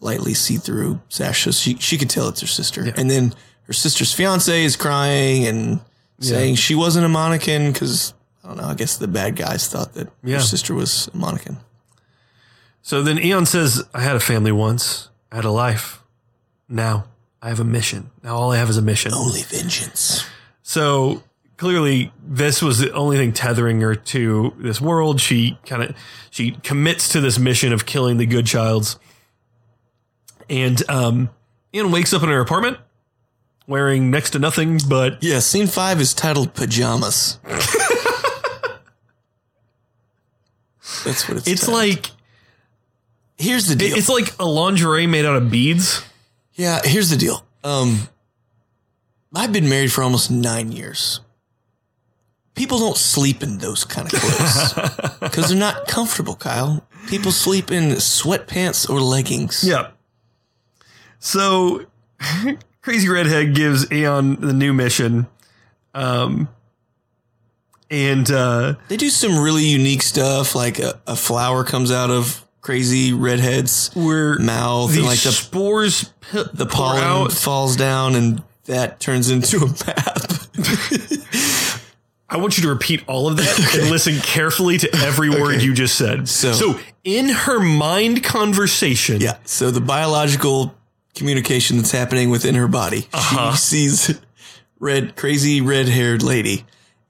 lightly 0.00 0.34
see-through 0.34 1.00
sash, 1.08 1.44
so 1.44 1.50
she 1.50 1.76
she 1.76 1.96
could 1.96 2.10
tell 2.10 2.28
it's 2.28 2.40
her 2.40 2.46
sister. 2.46 2.92
And 2.96 3.10
then 3.10 3.34
her 3.62 3.72
sister's 3.72 4.12
fiance 4.12 4.64
is 4.64 4.76
crying 4.76 5.46
and 5.46 5.80
saying 6.20 6.56
she 6.56 6.74
wasn't 6.74 7.06
a 7.06 7.08
Monican 7.08 7.72
because 7.72 8.14
I 8.44 8.48
don't 8.48 8.56
know. 8.58 8.64
I 8.64 8.74
guess 8.74 8.96
the 8.98 9.08
bad 9.08 9.36
guys 9.36 9.66
thought 9.68 9.94
that 9.94 10.08
Yeah. 10.22 10.36
her 10.36 10.42
sister 10.42 10.74
was 10.74 11.08
a 11.08 11.16
Monican. 11.16 11.56
So 12.82 13.02
then 13.02 13.18
Eon 13.18 13.46
says, 13.46 13.82
I 13.94 14.02
had 14.02 14.14
a 14.16 14.20
family 14.20 14.52
once. 14.52 15.08
I 15.32 15.36
had 15.36 15.46
a 15.46 15.50
life. 15.50 16.02
Now 16.68 17.06
I 17.40 17.48
have 17.48 17.58
a 17.60 17.64
mission. 17.64 18.10
Now 18.22 18.36
all 18.36 18.52
I 18.52 18.58
have 18.58 18.68
is 18.68 18.76
a 18.76 18.82
mission. 18.82 19.14
Only 19.14 19.42
vengeance. 19.42 20.26
So 20.62 21.22
clearly 21.56 22.12
this 22.22 22.60
was 22.60 22.78
the 22.78 22.92
only 22.92 23.16
thing 23.16 23.32
tethering 23.32 23.80
her 23.80 23.94
to 23.94 24.52
this 24.58 24.80
world. 24.80 25.20
She 25.22 25.58
kind 25.64 25.82
of, 25.82 25.96
she 26.30 26.52
commits 26.62 27.08
to 27.10 27.20
this 27.22 27.38
mission 27.38 27.72
of 27.72 27.86
killing 27.86 28.18
the 28.18 28.26
Goodchilds. 28.26 28.98
And, 30.50 30.82
um, 30.90 31.30
Eon 31.74 31.90
wakes 31.90 32.12
up 32.12 32.22
in 32.22 32.28
her 32.28 32.40
apartment 32.40 32.76
wearing 33.66 34.10
next 34.10 34.30
to 34.30 34.38
nothing 34.38 34.78
but 34.88 35.22
Yeah, 35.22 35.38
scene 35.38 35.66
five 35.66 36.00
is 36.02 36.12
titled 36.12 36.52
pajamas. 36.54 37.38
That's 41.04 41.28
what 41.28 41.38
it's. 41.38 41.48
it's 41.48 41.68
like, 41.68 42.10
here's 43.36 43.66
the 43.66 43.76
deal. 43.76 43.96
it's 43.96 44.08
like 44.08 44.34
a 44.38 44.44
lingerie 44.44 45.06
made 45.06 45.24
out 45.24 45.36
of 45.36 45.50
beads. 45.50 46.04
Yeah, 46.54 46.80
here's 46.84 47.10
the 47.10 47.16
deal. 47.16 47.44
Um, 47.64 48.08
I've 49.34 49.52
been 49.52 49.68
married 49.68 49.92
for 49.92 50.02
almost 50.02 50.30
nine 50.30 50.70
years. 50.72 51.20
People 52.54 52.78
don't 52.78 52.96
sleep 52.96 53.42
in 53.42 53.58
those 53.58 53.84
kind 53.84 54.12
of 54.12 54.20
clothes 54.20 55.18
because 55.20 55.48
they're 55.48 55.58
not 55.58 55.88
comfortable, 55.88 56.36
Kyle. 56.36 56.86
People 57.08 57.32
sleep 57.32 57.72
in 57.72 57.90
sweatpants 57.96 58.88
or 58.88 59.00
leggings. 59.00 59.64
Yeah. 59.64 59.90
So 61.18 61.86
Crazy 62.82 63.08
Redhead 63.08 63.54
gives 63.56 63.90
Aeon 63.90 64.40
the 64.40 64.52
new 64.52 64.72
mission. 64.72 65.26
Um 65.94 66.48
and 67.90 68.30
uh 68.30 68.74
They 68.88 68.96
do 68.96 69.10
some 69.10 69.38
really 69.38 69.64
unique 69.64 70.02
stuff, 70.02 70.54
like 70.54 70.78
a, 70.78 71.00
a 71.06 71.16
flower 71.16 71.64
comes 71.64 71.90
out 71.90 72.10
of 72.10 72.44
crazy 72.60 73.12
redhead's 73.12 73.90
where 73.94 74.38
mouth, 74.38 74.90
the 74.92 74.98
and 74.98 75.06
like 75.06 75.20
the 75.20 75.32
spores 75.32 76.04
pi- 76.32 76.44
the 76.54 76.66
pollen 76.66 77.02
out. 77.02 77.32
falls 77.32 77.76
down, 77.76 78.14
and 78.14 78.42
that 78.64 79.00
turns 79.00 79.28
into 79.30 79.58
a 79.58 79.66
map. 79.86 80.18
I 82.28 82.38
want 82.38 82.56
you 82.56 82.62
to 82.64 82.68
repeat 82.70 83.04
all 83.06 83.28
of 83.28 83.36
that 83.36 83.74
and 83.80 83.90
listen 83.90 84.18
carefully 84.18 84.78
to 84.78 84.90
every 85.04 85.30
word 85.30 85.62
you 85.62 85.72
just 85.74 85.96
said. 85.96 86.28
So- 86.28 86.78
in 87.04 87.28
her 87.28 87.60
mind 87.60 88.24
conversation, 88.24 89.20
Yeah. 89.20 89.36
So 89.44 89.70
the 89.70 89.82
biological 89.82 90.74
communication 91.14 91.76
that's 91.76 91.90
happening 91.92 92.30
within 92.30 92.54
her 92.54 92.66
body. 92.66 93.06
Uh-huh. 93.12 93.52
She 93.52 93.58
sees 93.58 94.20
red, 94.80 95.14
crazy 95.14 95.60
red 95.60 95.86
haired 95.86 96.22
lady, 96.22 96.64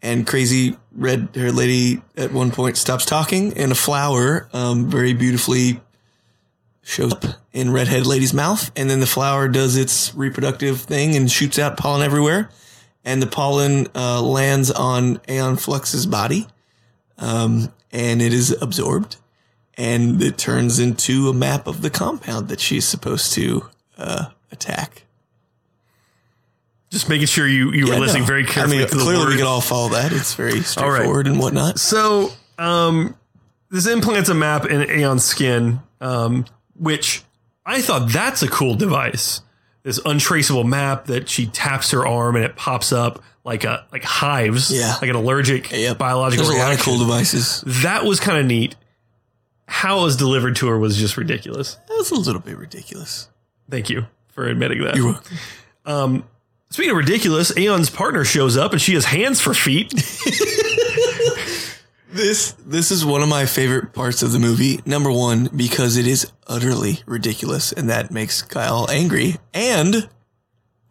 and 0.05 0.27
crazy 0.27 0.77
red 0.93 1.31
haired 1.35 1.55
lady 1.55 2.03
at 2.17 2.31
one 2.31 2.53
point 2.53 2.77
stops 2.77 3.07
talking, 3.07 3.57
and 3.59 3.73
a 3.73 3.75
flower, 3.75 4.49
um, 4.53 4.89
very 4.89 5.15
beautifully 5.15 5.81
shows 6.83 7.13
up 7.13 7.25
in 7.53 7.73
redhead 7.73 8.07
lady's 8.07 8.35
mouth, 8.35 8.71
and 8.77 8.91
then 8.91 9.01
the 9.01 9.07
flower 9.07 9.49
does 9.49 9.77
its 9.77 10.15
reproductive 10.15 10.83
thing 10.83 11.17
and 11.17 11.33
shoots 11.33 11.59
out 11.59 11.79
pollen 11.79 12.03
everywhere, 12.03 12.51
and 13.05 13.23
the 13.23 13.27
pollen 13.27 13.87
uh, 13.95 14.21
lands 14.21 14.71
on 14.71 15.21
Aeon 15.29 15.57
Flux's 15.57 16.05
body, 16.05 16.47
um, 17.19 17.73
and 17.91 18.21
it 18.21 18.33
is 18.33 18.55
absorbed. 18.63 19.17
And 19.77 20.23
it 20.23 20.39
turns 20.39 20.79
into 20.79 21.29
a 21.29 21.35
map 21.35 21.67
of 21.67 21.83
the 21.83 21.91
compound 21.91 22.47
that 22.47 22.61
she's 22.61 22.87
supposed 22.87 23.33
to 23.33 23.69
uh, 23.99 24.27
attack. 24.53 25.04
Just 26.95 27.09
making 27.09 27.27
sure 27.27 27.47
you, 27.47 27.73
you 27.73 27.89
were 27.89 27.97
listening 27.99 28.23
no. 28.23 28.27
very 28.29 28.45
carefully 28.45 28.77
I 28.77 28.81
mean, 28.83 28.89
to 28.89 28.95
the 28.97 29.03
clearly 29.03 29.27
we 29.27 29.37
can 29.37 29.47
all 29.47 29.61
follow 29.61 29.89
that. 29.91 30.13
It's 30.13 30.35
very 30.35 30.61
straightforward 30.63 31.27
and 31.27 31.41
whatnot. 31.41 31.81
So, 31.81 32.31
um, 32.57 33.17
this 33.69 33.89
implants 33.89 34.29
a 34.29 34.35
map 34.35 34.65
in 34.67 34.89
Aeon's 34.89 35.25
skin, 35.25 35.81
um, 36.01 36.45
which 36.79 37.25
I 37.67 37.83
thought 37.83 38.11
that's 38.11 38.43
a 38.45 38.49
cool 38.49 38.77
device. 38.77 39.41
This 39.83 39.99
untraceable 40.07 40.63
map 40.63 41.07
that 41.07 41.29
she 41.29 41.47
taps 41.47 41.91
her 41.91 42.07
arm 42.07 42.37
and 42.37 42.45
it 42.45 42.55
pops 42.55 42.93
up 42.93 43.23
like 43.43 43.65
a 43.65 43.85
like 43.91 44.05
hives, 44.05 44.71
Yeah. 44.71 44.95
like 45.03 45.11
an 45.11 45.17
allergic 45.17 45.73
Yep. 45.73 45.99
biological 45.99 46.47
There's 46.47 46.57
a 46.57 46.63
lot 46.63 46.73
of 46.73 46.81
cool 46.81 46.99
devices. 46.99 47.63
that 47.83 48.05
was 48.05 48.21
kind 48.21 48.39
of 48.39 48.47
neat. 48.47 48.77
How 49.67 49.99
it 49.99 50.03
was 50.05 50.17
delivered 50.17 50.55
to 50.57 50.69
her 50.69 50.79
was 50.79 50.97
just 50.97 51.17
ridiculous. 51.17 51.75
That 51.89 51.95
was 51.97 52.13
a 52.13 52.15
little 52.15 52.41
bit 52.41 52.57
ridiculous. 52.57 53.29
Thank 53.69 53.91
you 53.91 54.07
for 54.29 54.47
admitting 54.47 54.85
that. 54.85 54.95
You're 54.95 55.13
welcome. 55.87 56.25
Speaking 56.75 56.91
of 56.91 56.97
ridiculous, 56.97 57.57
Aeon's 57.57 57.89
partner 57.89 58.25
shows 58.25 58.57
up 58.57 58.73
and 58.73 58.83
she 58.83 58.95
has 58.95 59.05
hands 59.05 59.41
for 59.41 59.55
feet. 59.55 59.95
This 62.11 62.53
this 62.65 62.93
is 62.93 63.05
one 63.05 63.23
of 63.23 63.29
my 63.29 63.45
favorite 63.45 63.93
parts 63.93 64.23
of 64.23 64.31
the 64.31 64.39
movie. 64.39 64.81
Number 64.87 65.11
one, 65.11 65.51
because 65.55 65.97
it 65.97 66.07
is 66.07 66.31
utterly 66.47 67.01
ridiculous, 67.07 67.73
and 67.73 67.91
that 67.91 68.13
makes 68.13 68.41
Kyle 68.41 68.89
angry. 68.89 69.35
And 69.53 70.09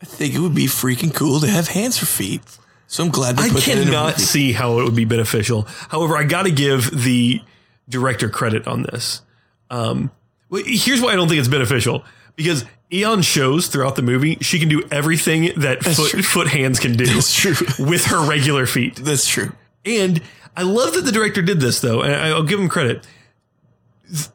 I 0.02 0.06
think 0.06 0.34
it 0.34 0.40
would 0.40 0.54
be 0.54 0.66
freaking 0.66 1.16
cool 1.16 1.40
to 1.40 1.48
have 1.48 1.70
hands 1.70 1.98
for 1.98 2.06
feet. 2.06 2.42
So 2.88 3.06
I'm 3.06 3.10
glad 3.10 3.38
they 3.38 3.44
I 3.44 3.50
put 3.50 3.64
that 3.64 3.78
in 3.78 3.78
a 3.78 3.86
cannot 3.86 4.20
see 4.20 4.52
how 4.52 4.80
it 4.80 4.84
would 4.84 4.98
be 4.98 5.06
beneficial. 5.06 5.62
However, 5.88 6.18
I 6.18 6.24
got 6.24 6.44
to 6.44 6.52
give 6.52 6.92
the 6.92 7.42
director 7.88 8.28
credit 8.28 8.68
on 8.68 8.84
this. 8.84 9.22
Um, 9.70 10.12
here's 10.52 11.00
why 11.00 11.14
I 11.14 11.16
don't 11.16 11.30
think 11.30 11.40
it's 11.40 11.48
beneficial 11.48 12.04
because 12.36 12.66
Aeon 12.94 13.22
shows 13.24 13.68
throughout 13.68 13.96
the 13.96 14.02
movie 14.02 14.38
she 14.42 14.60
can 14.60 14.70
do 14.70 14.84
everything 14.92 15.52
that 15.58 15.84
foot, 15.84 16.10
true. 16.12 16.22
foot 16.22 16.48
hands 16.48 16.80
can 16.80 16.94
do 16.96 17.06
That's 17.06 17.34
true. 17.34 17.56
with 17.80 18.06
her 18.06 18.28
regular 18.28 18.66
feet. 18.66 18.96
That's 18.98 19.28
true. 19.28 19.52
And 19.86 20.22
I 20.56 20.64
love 20.64 20.94
that 20.94 21.02
the 21.02 21.12
director 21.12 21.42
did 21.42 21.60
this 21.60 21.80
though, 21.82 22.02
and 22.02 22.14
I'll 22.14 22.44
give 22.44 22.60
him 22.60 22.70
credit. 22.70 23.06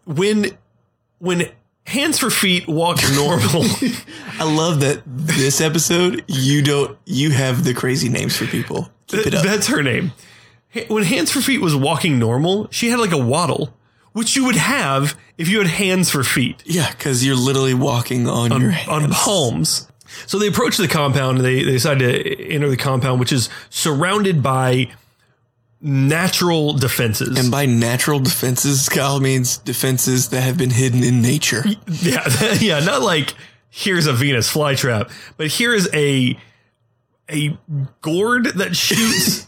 When 0.05 0.47
when 1.19 1.49
hands 1.87 2.19
for 2.19 2.31
feet 2.31 2.67
walk 2.69 2.99
normal, 3.15 3.65
I 4.39 4.45
love 4.45 4.81
that 4.81 5.03
this 5.07 5.61
episode 5.61 6.25
you 6.27 6.63
don't 6.63 6.99
you 7.07 7.31
have 7.31 7.65
the 7.65 7.75
crazy 7.75 8.09
names 8.09 8.37
for 8.37 8.47
people. 8.47 8.91
Keep 9.07 9.27
it 9.29 9.35
up. 9.35 9.45
that's 9.45 9.69
her 9.69 9.83
name. 9.83 10.13
When 10.89 11.03
hands 11.03 11.31
for 11.33 11.41
feet 11.41 11.61
was 11.63 11.75
walking 11.75 12.19
normal, 12.19 12.69
she 12.71 12.91
had 12.91 12.99
like 13.01 13.13
a 13.13 13.19
waddle, 13.19 13.73
which 14.13 14.37
you 14.37 14.45
would 14.45 14.57
have 14.57 15.19
if 15.37 15.49
you 15.49 15.59
had 15.59 15.67
hands 15.67 16.11
for 16.11 16.25
feet 16.25 16.63
yeah, 16.67 16.91
because 16.91 17.25
you're 17.25 17.37
literally 17.37 17.75
walking 17.75 18.29
on, 18.29 18.61
your 18.61 18.71
hands. 18.71 19.05
on 19.05 19.11
palms. 19.11 19.89
So 20.27 20.39
they 20.39 20.49
approach 20.49 20.77
the 20.79 20.89
compound 20.89 21.39
and 21.39 21.47
they, 21.47 21.63
they 21.63 21.73
decide 21.73 21.99
to 21.99 22.45
enter 22.47 22.69
the 22.69 22.77
compound, 22.77 23.21
which 23.21 23.33
is 23.33 23.51
surrounded 23.71 24.43
by 24.43 24.91
natural 25.81 26.73
defenses. 26.73 27.39
And 27.39 27.51
by 27.51 27.67
natural 27.67 28.21
defenses, 28.21 28.89
Kyle 28.89 29.21
means 29.21 29.59
defenses 29.59 30.31
that 30.31 30.41
have 30.41 30.57
been 30.57 30.71
hidden 30.71 31.05
in 31.05 31.23
nature. 31.23 31.63
Yeah, 31.87 32.27
yeah, 32.61 32.81
not 32.81 33.03
like 33.03 33.35
here's 33.71 34.07
a 34.07 34.13
Venus 34.13 34.53
flytrap, 34.53 35.11
but 35.37 35.49
here 35.49 35.75
is 35.75 35.89
a 35.93 36.39
a 37.31 37.59
gourd 38.01 38.47
that 38.47 38.75
shoots 38.75 39.47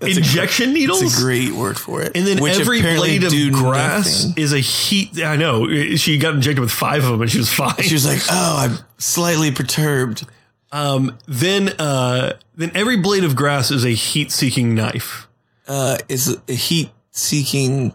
injection 0.00 0.72
needles. 0.72 1.02
It's 1.02 1.18
a 1.18 1.22
great 1.22 1.52
word 1.52 1.78
for 1.78 2.00
it. 2.02 2.12
and 2.16 2.26
then 2.26 2.38
which 2.42 2.58
every 2.58 2.80
blade 2.80 3.24
of 3.24 3.32
grass 3.52 4.24
nothing. 4.26 4.42
is 4.42 4.52
a 4.52 4.58
heat. 4.60 5.20
I 5.22 5.36
know 5.36 5.68
she 5.96 6.18
got 6.18 6.34
injected 6.34 6.60
with 6.60 6.70
five 6.70 7.04
of 7.04 7.10
them, 7.10 7.22
and 7.22 7.30
she 7.30 7.38
was 7.38 7.52
fine. 7.52 7.74
She 7.82 7.94
was 7.94 8.06
like, 8.06 8.20
"Oh, 8.30 8.56
I'm 8.58 8.78
slightly 8.98 9.50
perturbed." 9.50 10.26
Um, 10.72 11.18
then, 11.28 11.68
uh, 11.78 12.36
then 12.56 12.72
every 12.74 12.96
blade 12.96 13.22
of 13.24 13.36
grass 13.36 13.70
is 13.70 13.84
a 13.84 13.90
heat-seeking 13.90 14.74
knife. 14.74 15.28
Uh, 15.68 15.98
is 16.08 16.36
a 16.48 16.52
heat-seeking 16.52 17.94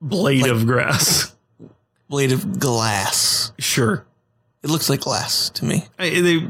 Blade 0.00 0.46
of 0.46 0.66
grass. 0.66 1.34
blade 2.08 2.32
of 2.32 2.58
glass. 2.58 3.52
Sure, 3.58 4.04
It 4.62 4.70
looks 4.70 4.90
like 4.90 5.00
glass 5.00 5.50
to 5.50 5.64
me. 5.64 5.84
I, 5.98 6.10
they. 6.20 6.48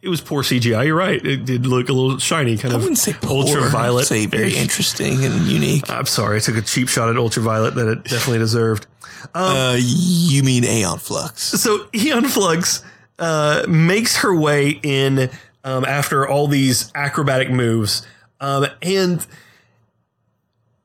It 0.00 0.08
was 0.08 0.20
poor 0.20 0.42
CGI. 0.44 0.86
You're 0.86 0.94
right. 0.96 1.24
It 1.24 1.44
did 1.44 1.66
look 1.66 1.88
a 1.88 1.92
little 1.92 2.18
shiny, 2.18 2.56
kind 2.56 2.72
I 2.72 2.76
of 2.76 2.82
wouldn't 2.82 2.98
say 2.98 3.14
poor. 3.20 3.42
ultraviolet. 3.44 4.02
I'd 4.02 4.06
say 4.06 4.26
very 4.26 4.54
interesting 4.56 5.24
and 5.24 5.46
unique. 5.46 5.90
I'm 5.90 6.06
sorry, 6.06 6.36
I 6.36 6.40
took 6.40 6.56
a 6.56 6.62
cheap 6.62 6.88
shot 6.88 7.08
at 7.08 7.16
ultraviolet 7.16 7.74
that 7.74 7.88
it 7.88 8.04
definitely 8.04 8.38
deserved. 8.38 8.86
Uh, 9.34 9.76
you 9.78 10.44
mean 10.44 10.64
Aeon 10.64 10.98
Flux? 11.00 11.42
So 11.42 11.88
Aeon 11.92 12.26
Flux 12.26 12.84
uh, 13.18 13.64
makes 13.68 14.18
her 14.18 14.32
way 14.38 14.78
in 14.84 15.30
um, 15.64 15.84
after 15.84 16.28
all 16.28 16.46
these 16.46 16.92
acrobatic 16.94 17.50
moves, 17.50 18.06
um, 18.40 18.66
and 18.80 19.26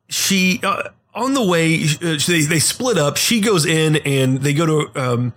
she 0.09 0.59
uh, 0.63 0.89
on 1.13 1.35
the 1.35 1.45
way 1.45 1.83
uh, 1.83 2.17
they 2.27 2.41
they 2.41 2.59
split 2.59 2.97
up. 2.97 3.17
She 3.17 3.41
goes 3.41 3.67
in 3.67 3.97
and 3.97 4.39
they 4.39 4.55
go 4.55 4.65
to. 4.89 5.33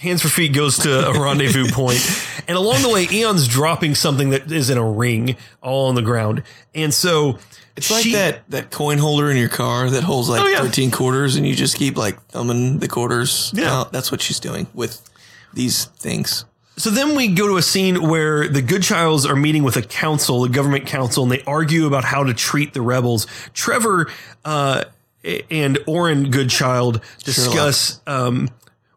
Hands 0.00 0.20
for 0.20 0.28
Feet 0.28 0.52
goes 0.54 0.78
to 0.78 1.08
a 1.08 1.20
rendezvous 1.20 1.68
point, 1.72 2.00
and 2.48 2.56
along 2.56 2.82
the 2.82 2.88
way, 2.88 3.06
Aeon's 3.10 3.46
dropping 3.46 3.94
something 3.94 4.30
that 4.30 4.50
is 4.50 4.70
in 4.70 4.78
a 4.78 4.90
ring 4.90 5.36
all 5.62 5.88
on 5.88 5.94
the 5.94 6.02
ground, 6.02 6.42
and 6.74 6.92
so 6.92 7.38
It's 7.76 7.90
like 7.90 8.10
that 8.12 8.48
that 8.50 8.70
coin 8.70 8.98
holder 8.98 9.30
in 9.30 9.36
your 9.36 9.48
car 9.50 9.90
that 9.90 10.02
holds 10.02 10.28
like 10.28 10.40
Oh, 10.40 10.46
yeah. 10.46 10.60
13 10.62 10.90
quarters 10.90 11.36
and 11.36 11.46
you 11.46 11.54
just 11.54 11.76
keep 11.76 11.96
like 11.96 12.20
thumbing 12.28 12.78
the 12.78 12.88
quarters. 12.88 13.52
Yeah. 13.54 13.80
out. 13.80 13.92
that's 13.92 14.10
what 14.10 14.20
she's 14.22 14.40
doing 14.40 14.66
with 14.74 15.00
these 15.52 15.84
things. 15.84 16.44
So 16.76 16.88
then 16.88 17.14
we 17.14 17.28
go 17.28 17.46
to 17.48 17.58
a 17.58 17.62
scene 17.62 18.08
where 18.08 18.48
the 18.48 18.62
Goodchilds 18.62 19.28
are 19.28 19.36
meeting 19.36 19.64
with 19.64 19.76
a 19.76 19.82
council, 19.82 20.44
a 20.44 20.48
government 20.48 20.86
council, 20.86 21.22
and 21.24 21.30
they 21.30 21.42
argue 21.46 21.86
about 21.86 22.04
how 22.04 22.24
to 22.24 22.32
treat 22.32 22.72
the 22.72 22.80
rebels. 22.80 23.26
Trevor 23.52 24.08
uh, 24.46 24.84
and 25.50 25.78
Oren 25.86 26.30
Goodchild 26.30 27.02
discuss. 27.22 28.00
Um, 28.06 28.48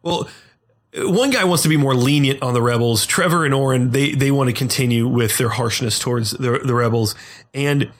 well, 0.02 0.28
one 0.96 1.30
guy 1.30 1.44
wants 1.44 1.62
to 1.64 1.68
be 1.68 1.76
more 1.76 1.94
lenient 1.94 2.42
on 2.42 2.54
the 2.54 2.62
rebels. 2.62 3.06
Trevor 3.06 3.44
and 3.44 3.54
Oren 3.54 3.90
they 3.90 4.12
they 4.12 4.30
want 4.30 4.48
to 4.48 4.54
continue 4.54 5.08
with 5.08 5.38
their 5.38 5.48
harshness 5.48 5.98
towards 5.98 6.32
the 6.32 6.60
the 6.64 6.74
rebels, 6.74 7.14
and 7.52 7.90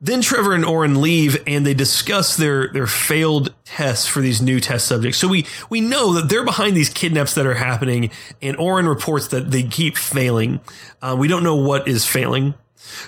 then 0.00 0.20
Trevor 0.20 0.52
and 0.52 0.64
Oren 0.64 1.00
leave 1.00 1.42
and 1.46 1.66
they 1.66 1.72
discuss 1.72 2.36
their 2.36 2.68
their 2.68 2.86
failed 2.86 3.54
tests 3.64 4.06
for 4.06 4.20
these 4.20 4.42
new 4.42 4.60
test 4.60 4.86
subjects. 4.86 5.18
So 5.18 5.28
we 5.28 5.46
we 5.70 5.80
know 5.80 6.12
that 6.14 6.28
they're 6.28 6.44
behind 6.44 6.76
these 6.76 6.90
kidnaps 6.90 7.34
that 7.34 7.46
are 7.46 7.54
happening, 7.54 8.10
and 8.42 8.56
Oren 8.58 8.86
reports 8.86 9.28
that 9.28 9.50
they 9.50 9.62
keep 9.62 9.96
failing. 9.96 10.60
Uh, 11.00 11.16
we 11.18 11.28
don't 11.28 11.42
know 11.42 11.56
what 11.56 11.88
is 11.88 12.04
failing. 12.04 12.54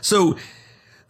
So 0.01 0.39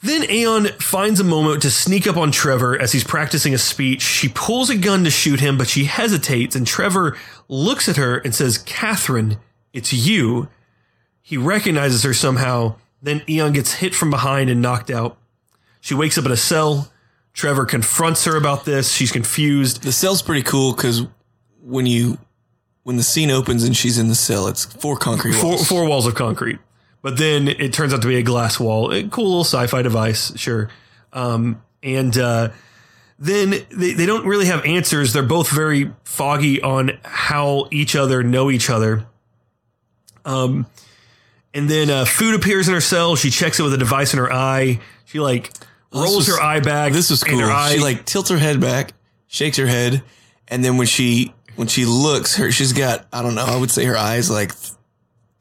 then 0.02 0.29
Aeon 0.31 0.66
finds 0.79 1.21
a 1.21 1.25
moment 1.25 1.62
to 1.62 1.71
sneak 1.71 2.06
up 2.06 2.16
on 2.16 2.31
Trevor 2.31 2.81
as 2.81 2.92
he's 2.92 3.04
practicing 3.04 3.54
a 3.54 3.58
speech. 3.58 4.02
She 4.02 4.29
pulls 4.29 4.71
a 4.71 4.77
gun 4.77 5.04
to 5.04 5.10
shoot 5.10 5.40
him, 5.40 5.56
but 5.58 5.68
she 5.68 5.85
hesitates, 5.85 6.54
and 6.54 6.66
Trevor 6.66 7.16
looks 7.48 7.88
at 7.88 7.96
her 7.96 8.18
and 8.18 8.35
says, 8.35 8.58
Catherine, 8.58 9.38
it's 9.73 9.92
you. 9.92 10.48
He 11.23 11.37
recognizes 11.37 12.02
her 12.02 12.14
somehow. 12.14 12.77
Then 13.02 13.23
Aeon 13.29 13.52
gets 13.52 13.75
hit 13.75 13.94
from 13.94 14.10
behind 14.10 14.48
and 14.50 14.62
knocked 14.62 14.90
out. 14.90 15.16
She 15.81 15.94
wakes 15.94 16.18
up 16.18 16.25
in 16.27 16.33
a 16.33 16.37
cell. 16.37 16.90
Trevor 17.33 17.64
confronts 17.66 18.25
her 18.25 18.37
about 18.37 18.64
this. 18.64 18.92
She's 18.92 19.12
confused. 19.12 19.83
The 19.83 19.92
cell's 19.92 20.23
pretty 20.23 20.42
cool 20.42 20.73
because 20.73 21.06
when 21.62 21.87
you 21.87 22.18
when 22.85 22.96
the 22.96 23.02
scene 23.02 23.31
opens 23.31 23.64
and 23.64 23.77
she's 23.77 23.98
in 23.98 24.08
the 24.08 24.14
cell, 24.14 24.46
it's 24.46 24.64
four 24.64 24.96
concrete 24.96 25.33
Four, 25.35 25.50
walls. 25.50 25.68
four 25.68 25.85
walls 25.87 26.06
of 26.06 26.14
concrete. 26.14 26.58
But 27.03 27.19
then 27.19 27.47
it 27.49 27.73
turns 27.73 27.94
out 27.94 28.03
to 28.03 28.09
be 28.09 28.17
a 28.17 28.23
glass 28.23 28.59
wall. 28.59 28.92
A 28.92 29.05
cool 29.09 29.27
little 29.27 29.44
sci-fi 29.44 29.83
device, 29.83 30.37
sure. 30.37 30.71
Um, 31.13 31.63
and 31.83 32.17
uh, 32.19 32.49
then 33.19 33.51
they, 33.71 33.92
they 33.92 34.07
don't 34.07 34.27
really 34.27 34.47
have 34.47 34.65
answers. 34.65 35.13
They're 35.13 35.23
both 35.23 35.49
very 35.51 35.92
foggy 36.05 36.61
on 36.63 36.99
how 37.05 37.69
each 37.71 37.94
other 37.94 38.23
know 38.25 38.51
each 38.51 38.69
other. 38.71 39.07
Um, 40.25 40.67
And 41.55 41.71
then 41.71 41.88
uh, 41.90 42.05
food 42.05 42.35
appears 42.35 42.69
in 42.69 42.75
her 42.75 42.81
cell. 42.81 43.17
She 43.17 43.31
checks 43.31 43.59
it 43.61 43.63
with 43.63 43.73
a 43.73 43.79
device 43.79 44.13
in 44.13 44.19
her 44.19 44.31
eye. 44.33 44.81
She 45.05 45.21
like 45.21 45.53
rolls 45.92 46.17
was- 46.17 46.29
her 46.37 46.42
eye 46.42 46.61
back. 46.61 46.92
This 46.92 47.09
was 47.11 47.23
cool. 47.23 47.38
Her 47.38 47.51
eye, 47.51 47.75
She 47.75 47.81
like 47.81 48.05
tilts 48.05 48.29
her 48.31 48.37
head 48.38 48.61
back, 48.61 48.92
shakes 49.29 49.57
her 49.57 49.67
head, 49.67 50.03
and 50.49 50.65
then 50.65 50.77
when 50.77 50.87
she 50.87 51.33
when 51.55 51.69
she 51.69 51.87
looks, 51.87 52.37
her 52.37 52.51
she's 52.51 52.73
got 52.75 53.07
I 53.13 53.23
don't 53.23 53.35
know. 53.37 53.44
I 53.47 53.57
would 53.57 53.71
say 53.71 53.85
her 53.87 53.97
eyes 53.97 54.29
like 54.31 54.53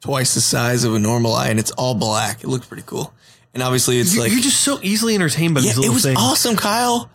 twice 0.06 0.34
the 0.34 0.40
size 0.40 0.84
of 0.84 0.94
a 0.94 0.98
normal 0.98 1.34
eye, 1.34 1.48
and 1.48 1.58
it's 1.58 1.72
all 1.72 1.94
black. 1.94 2.44
It 2.44 2.46
looks 2.48 2.66
pretty 2.66 2.84
cool. 2.86 3.12
And 3.52 3.62
obviously, 3.62 3.98
it's 3.98 4.14
you're, 4.14 4.22
like 4.22 4.32
you're 4.32 4.40
just 4.40 4.60
so 4.60 4.78
easily 4.82 5.14
entertained 5.14 5.54
by 5.54 5.60
yeah, 5.60 5.70
these 5.70 5.78
it 5.78 5.80
little 5.80 5.94
was 5.94 6.04
things. 6.04 6.18
awesome, 6.18 6.56
Kyle. 6.56 7.10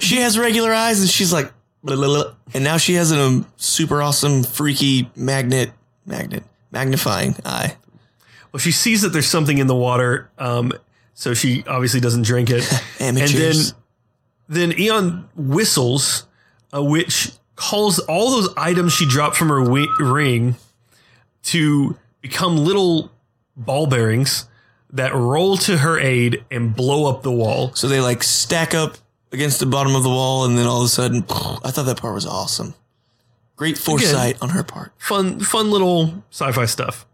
She 0.00 0.18
has 0.18 0.38
regular 0.38 0.72
eyes, 0.72 1.00
and 1.00 1.08
she's 1.08 1.32
like, 1.32 1.52
blah, 1.82 1.96
blah, 1.96 2.06
blah. 2.06 2.34
and 2.54 2.62
now 2.62 2.76
she 2.76 2.94
has 2.94 3.12
a 3.12 3.20
um, 3.20 3.46
super 3.56 4.00
awesome, 4.00 4.42
freaky 4.42 5.10
magnet, 5.16 5.70
magnet, 6.04 6.44
magnifying 6.70 7.34
eye. 7.44 7.76
Well, 8.52 8.60
she 8.60 8.72
sees 8.72 9.02
that 9.02 9.10
there's 9.10 9.28
something 9.28 9.58
in 9.58 9.66
the 9.66 9.74
water, 9.74 10.30
um, 10.38 10.72
so 11.14 11.34
she 11.34 11.64
obviously 11.66 12.00
doesn't 12.00 12.22
drink 12.22 12.50
it. 12.50 12.64
and 13.00 13.16
then, 13.16 13.54
then 14.48 14.78
Aeon 14.78 15.28
whistles, 15.34 16.26
uh, 16.74 16.82
which 16.82 17.32
calls 17.54 17.98
all 18.00 18.30
those 18.32 18.52
items 18.56 18.92
she 18.92 19.06
dropped 19.06 19.36
from 19.36 19.48
her 19.48 19.60
wi- 19.60 19.88
ring 19.98 20.56
to 21.44 21.96
become 22.28 22.56
little 22.56 23.12
ball 23.56 23.86
bearings 23.86 24.48
that 24.90 25.14
roll 25.14 25.56
to 25.56 25.78
her 25.78 25.98
aid 25.98 26.44
and 26.50 26.74
blow 26.74 27.08
up 27.08 27.22
the 27.22 27.30
wall. 27.30 27.72
So 27.74 27.86
they 27.86 28.00
like 28.00 28.22
stack 28.24 28.74
up 28.74 28.96
against 29.30 29.60
the 29.60 29.66
bottom 29.66 29.94
of 29.94 30.02
the 30.02 30.08
wall, 30.08 30.44
and 30.44 30.58
then 30.58 30.66
all 30.66 30.80
of 30.80 30.86
a 30.86 30.88
sudden, 30.88 31.24
I 31.30 31.70
thought 31.70 31.86
that 31.86 32.00
part 32.00 32.14
was 32.14 32.26
awesome. 32.26 32.74
Great 33.54 33.78
foresight 33.78 34.42
on 34.42 34.50
her 34.50 34.62
part. 34.62 34.92
Fun, 34.98 35.40
fun 35.40 35.70
little 35.70 36.24
sci-fi 36.30 36.66
stuff. 36.66 37.06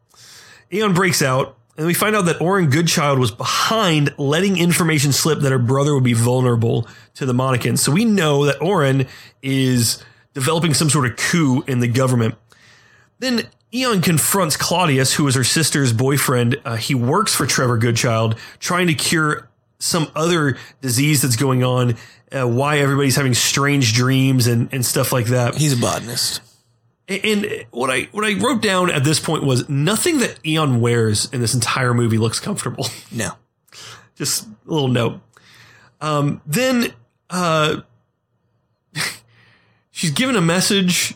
Aeon 0.72 0.94
breaks 0.94 1.22
out, 1.22 1.56
and 1.76 1.86
we 1.86 1.94
find 1.94 2.16
out 2.16 2.24
that 2.24 2.40
Oren 2.40 2.70
Goodchild 2.70 3.18
was 3.18 3.30
behind 3.30 4.14
letting 4.18 4.58
information 4.58 5.12
slip 5.12 5.40
that 5.40 5.52
her 5.52 5.58
brother 5.58 5.94
would 5.94 6.04
be 6.04 6.14
vulnerable 6.14 6.88
to 7.14 7.26
the 7.26 7.34
Monicans. 7.34 7.78
So 7.78 7.92
we 7.92 8.04
know 8.04 8.46
that 8.46 8.60
Oren 8.62 9.06
is 9.42 10.02
developing 10.32 10.72
some 10.74 10.88
sort 10.88 11.06
of 11.06 11.16
coup 11.16 11.62
in 11.68 11.80
the 11.80 11.88
government. 11.88 12.34
Then 13.18 13.46
Aeon 13.74 14.02
confronts 14.02 14.56
Claudius, 14.56 15.14
who 15.14 15.26
is 15.26 15.34
her 15.34 15.44
sister's 15.44 15.92
boyfriend. 15.92 16.60
Uh, 16.64 16.76
he 16.76 16.94
works 16.94 17.34
for 17.34 17.46
Trevor 17.46 17.78
Goodchild, 17.78 18.36
trying 18.58 18.86
to 18.88 18.94
cure 18.94 19.48
some 19.78 20.10
other 20.14 20.58
disease 20.80 21.22
that's 21.22 21.36
going 21.36 21.64
on. 21.64 21.96
Uh, 22.30 22.46
why 22.46 22.78
everybody's 22.78 23.16
having 23.16 23.34
strange 23.34 23.92
dreams 23.94 24.46
and, 24.46 24.72
and 24.72 24.84
stuff 24.86 25.12
like 25.12 25.26
that. 25.26 25.54
He's 25.56 25.72
a 25.72 25.80
botanist. 25.80 26.40
And 27.08 27.66
what 27.72 27.90
I 27.90 28.02
what 28.12 28.24
I 28.24 28.34
wrote 28.38 28.62
down 28.62 28.90
at 28.90 29.04
this 29.04 29.20
point 29.20 29.42
was 29.44 29.68
nothing 29.68 30.18
that 30.18 30.38
Aeon 30.46 30.80
wears 30.80 31.28
in 31.30 31.40
this 31.40 31.52
entire 31.52 31.92
movie 31.92 32.18
looks 32.18 32.40
comfortable. 32.40 32.86
No. 33.10 33.32
Just 34.14 34.46
a 34.46 34.50
little 34.66 34.88
note. 34.88 35.20
Um, 36.00 36.40
then 36.46 36.92
uh, 37.28 37.80
she's 39.90 40.10
given 40.12 40.36
a 40.36 40.40
message. 40.40 41.14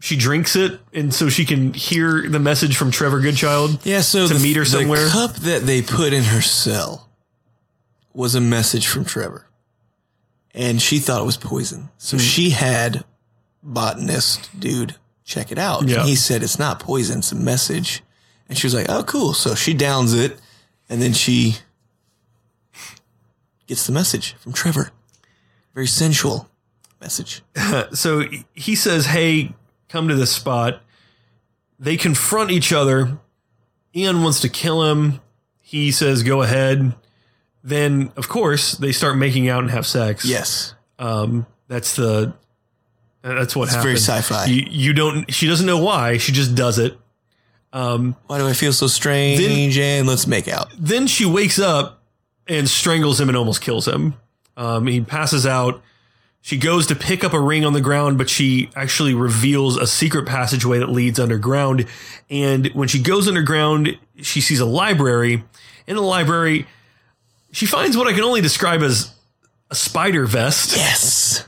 She 0.00 0.16
drinks 0.16 0.54
it, 0.54 0.80
and 0.92 1.12
so 1.12 1.28
she 1.28 1.44
can 1.44 1.74
hear 1.74 2.28
the 2.28 2.38
message 2.38 2.76
from 2.76 2.90
Trevor 2.92 3.20
Goodchild. 3.20 3.84
Yeah, 3.84 4.00
so 4.02 4.28
To 4.28 4.34
the, 4.34 4.40
meet 4.40 4.56
her 4.56 4.64
somewhere? 4.64 5.04
The 5.06 5.10
cup 5.10 5.34
that 5.36 5.62
they 5.62 5.82
put 5.82 6.12
in 6.12 6.22
her 6.24 6.40
cell 6.40 7.08
was 8.14 8.34
a 8.36 8.40
message 8.40 8.86
from 8.86 9.04
Trevor. 9.04 9.46
And 10.54 10.80
she 10.80 10.98
thought 11.00 11.20
it 11.20 11.24
was 11.26 11.36
poison. 11.36 11.88
So 11.98 12.16
Hmm. 12.16 12.22
she 12.22 12.50
had 12.50 13.04
botanist 13.62 14.48
dude 14.58 14.94
check 15.24 15.50
it 15.52 15.58
out. 15.58 15.86
Yeah. 15.88 15.98
And 16.00 16.08
he 16.08 16.14
said 16.16 16.42
it's 16.42 16.58
not 16.58 16.80
poison, 16.80 17.18
it's 17.18 17.32
a 17.32 17.36
message. 17.36 18.02
And 18.48 18.56
she 18.56 18.66
was 18.66 18.74
like, 18.74 18.86
"Oh, 18.88 19.02
cool." 19.02 19.34
So 19.34 19.54
she 19.54 19.74
downs 19.74 20.14
it 20.14 20.38
and 20.88 21.02
then 21.02 21.12
she 21.12 21.58
gets 23.66 23.86
the 23.86 23.92
message 23.92 24.34
from 24.40 24.52
Trevor. 24.52 24.90
Very 25.74 25.86
sensual 25.86 26.48
message. 27.00 27.42
So 27.92 28.24
he 28.54 28.74
says, 28.74 29.06
"Hey, 29.06 29.54
come 29.88 30.08
to 30.08 30.14
this 30.14 30.30
spot." 30.32 30.80
They 31.78 31.96
confront 31.96 32.50
each 32.50 32.72
other. 32.72 33.18
Aeon 33.94 34.22
wants 34.22 34.40
to 34.40 34.48
kill 34.48 34.84
him. 34.84 35.20
He 35.60 35.90
says, 35.92 36.22
"Go 36.22 36.42
ahead." 36.42 36.94
Then, 37.64 38.12
of 38.16 38.28
course, 38.28 38.72
they 38.72 38.92
start 38.92 39.16
making 39.16 39.48
out 39.48 39.60
and 39.62 39.70
have 39.70 39.86
sex. 39.86 40.24
Yes. 40.24 40.74
Um, 40.98 41.46
that's 41.68 41.96
the 41.96 42.32
that's 43.22 43.54
what 43.54 43.64
It's 43.64 43.74
happens. 43.74 44.06
very 44.06 44.20
sci-fi. 44.22 44.46
You, 44.46 44.66
you 44.70 44.92
don't. 44.92 45.32
She 45.32 45.46
doesn't 45.46 45.66
know 45.66 45.78
why. 45.82 46.16
She 46.18 46.32
just 46.32 46.54
does 46.54 46.78
it. 46.78 46.96
Why 47.70 48.38
do 48.38 48.46
I 48.48 48.52
feel 48.54 48.72
so 48.72 48.86
strange? 48.86 49.40
and 49.78 50.08
let's 50.08 50.26
make 50.26 50.48
out. 50.48 50.68
Then 50.78 51.06
she 51.06 51.26
wakes 51.26 51.58
up 51.58 52.02
and 52.46 52.68
strangles 52.68 53.20
him 53.20 53.28
and 53.28 53.36
almost 53.36 53.60
kills 53.60 53.86
him. 53.86 54.14
Um, 54.56 54.86
he 54.86 55.00
passes 55.02 55.46
out. 55.46 55.82
She 56.48 56.56
goes 56.56 56.86
to 56.86 56.94
pick 56.96 57.24
up 57.24 57.34
a 57.34 57.38
ring 57.40 57.66
on 57.66 57.74
the 57.74 57.80
ground, 57.82 58.16
but 58.16 58.30
she 58.30 58.70
actually 58.74 59.12
reveals 59.12 59.76
a 59.76 59.86
secret 59.86 60.24
passageway 60.26 60.78
that 60.78 60.88
leads 60.88 61.20
underground. 61.20 61.84
And 62.30 62.68
when 62.68 62.88
she 62.88 63.02
goes 63.02 63.28
underground, 63.28 63.98
she 64.22 64.40
sees 64.40 64.58
a 64.58 64.64
library. 64.64 65.44
In 65.86 65.94
the 65.96 66.00
library, 66.00 66.66
she 67.52 67.66
finds 67.66 67.98
what 67.98 68.06
I 68.06 68.14
can 68.14 68.22
only 68.22 68.40
describe 68.40 68.80
as 68.80 69.14
a 69.70 69.74
spider 69.74 70.24
vest. 70.24 70.74
Yes. 70.74 71.46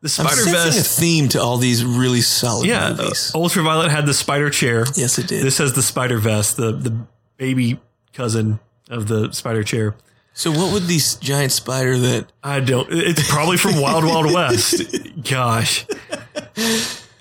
The 0.00 0.08
spider 0.08 0.44
vest. 0.46 0.80
a 0.80 1.00
theme 1.02 1.28
to 1.28 1.42
all 1.42 1.58
these 1.58 1.84
really 1.84 2.22
solid 2.22 2.66
Yeah, 2.66 2.94
movies. 2.94 3.32
uh, 3.34 3.38
Ultraviolet 3.38 3.90
had 3.90 4.06
the 4.06 4.14
spider 4.14 4.48
chair. 4.48 4.86
yes, 4.94 5.18
it 5.18 5.26
did. 5.26 5.44
This 5.44 5.58
has 5.58 5.74
the 5.74 5.82
spider 5.82 6.16
vest, 6.16 6.56
the 6.56 6.72
the 6.72 6.96
baby 7.36 7.78
cousin 8.14 8.60
of 8.88 9.08
the 9.08 9.30
spider 9.32 9.62
chair. 9.62 9.94
So, 10.36 10.50
what 10.50 10.72
would 10.72 10.88
these 10.88 11.14
giant 11.14 11.52
spider 11.52 11.96
that? 11.96 12.26
I 12.42 12.58
don't. 12.58 12.88
It's 12.90 13.30
probably 13.30 13.56
from 13.56 13.80
Wild 13.80 14.04
Wild 14.04 14.26
West. 14.34 14.82
Gosh. 15.22 15.86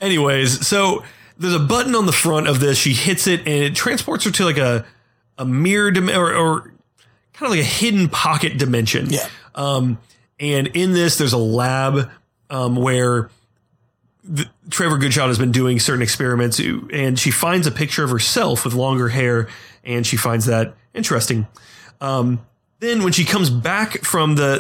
Anyways, 0.01 0.65
so 0.67 1.03
there's 1.37 1.53
a 1.53 1.59
button 1.59 1.93
on 1.93 2.07
the 2.07 2.11
front 2.11 2.47
of 2.47 2.59
this. 2.59 2.77
She 2.77 2.93
hits 2.93 3.27
it, 3.27 3.41
and 3.41 3.63
it 3.63 3.75
transports 3.75 4.25
her 4.25 4.31
to 4.31 4.45
like 4.45 4.57
a 4.57 4.85
a 5.37 5.45
mirror 5.45 5.91
dim- 5.91 6.09
or, 6.09 6.33
or 6.33 6.61
kind 7.33 7.43
of 7.43 7.51
like 7.51 7.59
a 7.59 7.63
hidden 7.63 8.09
pocket 8.09 8.57
dimension. 8.57 9.11
Yeah. 9.11 9.27
Um, 9.53 9.99
and 10.39 10.67
in 10.67 10.93
this, 10.93 11.19
there's 11.19 11.33
a 11.33 11.37
lab 11.37 12.09
um, 12.49 12.75
where 12.75 13.29
the, 14.23 14.49
Trevor 14.71 14.97
Goodchild 14.97 15.27
has 15.27 15.37
been 15.37 15.51
doing 15.51 15.79
certain 15.79 16.01
experiments, 16.01 16.59
and 16.59 17.19
she 17.19 17.29
finds 17.29 17.67
a 17.67 17.71
picture 17.71 18.03
of 18.03 18.09
herself 18.09 18.65
with 18.65 18.73
longer 18.73 19.09
hair, 19.09 19.49
and 19.83 20.05
she 20.05 20.17
finds 20.17 20.45
that 20.45 20.73
interesting. 20.93 21.45
Um, 22.01 22.39
then, 22.83 23.03
when 23.03 23.13
she 23.13 23.25
comes 23.25 23.49
back 23.49 24.03
from 24.03 24.35
the 24.35 24.59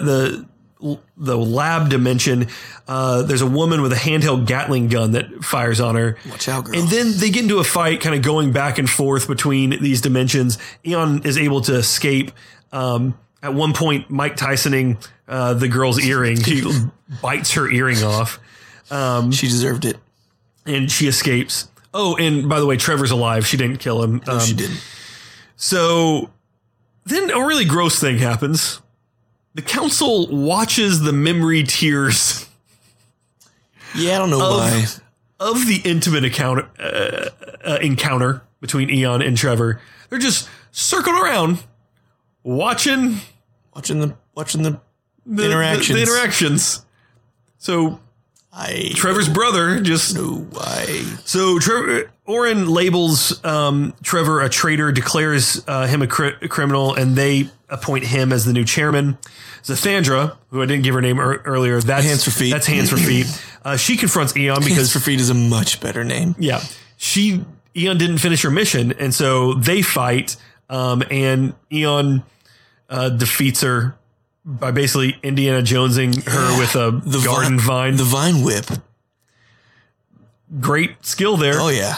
the 0.79 0.97
the 1.15 1.37
lab 1.37 1.89
dimension, 1.89 2.47
uh, 2.89 3.21
there's 3.23 3.41
a 3.41 3.47
woman 3.47 3.81
with 3.81 3.93
a 3.93 3.97
handheld 3.97 4.45
Gatling 4.47 4.89
gun 4.89 5.13
that 5.13 5.43
fires 5.43 5.79
on 5.79 5.95
her. 5.95 6.17
Watch 6.29 6.49
out, 6.49 6.65
girl. 6.65 6.75
And 6.77 6.89
then 6.89 7.13
they 7.17 7.29
get 7.29 7.43
into 7.43 7.59
a 7.59 7.63
fight, 7.63 8.01
kind 8.01 8.15
of 8.15 8.21
going 8.21 8.51
back 8.51 8.77
and 8.79 8.89
forth 8.89 9.27
between 9.29 9.81
these 9.81 10.01
dimensions. 10.01 10.57
Aeon 10.85 11.21
is 11.25 11.37
able 11.37 11.61
to 11.61 11.75
escape. 11.75 12.31
Um, 12.73 13.17
at 13.41 13.53
one 13.53 13.71
point, 13.73 14.09
Mike 14.09 14.35
Tysoning 14.35 14.97
uh, 15.27 15.53
the 15.53 15.69
girl's 15.69 16.03
earring. 16.03 16.37
He 16.43 16.63
bites 17.21 17.53
her 17.53 17.69
earring 17.71 18.03
off, 18.03 18.39
she 19.31 19.47
deserved 19.47 19.85
it. 19.85 19.97
and 20.65 20.91
she 20.91 21.07
escapes. 21.07 21.69
Oh, 21.93 22.17
and 22.17 22.49
by 22.49 22.59
the 22.59 22.65
way, 22.65 22.75
Trevor's 22.75 23.11
alive. 23.11 23.45
She 23.47 23.55
didn't 23.55 23.77
kill 23.77 24.03
him. 24.03 24.21
No, 24.27 24.39
she 24.39 24.51
Um, 24.51 24.57
didn't. 24.57 24.83
So 25.55 26.29
then 27.05 27.29
a 27.31 27.45
really 27.45 27.65
gross 27.65 27.99
thing 27.99 28.17
happens. 28.17 28.81
The 29.55 29.61
council 29.61 30.27
watches 30.27 31.01
the 31.01 31.13
memory 31.13 31.63
tears 31.63 32.47
Yeah, 33.95 34.15
I 34.15 34.17
don't 34.19 34.29
know 34.31 34.39
why. 34.39 34.85
of 35.39 35.67
the 35.67 35.81
intimate 35.85 36.23
account, 36.25 36.65
uh, 36.79 37.29
uh, 37.63 37.77
encounter 37.81 38.41
between 38.61 38.89
Aeon 38.89 39.21
and 39.21 39.37
Trevor. 39.37 39.79
They're 40.09 40.19
just 40.19 40.49
circling 40.71 41.17
around, 41.21 41.63
watching 42.43 43.17
Watching 43.75 43.99
the 43.99 44.15
watching 44.35 44.61
the 44.61 44.79
the 45.25 45.45
Interactions. 45.45 45.87
The, 45.87 45.93
the 45.95 46.01
interactions. 46.03 46.85
So 47.57 47.99
I 48.51 48.91
Trevor's 48.93 49.27
brother 49.29 49.79
just 49.81 50.15
know 50.15 50.45
why. 50.51 50.85
so 51.25 51.57
Trevor 51.59 52.11
Oren 52.25 52.69
labels 52.69 53.43
um, 53.43 53.93
Trevor 54.01 54.41
a 54.41 54.49
traitor, 54.49 54.91
declares 54.93 55.61
uh, 55.67 55.87
him 55.87 56.01
a, 56.01 56.07
cri- 56.07 56.35
a 56.41 56.47
criminal, 56.47 56.93
and 56.95 57.15
they 57.17 57.49
appoint 57.69 58.05
him 58.05 58.31
as 58.31 58.45
the 58.45 58.53
new 58.53 58.63
chairman. 58.63 59.17
Zathandra, 59.63 60.37
who 60.49 60.61
I 60.61 60.65
didn't 60.65 60.83
give 60.83 60.95
her 60.95 61.01
name 61.01 61.17
ear- 61.19 61.41
earlier, 61.45 61.81
that's 61.81 62.05
Hands 62.05 62.23
for 62.23 62.31
feet. 62.31 62.51
That's 62.51 62.65
hands 62.67 62.89
for 62.89 62.97
feet. 62.97 63.25
Uh, 63.65 63.75
she 63.77 63.97
confronts 63.97 64.35
Aeon 64.37 64.55
Because 64.59 64.69
because 64.69 64.93
for 64.93 64.99
feet 64.99 65.19
is 65.19 65.29
a 65.29 65.33
much 65.33 65.81
better 65.81 66.03
name. 66.05 66.35
Yeah. 66.39 66.61
She 66.97 67.43
Aeon 67.75 67.97
didn't 67.97 68.19
finish 68.19 68.41
her 68.43 68.51
mission, 68.51 68.93
and 68.93 69.13
so 69.13 69.53
they 69.55 69.81
fight, 69.81 70.35
um, 70.69 71.03
and 71.11 71.53
Aeon 71.71 72.23
uh, 72.89 73.09
defeats 73.09 73.61
her 73.61 73.95
by 74.45 74.71
basically 74.71 75.17
Indiana 75.23 75.61
Jonesing 75.61 76.23
her 76.25 76.57
with 76.59 76.75
a 76.75 76.91
The 77.05 77.21
garden 77.25 77.57
vi- 77.59 77.65
vine. 77.65 77.95
The 77.97 78.03
vine 78.03 78.43
whip. 78.43 78.65
Great 80.59 81.05
skill 81.05 81.35
there. 81.37 81.55
Oh 81.59 81.69
yeah. 81.69 81.95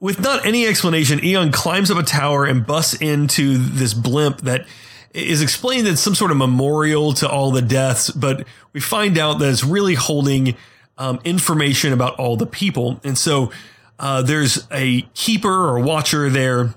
With 0.00 0.20
not 0.20 0.46
any 0.46 0.66
explanation, 0.66 1.24
Aeon 1.24 1.50
climbs 1.50 1.90
up 1.90 1.98
a 1.98 2.04
tower 2.04 2.44
and 2.44 2.64
busts 2.64 2.94
into 2.94 3.58
this 3.58 3.94
blimp 3.94 4.42
that 4.42 4.66
is 5.12 5.42
explained 5.42 5.88
as 5.88 6.00
some 6.00 6.14
sort 6.14 6.30
of 6.30 6.36
memorial 6.36 7.12
to 7.14 7.28
all 7.28 7.50
the 7.50 7.62
deaths, 7.62 8.10
but 8.10 8.46
we 8.72 8.80
find 8.80 9.18
out 9.18 9.40
that 9.40 9.48
it's 9.48 9.64
really 9.64 9.94
holding 9.94 10.54
um, 10.98 11.18
information 11.24 11.92
about 11.92 12.14
all 12.16 12.36
the 12.36 12.46
people. 12.46 13.00
And 13.02 13.18
so 13.18 13.50
uh, 13.98 14.22
there's 14.22 14.66
a 14.70 15.02
keeper 15.14 15.48
or 15.48 15.80
watcher 15.80 16.30
there 16.30 16.74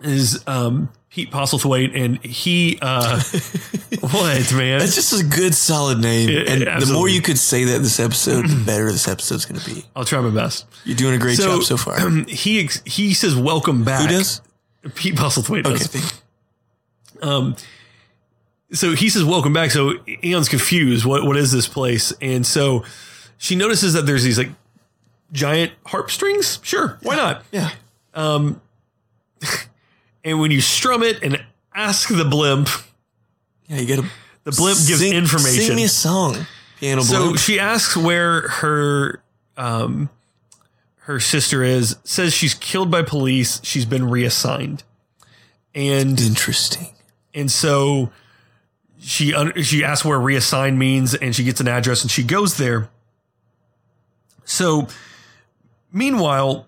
is 0.00 0.42
um, 0.46 0.88
Pete 1.18 1.32
Postlethwaite, 1.32 2.00
and 2.00 2.24
he 2.24 2.78
uh, 2.80 3.20
what 4.02 4.52
man? 4.52 4.78
That's 4.78 4.94
just 4.94 5.20
a 5.20 5.24
good, 5.24 5.52
solid 5.52 5.98
name. 5.98 6.28
Yeah, 6.28 6.42
and 6.70 6.80
the 6.80 6.92
more 6.92 7.08
you 7.08 7.20
could 7.20 7.38
say 7.38 7.64
that 7.64 7.80
this 7.80 7.98
episode, 7.98 8.46
the 8.46 8.64
better 8.64 8.84
this 8.92 9.08
episode's 9.08 9.44
going 9.44 9.60
to 9.60 9.74
be. 9.74 9.84
I'll 9.96 10.04
try 10.04 10.20
my 10.20 10.30
best. 10.30 10.66
You're 10.84 10.96
doing 10.96 11.16
a 11.16 11.18
great 11.18 11.36
job 11.36 11.64
so 11.64 11.76
far. 11.76 11.98
he 12.28 12.60
ex- 12.60 12.82
he 12.84 13.14
says 13.14 13.34
welcome 13.34 13.82
back. 13.82 14.02
Who 14.02 14.16
does? 14.16 14.42
Pete 14.94 15.16
Postlethwaite 15.16 15.66
Okay. 15.66 15.78
does. 15.78 16.22
Um, 17.20 17.56
so 18.70 18.94
he 18.94 19.08
says 19.08 19.24
welcome 19.24 19.52
back. 19.52 19.72
So 19.72 19.94
Aeon's 20.22 20.48
confused. 20.48 21.04
What 21.04 21.24
what 21.24 21.36
is 21.36 21.50
this 21.50 21.66
place? 21.66 22.12
And 22.20 22.46
so 22.46 22.84
she 23.38 23.56
notices 23.56 23.94
that 23.94 24.02
there's 24.06 24.22
these 24.22 24.38
like 24.38 24.50
giant 25.32 25.72
harp 25.84 26.12
strings. 26.12 26.60
Sure, 26.62 26.96
why 27.02 27.16
not? 27.16 27.42
Yeah. 27.50 27.72
And 30.24 30.40
when 30.40 30.50
you 30.50 30.60
strum 30.60 31.02
it 31.02 31.22
and 31.22 31.42
ask 31.74 32.08
the 32.08 32.24
blimp, 32.24 32.68
Yeah, 33.68 33.76
you 33.80 33.86
got 33.96 34.02
to. 34.04 34.10
the 34.44 34.52
blimp 34.52 34.78
gives 34.86 35.02
information. 35.02 35.62
Sing 35.62 35.76
me 35.76 35.84
a 35.84 35.88
song, 35.88 36.46
piano 36.80 37.02
So 37.02 37.18
blimp. 37.24 37.38
she 37.38 37.58
asks 37.60 37.96
where 37.96 38.48
her 38.48 39.22
um 39.56 40.10
her 41.02 41.18
sister 41.20 41.62
is, 41.62 41.96
says 42.04 42.34
she's 42.34 42.52
killed 42.54 42.90
by 42.90 43.02
police, 43.02 43.60
she's 43.64 43.86
been 43.86 44.10
reassigned. 44.10 44.82
And 45.74 46.20
Interesting. 46.20 46.88
and 47.34 47.50
so 47.50 48.10
she 49.00 49.32
she 49.62 49.84
asks 49.84 50.04
where 50.04 50.18
reassigned 50.18 50.78
means 50.78 51.14
and 51.14 51.34
she 51.34 51.44
gets 51.44 51.60
an 51.60 51.68
address 51.68 52.02
and 52.02 52.10
she 52.10 52.24
goes 52.24 52.56
there. 52.58 52.90
So 54.44 54.88
meanwhile, 55.92 56.67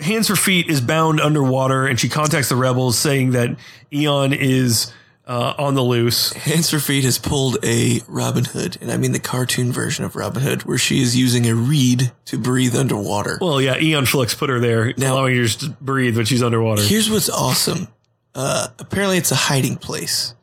Hands 0.00 0.26
for 0.26 0.36
Feet 0.36 0.68
is 0.68 0.80
bound 0.80 1.20
underwater 1.20 1.86
and 1.86 1.98
she 1.98 2.08
contacts 2.08 2.48
the 2.48 2.56
rebels 2.56 2.98
saying 2.98 3.32
that 3.32 3.56
Aeon 3.92 4.32
is 4.32 4.92
uh, 5.26 5.54
on 5.58 5.74
the 5.74 5.82
loose. 5.82 6.32
Hands 6.32 6.68
for 6.68 6.80
Feet 6.80 7.04
has 7.04 7.18
pulled 7.18 7.58
a 7.64 8.00
Robin 8.08 8.44
Hood, 8.44 8.78
and 8.80 8.90
I 8.90 8.96
mean 8.96 9.12
the 9.12 9.20
cartoon 9.20 9.70
version 9.70 10.04
of 10.04 10.16
Robin 10.16 10.42
Hood, 10.42 10.62
where 10.64 10.78
she 10.78 11.00
is 11.02 11.16
using 11.16 11.46
a 11.48 11.54
reed 11.54 12.10
to 12.24 12.38
breathe 12.38 12.74
underwater. 12.74 13.38
Well, 13.40 13.60
yeah, 13.60 13.76
Aeon 13.78 14.06
Flux 14.06 14.34
put 14.34 14.50
her 14.50 14.58
there, 14.58 14.92
Now- 14.96 15.14
allowing 15.14 15.36
her 15.36 15.46
to 15.46 15.70
breathe 15.80 16.16
when 16.16 16.26
she's 16.26 16.42
underwater. 16.42 16.82
Here's 16.82 17.08
what's 17.08 17.30
awesome. 17.30 17.86
Uh, 18.34 18.68
apparently, 18.80 19.18
it's 19.18 19.30
a 19.30 19.36
hiding 19.36 19.76
place. 19.76 20.34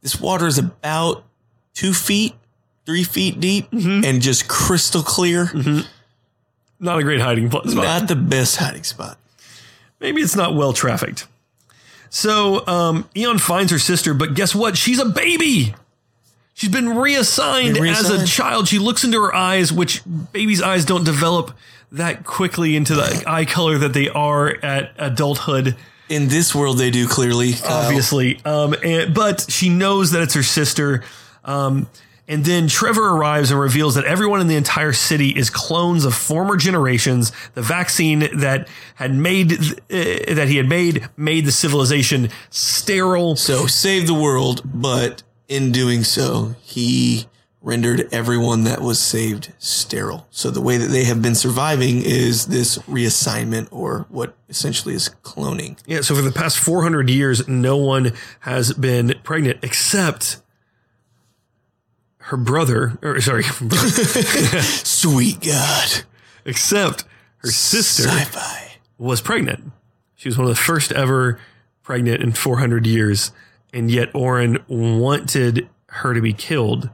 This 0.00 0.20
water 0.20 0.46
is 0.48 0.58
about 0.58 1.24
two 1.74 1.92
feet, 1.94 2.34
three 2.84 3.04
feet 3.04 3.38
deep, 3.38 3.70
Mm-hmm. 3.70 4.04
and 4.04 4.20
just 4.22 4.48
crystal 4.48 5.02
clear. 5.04 5.46
Not 6.82 6.98
a 6.98 7.04
great 7.04 7.20
hiding 7.20 7.48
spot. 7.48 7.66
Not 7.66 8.08
the 8.08 8.16
best 8.16 8.56
hiding 8.56 8.82
spot. 8.82 9.16
Maybe 10.00 10.20
it's 10.20 10.34
not 10.34 10.56
well 10.56 10.72
trafficked. 10.72 11.28
So 12.10 12.66
um, 12.66 13.08
Aeon 13.16 13.38
finds 13.38 13.70
her 13.70 13.78
sister, 13.78 14.12
but 14.12 14.34
guess 14.34 14.52
what? 14.52 14.76
She's 14.76 14.98
a 14.98 15.06
baby. 15.06 15.74
She's 16.54 16.70
been 16.70 16.90
reassigned, 16.90 17.74
Been 17.74 17.86
as 17.86 18.10
a 18.10 18.26
child. 18.26 18.68
She 18.68 18.78
looks 18.78 19.04
into 19.04 19.22
her 19.22 19.34
eyes, 19.34 19.72
which 19.72 20.02
babies' 20.32 20.60
eyes 20.60 20.84
don't 20.84 21.04
develop 21.04 21.52
that 21.92 22.24
quickly 22.24 22.76
into 22.76 22.94
the 22.94 23.24
eye 23.26 23.44
color 23.44 23.78
that 23.78 23.94
they 23.94 24.08
are 24.08 24.48
at 24.62 24.92
adulthood. 24.98 25.76
In 26.08 26.28
this 26.28 26.54
world, 26.54 26.78
they 26.78 26.90
do 26.90 27.06
clearly. 27.06 27.54
Kyle. 27.54 27.86
obviously. 27.86 28.40
Um, 28.44 28.74
and, 28.84 29.14
but 29.14 29.46
she 29.48 29.70
knows 29.70 30.10
that 30.10 30.22
it's 30.22 30.34
her 30.34 30.42
sister. 30.42 31.04
Um, 31.44 31.88
and 32.28 32.44
then 32.44 32.68
Trevor 32.68 33.16
arrives 33.16 33.50
and 33.50 33.58
reveals 33.58 33.96
that 33.96 34.04
everyone 34.04 34.40
in 34.40 34.46
the 34.46 34.56
entire 34.56 34.92
city 34.92 35.30
is 35.30 35.50
clones 35.50 36.04
of 36.04 36.14
former 36.14 36.56
generations. 36.56 37.32
The 37.54 37.62
vaccine 37.62 38.20
that 38.38 38.68
had 38.94 39.14
made 39.14 39.52
uh, 39.52 40.34
that 40.34 40.46
he 40.48 40.56
had 40.56 40.68
made 40.68 41.08
made 41.16 41.46
the 41.46 41.52
civilization 41.52 42.30
sterile. 42.50 43.36
So 43.36 43.66
save 43.66 44.06
the 44.06 44.14
world, 44.14 44.62
but 44.64 45.22
in 45.48 45.72
doing 45.72 46.04
so, 46.04 46.54
he 46.62 47.26
rendered 47.62 48.08
everyone 48.12 48.64
that 48.64 48.80
was 48.80 48.98
saved 48.98 49.52
sterile. 49.58 50.26
So 50.30 50.50
the 50.50 50.60
way 50.60 50.78
that 50.78 50.88
they 50.88 51.04
have 51.04 51.22
been 51.22 51.34
surviving 51.34 52.02
is 52.02 52.46
this 52.46 52.78
reassignment 52.78 53.68
or 53.70 54.06
what 54.08 54.34
essentially 54.48 54.94
is 54.94 55.10
cloning. 55.22 55.78
Yeah. 55.86 56.00
So 56.00 56.14
for 56.14 56.22
the 56.22 56.32
past 56.32 56.58
400 56.58 57.08
years, 57.08 57.46
no 57.46 57.76
one 57.76 58.12
has 58.40 58.72
been 58.72 59.14
pregnant 59.22 59.60
except 59.62 60.41
her 62.32 62.36
brother, 62.38 62.98
or 63.02 63.20
sorry, 63.20 63.44
brother, 63.60 63.88
Sweet 64.62 65.40
God. 65.42 66.02
except 66.46 67.04
her 67.38 67.50
sister. 67.50 68.04
Sci-fi. 68.08 68.72
was 68.96 69.20
pregnant. 69.20 69.70
She 70.14 70.28
was 70.30 70.38
one 70.38 70.46
of 70.46 70.48
the 70.48 70.60
first 70.60 70.92
ever 70.92 71.38
pregnant 71.82 72.22
in 72.22 72.32
400 72.32 72.86
years, 72.86 73.32
and 73.74 73.90
yet 73.90 74.08
Oren 74.14 74.58
wanted 74.66 75.68
her 75.88 76.14
to 76.14 76.22
be 76.22 76.32
killed. 76.32 76.88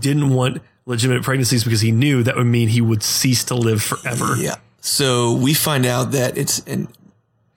Didn't 0.00 0.30
want 0.30 0.60
legitimate 0.84 1.22
pregnancies 1.22 1.62
because 1.62 1.80
he 1.82 1.92
knew 1.92 2.24
that 2.24 2.34
would 2.36 2.46
mean 2.46 2.68
he 2.68 2.80
would 2.80 3.04
cease 3.04 3.44
to 3.44 3.54
live 3.54 3.80
forever. 3.82 4.34
Yeah. 4.36 4.56
So 4.80 5.32
we 5.32 5.54
find 5.54 5.86
out 5.86 6.10
that 6.10 6.36
it's 6.36 6.58
and 6.60 6.88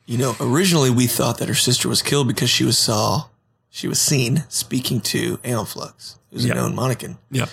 you 0.06 0.18
know 0.20 0.36
originally 0.40 0.92
we 0.92 1.08
thought 1.08 1.40
that 1.40 1.48
her 1.48 1.56
sister 1.56 1.90
was 1.90 2.04
killed 2.04 2.28
because 2.28 2.50
she 2.52 2.64
was 2.66 2.78
saw 2.78 3.26
she 3.70 3.88
was 3.88 4.00
seen 4.00 4.44
speaking 4.50 5.00
to 5.02 5.40
Aeon 5.46 5.66
Flux, 5.66 6.18
who's 6.32 6.46
Yeah. 6.46 6.54
a 6.54 6.56
known 6.56 6.76
Monican. 6.76 7.18
Yeah. 7.32 7.46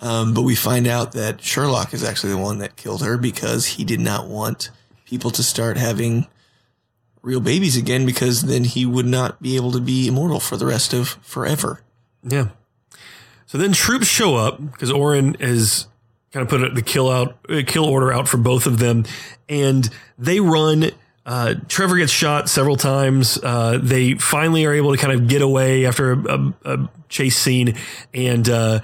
Um, 0.00 0.34
but 0.34 0.42
we 0.42 0.54
find 0.54 0.86
out 0.86 1.12
that 1.12 1.42
Sherlock 1.42 1.94
is 1.94 2.04
actually 2.04 2.32
the 2.32 2.38
one 2.38 2.58
that 2.58 2.76
killed 2.76 3.02
her 3.02 3.16
because 3.16 3.66
he 3.66 3.84
did 3.84 4.00
not 4.00 4.28
want 4.28 4.70
people 5.06 5.30
to 5.30 5.42
start 5.42 5.76
having 5.78 6.26
real 7.22 7.40
babies 7.40 7.76
again 7.76 8.04
because 8.06 8.42
then 8.42 8.64
he 8.64 8.84
would 8.86 9.06
not 9.06 9.40
be 9.42 9.56
able 9.56 9.72
to 9.72 9.80
be 9.80 10.06
immortal 10.06 10.38
for 10.38 10.56
the 10.56 10.66
rest 10.66 10.92
of 10.92 11.08
forever. 11.22 11.80
Yeah. 12.22 12.48
So 13.46 13.58
then 13.58 13.72
troops 13.72 14.06
show 14.06 14.36
up 14.36 14.60
because 14.72 14.90
Oren 14.90 15.36
is 15.40 15.86
kind 16.32 16.42
of 16.42 16.50
put 16.50 16.74
the 16.74 16.82
kill 16.82 17.08
out, 17.10 17.36
uh, 17.48 17.62
kill 17.66 17.84
order 17.84 18.12
out 18.12 18.28
for 18.28 18.36
both 18.36 18.66
of 18.66 18.78
them, 18.78 19.04
and 19.48 19.88
they 20.18 20.40
run. 20.40 20.90
Uh, 21.26 21.54
Trevor 21.68 21.96
gets 21.96 22.12
shot 22.12 22.48
several 22.48 22.76
times. 22.76 23.36
Uh, 23.42 23.78
they 23.82 24.14
finally 24.14 24.64
are 24.64 24.72
able 24.72 24.92
to 24.92 24.96
kind 24.98 25.12
of 25.12 25.26
get 25.26 25.42
away 25.42 25.84
after 25.84 26.12
a, 26.12 26.18
a, 26.18 26.54
a 26.64 26.88
chase 27.08 27.36
scene, 27.36 27.76
and 28.14 28.48
uh, 28.48 28.80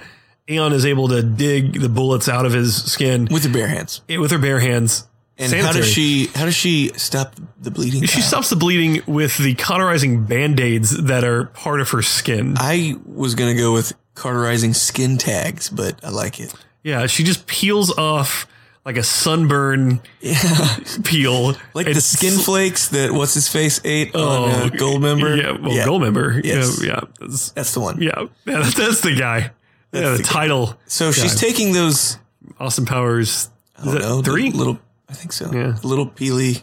Aeon 0.49 0.73
is 0.73 0.85
able 0.85 1.07
to 1.07 1.23
dig 1.23 1.79
the 1.79 1.87
bullets 1.87 2.27
out 2.27 2.45
of 2.45 2.51
his 2.51 2.83
skin 2.83 3.29
With 3.31 3.45
her 3.45 3.49
bare 3.53 3.67
hands. 3.69 4.01
with 4.09 4.31
her 4.31 4.39
bare 4.39 4.59
hands. 4.59 5.07
And 5.37 5.51
how 5.51 5.71
does 5.71 5.87
she 5.89 6.27
how 6.35 6.45
does 6.45 6.53
she 6.53 6.91
stop 6.95 7.35
the 7.59 7.71
bleeding? 7.71 8.03
She 8.03 8.19
Kyle? 8.19 8.27
stops 8.27 8.49
the 8.51 8.55
bleeding 8.55 9.01
with 9.07 9.35
the 9.37 9.55
cauterizing 9.55 10.25
band 10.25 10.59
aids 10.59 10.91
that 11.05 11.23
are 11.23 11.45
part 11.45 11.81
of 11.81 11.89
her 11.89 12.03
skin. 12.03 12.53
I 12.57 12.95
was 13.05 13.33
gonna 13.33 13.55
go 13.55 13.73
with 13.73 13.93
cauterizing 14.13 14.75
skin 14.75 15.17
tags, 15.17 15.69
but 15.69 15.99
I 16.05 16.09
like 16.09 16.39
it. 16.39 16.53
Yeah, 16.83 17.07
she 17.07 17.23
just 17.23 17.47
peels 17.47 17.97
off 17.97 18.45
like 18.85 18.97
a 18.97 19.03
sunburn 19.03 20.01
peel. 21.03 21.53
Like 21.73 21.87
and 21.87 21.95
the 21.95 22.01
skin 22.01 22.33
flakes 22.39 22.89
that 22.89 23.11
what's 23.11 23.33
his 23.33 23.47
face 23.47 23.79
ate 23.83 24.13
on 24.15 24.49
uh, 24.49 24.69
Goldmember. 24.73 25.37
Yeah, 25.37 25.51
well, 25.51 25.87
Goldmember. 25.87 26.43
Yes. 26.43 26.81
Yeah, 26.83 26.87
yeah, 26.95 26.99
that's, 27.19 27.51
That's 27.51 27.73
the 27.73 27.79
one. 27.79 28.01
yeah, 28.01 28.11
yeah. 28.19 28.27
That's, 28.59 28.73
that's 28.75 29.01
the 29.01 29.15
guy. 29.15 29.39
yeah, 29.39 29.51
the, 29.91 30.17
the 30.17 30.23
guy. 30.23 30.29
title. 30.29 30.77
So 30.85 31.11
she's 31.11 31.39
taking 31.39 31.73
those. 31.73 32.17
Austin 32.59 32.85
Powers. 32.85 33.49
I 33.77 33.85
don't 33.85 33.87
Is 33.87 33.93
that 34.01 34.07
know, 34.07 34.21
three? 34.21 34.51
little. 34.51 34.79
I 35.09 35.13
think 35.13 35.31
so. 35.33 35.51
Yeah. 35.51 35.77
Little 35.83 36.07
Peely. 36.07 36.61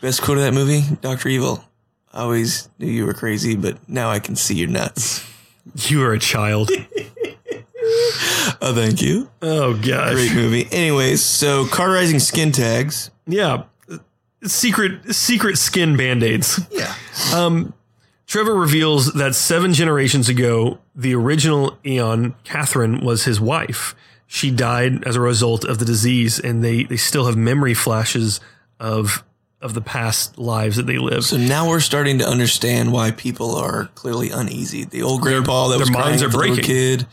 Best 0.00 0.22
quote 0.22 0.38
of 0.38 0.44
that 0.44 0.54
movie, 0.54 0.82
Doctor 1.02 1.28
Evil. 1.28 1.62
I 2.12 2.22
always 2.22 2.68
knew 2.78 2.86
you 2.88 3.04
were 3.06 3.12
crazy, 3.14 3.54
but 3.56 3.88
now 3.88 4.10
I 4.10 4.18
can 4.18 4.34
see 4.36 4.54
your 4.56 4.68
nuts. 4.68 5.24
You 5.74 6.02
are 6.02 6.12
a 6.12 6.18
child. 6.18 6.70
Oh, 8.62 8.74
thank 8.74 9.00
you. 9.00 9.30
oh 9.42 9.74
gosh. 9.74 10.12
Great 10.12 10.34
movie. 10.34 10.68
Anyways, 10.70 11.22
so 11.22 11.66
cauterizing 11.66 12.18
skin 12.18 12.52
tags. 12.52 13.10
Yeah. 13.26 13.64
Secret 14.44 15.14
secret 15.14 15.56
skin 15.58 15.96
band-aids. 15.96 16.60
Yeah. 16.70 16.94
Um, 17.34 17.74
Trevor 18.26 18.54
reveals 18.54 19.12
that 19.14 19.34
seven 19.34 19.74
generations 19.74 20.28
ago, 20.28 20.78
the 20.94 21.14
original 21.14 21.76
Aeon, 21.84 22.34
Catherine, 22.44 23.04
was 23.04 23.24
his 23.24 23.40
wife. 23.40 23.94
She 24.26 24.50
died 24.50 25.04
as 25.04 25.16
a 25.16 25.20
result 25.20 25.64
of 25.64 25.78
the 25.78 25.84
disease, 25.84 26.38
and 26.38 26.62
they, 26.62 26.84
they 26.84 26.96
still 26.96 27.26
have 27.26 27.36
memory 27.36 27.74
flashes 27.74 28.40
of 28.78 29.24
of 29.60 29.74
the 29.74 29.80
past 29.82 30.38
lives 30.38 30.76
that 30.76 30.86
they 30.86 30.96
lived. 30.96 31.24
So 31.24 31.36
now 31.36 31.68
we're 31.68 31.80
starting 31.80 32.18
to 32.20 32.26
understand 32.26 32.92
why 32.92 33.10
people 33.10 33.54
are 33.56 33.86
clearly 33.94 34.30
uneasy. 34.30 34.84
The 34.84 35.02
old 35.02 35.20
grandpa 35.20 35.68
that 35.68 35.72
their 35.72 35.80
was 35.80 35.90
minds 35.90 36.22
are 36.22 36.30
breaking. 36.30 36.64
kid. 36.64 37.06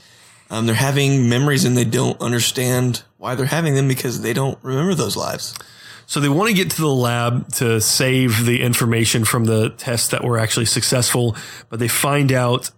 Um, 0.50 0.66
they're 0.66 0.76
having 0.76 1.30
memories 1.30 1.66
and 1.66 1.76
they 1.76 1.86
don't 1.86 2.20
understand 2.22 3.04
why 3.18 3.36
they're 3.36 3.45
having 3.45 3.76
them 3.76 3.88
because 3.88 4.22
they 4.22 4.34
don't 4.34 4.58
remember 4.62 4.95
those 4.95 5.18
lives. 5.18 5.54
So 6.06 6.22
they 6.22 6.30
want 6.30 6.50
to 6.50 6.56
get 6.56 6.72
to 6.72 6.82
the 6.82 6.88
lab 6.88 7.52
to 7.56 7.82
save 7.82 8.45
the 8.45 8.62
information 8.62 9.26
from 9.26 9.43
the 9.43 9.72
tests 9.72 10.08
that 10.10 10.24
were 10.24 10.38
actually 10.38 10.66
successful, 10.66 11.36
but 11.70 11.80
they 11.80 11.89
find 11.89 12.32
out 12.32 12.72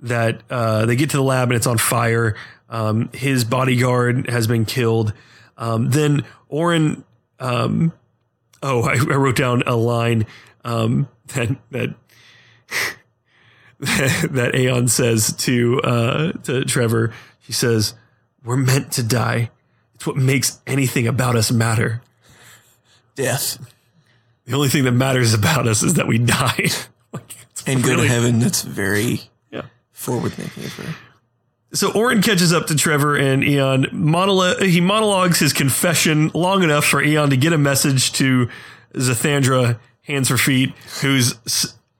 that 0.00 0.42
uh, 0.50 0.86
they 0.86 0.94
get 0.94 1.10
to 1.10 1.16
the 1.16 1.22
lab 1.22 1.48
and 1.48 1.56
it's 1.56 1.66
on 1.66 1.78
fire. 1.78 2.36
Um, 2.68 3.10
his 3.12 3.44
bodyguard 3.44 4.30
has 4.30 4.46
been 4.46 4.64
killed. 4.64 5.12
Um, 5.58 5.90
then 5.90 6.24
Oren, 6.48 7.04
um, 7.40 7.92
oh, 8.62 8.82
I, 8.88 8.94
I, 8.94 9.16
wrote 9.16 9.36
down 9.36 9.62
a 9.66 9.74
line 9.74 10.26
um, 10.64 11.08
that 11.34 11.56
that 11.70 11.94
that 13.78 14.52
Aeon 14.54 14.88
says 14.88 15.34
to 15.34 15.80
uh, 15.82 16.32
to 16.44 16.64
Trevor. 16.64 17.12
He 17.40 17.52
says, 17.52 17.94
"We're 18.42 18.56
meant 18.56 18.92
to 18.92 19.02
die. 19.02 19.50
It's 19.94 20.06
what 20.06 20.16
makes 20.16 20.60
anything 20.66 21.06
about 21.06 21.36
us 21.36 21.52
matter. 21.52 22.02
Death. 23.14 23.58
The 24.46 24.54
only 24.54 24.68
thing 24.68 24.84
that 24.84 24.92
matters 24.92 25.34
about 25.34 25.68
us 25.68 25.82
is 25.82 25.94
that 25.94 26.06
we 26.06 26.18
die." 26.18 26.68
like, 27.12 27.36
and 27.66 27.82
go 27.82 27.96
to 27.96 28.06
heaven. 28.06 28.38
That's 28.38 28.62
very 28.62 29.20
yeah 29.50 29.66
forward 29.92 30.32
thinking 30.32 30.64
of 30.64 30.72
her. 30.74 30.94
So 31.72 31.92
Oren 31.92 32.22
catches 32.22 32.54
up 32.54 32.68
to 32.68 32.76
Trevor 32.76 33.16
and 33.16 33.44
Aeon. 33.44 33.86
Monolo- 33.92 34.62
he 34.62 34.80
monologues 34.80 35.38
his 35.38 35.52
confession 35.52 36.30
long 36.32 36.62
enough 36.62 36.86
for 36.86 37.02
Aeon 37.02 37.30
to 37.30 37.36
get 37.36 37.52
a 37.52 37.58
message 37.58 38.12
to 38.12 38.48
Zathandra, 38.94 39.78
hands 40.02 40.28
for 40.28 40.38
feet, 40.38 40.72
who's 41.02 41.34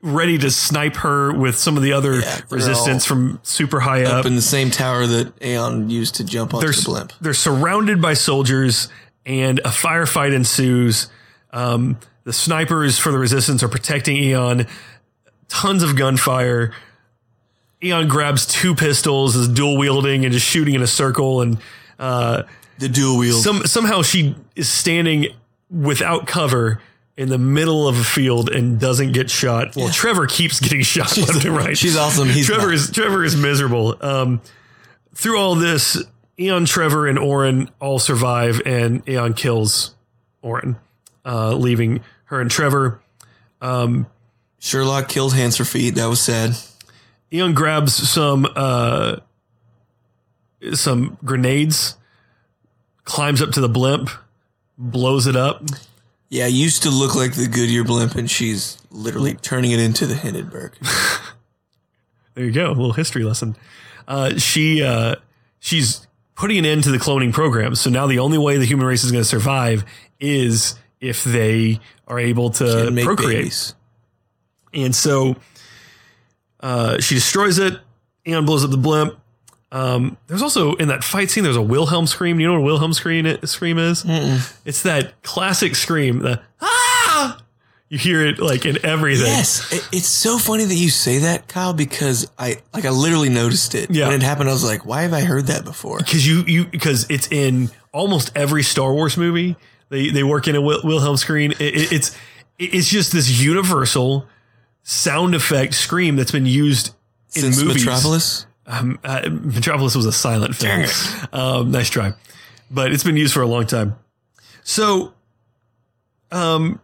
ready 0.06 0.38
to 0.38 0.50
snipe 0.50 0.96
her 0.96 1.32
with 1.32 1.56
some 1.56 1.76
of 1.76 1.82
the 1.82 1.92
other 1.92 2.20
yeah, 2.20 2.40
resistance 2.48 3.04
from 3.04 3.40
super 3.42 3.80
high 3.80 4.04
up. 4.04 4.20
Up 4.20 4.26
in 4.26 4.36
the 4.36 4.42
same 4.42 4.70
tower 4.70 5.06
that 5.06 5.32
Aeon 5.42 5.90
used 5.90 6.14
to 6.16 6.24
jump 6.24 6.54
onto 6.54 6.66
they're, 6.66 6.74
the 6.74 6.82
blimp. 6.84 7.12
They're 7.20 7.34
surrounded 7.34 8.00
by 8.00 8.14
soldiers 8.14 8.88
and 9.24 9.58
a 9.60 9.68
firefight 9.68 10.32
ensues. 10.32 11.08
Um, 11.50 11.98
the 12.24 12.32
snipers 12.32 12.98
for 12.98 13.10
the 13.10 13.18
resistance 13.18 13.62
are 13.62 13.68
protecting 13.68 14.16
Aeon. 14.16 14.66
Tons 15.48 15.82
of 15.82 15.96
gunfire. 15.96 16.72
Aeon 17.82 18.08
grabs 18.08 18.46
two 18.46 18.74
pistols, 18.74 19.36
is 19.36 19.48
dual 19.48 19.76
wielding 19.76 20.24
and 20.24 20.32
just 20.32 20.46
shooting 20.46 20.74
in 20.74 20.82
a 20.82 20.86
circle. 20.86 21.42
And 21.42 21.58
uh, 21.98 22.44
the 22.78 22.88
dual 22.88 23.18
wield. 23.18 23.42
Some, 23.42 23.66
somehow 23.66 24.02
she 24.02 24.36
is 24.54 24.68
standing 24.68 25.34
without 25.70 26.26
cover 26.26 26.80
in 27.16 27.28
the 27.28 27.38
middle 27.38 27.88
of 27.88 27.98
a 27.98 28.04
field 28.04 28.50
and 28.50 28.78
doesn't 28.78 29.12
get 29.12 29.30
shot. 29.30 29.74
Well, 29.74 29.86
yeah. 29.86 29.92
Trevor 29.92 30.26
keeps 30.26 30.60
getting 30.60 30.80
shot 30.82 31.10
she's, 31.10 31.28
left 31.28 31.44
and 31.44 31.56
right. 31.56 31.76
She's 31.78 31.96
awesome. 31.96 32.28
He's 32.28 32.46
Trevor 32.46 32.66
not. 32.66 32.74
is 32.74 32.90
Trevor 32.90 33.24
is 33.24 33.36
miserable. 33.36 33.96
Um, 34.00 34.40
through 35.14 35.38
all 35.38 35.54
this, 35.54 36.02
Aeon, 36.38 36.66
Trevor, 36.66 37.06
and 37.06 37.18
Oren 37.18 37.70
all 37.80 37.98
survive, 37.98 38.60
and 38.66 39.06
Aeon 39.08 39.34
kills 39.34 39.94
Oren, 40.42 40.76
uh, 41.24 41.54
leaving 41.54 42.00
her 42.24 42.40
and 42.40 42.50
Trevor. 42.50 43.00
Um, 43.62 44.06
Sherlock 44.58 45.08
killed 45.08 45.34
hands 45.34 45.58
or 45.58 45.64
feet. 45.64 45.94
That 45.94 46.06
was 46.06 46.20
sad. 46.20 46.54
Aeon 47.32 47.54
grabs 47.54 47.94
some 47.94 48.46
uh, 48.54 49.16
some 50.74 51.18
grenades, 51.24 51.96
climbs 53.04 53.40
up 53.40 53.52
to 53.52 53.60
the 53.60 53.68
blimp, 53.68 54.10
blows 54.76 55.26
it 55.26 55.36
up. 55.36 55.62
Yeah, 56.28 56.46
used 56.46 56.82
to 56.82 56.90
look 56.90 57.14
like 57.14 57.34
the 57.34 57.46
Goodyear 57.46 57.84
blimp, 57.84 58.16
and 58.16 58.28
she's 58.30 58.78
literally 58.90 59.34
turning 59.34 59.70
it 59.70 59.78
into 59.78 60.06
the 60.06 60.14
Hindenburg. 60.16 60.72
there 62.34 62.44
you 62.44 62.50
go, 62.52 62.66
a 62.66 62.72
little 62.72 62.92
history 62.92 63.22
lesson. 63.22 63.56
Uh, 64.08 64.36
she 64.36 64.82
uh, 64.82 65.16
she's 65.60 66.06
putting 66.34 66.58
an 66.58 66.64
end 66.66 66.84
to 66.84 66.90
the 66.90 66.98
cloning 66.98 67.32
program. 67.32 67.74
So 67.74 67.90
now 67.90 68.06
the 68.06 68.18
only 68.18 68.38
way 68.38 68.56
the 68.58 68.64
human 68.64 68.86
race 68.86 69.04
is 69.04 69.12
going 69.12 69.22
to 69.22 69.28
survive 69.28 69.84
is 70.20 70.78
if 71.00 71.24
they 71.24 71.80
are 72.06 72.18
able 72.18 72.50
to 72.50 72.92
procreate. 73.04 73.38
Babies. 73.38 73.74
And 74.74 74.94
so 74.94 75.36
uh, 76.60 77.00
she 77.00 77.14
destroys 77.14 77.58
it. 77.58 77.78
and 78.26 78.44
blows 78.46 78.64
up 78.64 78.70
the 78.70 78.76
blimp. 78.76 79.18
Um, 79.72 80.16
there's 80.28 80.42
also 80.42 80.74
in 80.74 80.88
that 80.88 81.02
fight 81.02 81.30
scene. 81.30 81.44
There's 81.44 81.56
a 81.56 81.62
Wilhelm 81.62 82.06
scream. 82.06 82.40
You 82.40 82.46
know 82.46 82.54
what 82.54 82.60
a 82.60 82.64
Wilhelm 82.64 82.92
scream 82.92 83.36
scream 83.44 83.78
is? 83.78 84.04
Mm-mm. 84.04 84.56
It's 84.64 84.82
that 84.82 85.22
classic 85.22 85.74
scream. 85.74 86.20
The 86.20 86.40
ah. 86.60 87.42
You 87.88 87.98
hear 87.98 88.26
it 88.26 88.40
like 88.40 88.66
in 88.66 88.84
everything. 88.84 89.26
Yes, 89.26 89.72
it's 89.92 90.08
so 90.08 90.38
funny 90.38 90.64
that 90.64 90.74
you 90.74 90.90
say 90.90 91.18
that, 91.18 91.46
Kyle, 91.46 91.72
because 91.72 92.28
I 92.36 92.56
like 92.74 92.84
I 92.84 92.90
literally 92.90 93.28
noticed 93.28 93.76
it 93.76 93.92
yeah. 93.92 94.08
when 94.08 94.16
it 94.16 94.24
happened. 94.24 94.48
I 94.48 94.52
was 94.52 94.64
like, 94.64 94.84
why 94.84 95.02
have 95.02 95.12
I 95.12 95.20
heard 95.20 95.46
that 95.46 95.64
before? 95.64 95.98
Because 95.98 96.26
you 96.26 96.42
you 96.48 96.64
because 96.64 97.06
it's 97.08 97.30
in 97.30 97.70
almost 97.92 98.32
every 98.34 98.64
Star 98.64 98.92
Wars 98.92 99.16
movie. 99.16 99.54
They 99.88 100.10
they 100.10 100.24
work 100.24 100.48
in 100.48 100.56
a 100.56 100.60
Wilhelm 100.60 101.16
scream. 101.16 101.52
It, 101.52 101.60
it, 101.60 101.92
it's 101.92 102.16
it's 102.58 102.88
just 102.88 103.12
this 103.12 103.40
universal 103.40 104.26
sound 104.82 105.36
effect 105.36 105.74
scream 105.74 106.16
that's 106.16 106.32
been 106.32 106.46
used 106.46 106.88
in 107.34 107.42
Since 107.42 107.62
movies. 107.62 107.84
Metropolis. 107.84 108.46
Um, 108.66 108.98
uh, 109.04 109.28
Metropolis 109.30 109.94
was 109.94 110.06
a 110.06 110.12
silent 110.12 110.56
film. 110.56 110.86
Um, 111.32 111.70
nice 111.70 111.88
try, 111.88 112.14
but 112.70 112.92
it's 112.92 113.04
been 113.04 113.16
used 113.16 113.32
for 113.32 113.42
a 113.42 113.46
long 113.46 113.66
time. 113.66 113.96
So, 114.64 115.14
um, 116.32 116.80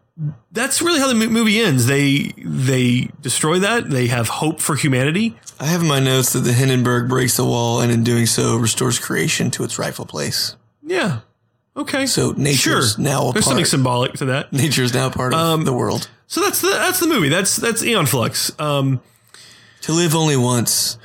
that's 0.52 0.80
really 0.82 1.00
how 1.00 1.08
the 1.08 1.14
movie 1.14 1.58
ends. 1.58 1.86
They 1.86 2.32
they 2.36 3.08
destroy 3.20 3.58
that. 3.60 3.90
They 3.90 4.06
have 4.08 4.28
hope 4.28 4.60
for 4.60 4.76
humanity. 4.76 5.36
I 5.58 5.66
have 5.66 5.82
in 5.82 5.88
my 5.88 6.00
notes 6.00 6.32
that 6.34 6.40
the 6.40 6.52
Hindenburg 6.52 7.08
breaks 7.08 7.36
the 7.36 7.44
wall 7.44 7.80
and 7.80 7.90
in 7.90 8.04
doing 8.04 8.26
so 8.26 8.56
restores 8.56 8.98
creation 8.98 9.50
to 9.52 9.64
its 9.64 9.78
rightful 9.78 10.06
place. 10.06 10.56
Yeah. 10.82 11.20
Okay. 11.76 12.06
So 12.06 12.32
nature's 12.32 12.94
sure. 12.94 13.02
now 13.02 13.32
There's 13.32 13.44
part. 13.44 13.44
something 13.44 13.64
symbolic 13.64 14.12
to 14.14 14.26
that. 14.26 14.52
Nature's 14.52 14.92
now 14.92 15.08
part 15.10 15.32
of 15.32 15.40
um, 15.40 15.64
the 15.64 15.72
world. 15.72 16.08
So 16.26 16.42
that's 16.42 16.60
the 16.60 16.68
that's 16.68 17.00
the 17.00 17.06
movie. 17.06 17.28
That's 17.28 17.56
that's 17.56 17.82
Aeon 17.82 18.06
Flux. 18.06 18.52
Um, 18.60 19.00
to 19.82 19.92
live 19.92 20.14
only 20.14 20.36
once 20.36 20.96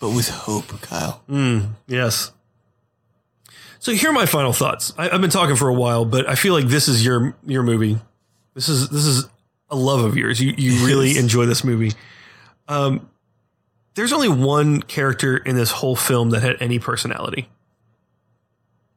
but 0.00 0.10
with 0.10 0.28
hope, 0.28 0.80
Kyle. 0.80 1.22
Mm, 1.28 1.74
yes. 1.86 2.32
So 3.78 3.92
here 3.92 4.10
are 4.10 4.14
my 4.14 4.26
final 4.26 4.52
thoughts. 4.52 4.92
I, 4.98 5.08
have 5.08 5.20
been 5.20 5.30
talking 5.30 5.56
for 5.56 5.68
a 5.68 5.74
while, 5.74 6.04
but 6.04 6.28
I 6.28 6.34
feel 6.34 6.54
like 6.54 6.66
this 6.66 6.88
is 6.88 7.04
your 7.04 7.36
your 7.46 7.62
movie. 7.62 7.98
This 8.54 8.68
is 8.68 8.88
this 8.88 9.04
is 9.04 9.28
a 9.68 9.76
love 9.76 10.00
of 10.00 10.16
yours. 10.16 10.40
You 10.40 10.54
you 10.56 10.86
really 10.86 11.16
enjoy 11.16 11.46
this 11.46 11.62
movie. 11.62 11.92
Um, 12.66 13.08
there's 13.94 14.12
only 14.12 14.28
one 14.28 14.82
character 14.82 15.36
in 15.36 15.56
this 15.56 15.70
whole 15.70 15.96
film 15.96 16.30
that 16.30 16.40
had 16.42 16.56
any 16.60 16.78
personality, 16.78 17.48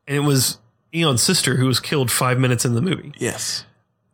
and 0.08 0.18
it 0.18 0.22
was 0.22 0.58
Aeon's 0.94 1.22
sister, 1.22 1.56
who 1.56 1.66
was 1.66 1.80
killed 1.80 2.12
five 2.12 2.40
minutes 2.40 2.66
in 2.66 2.76
the 2.76 2.82
movie. 2.82 3.14
Yes. 3.18 3.66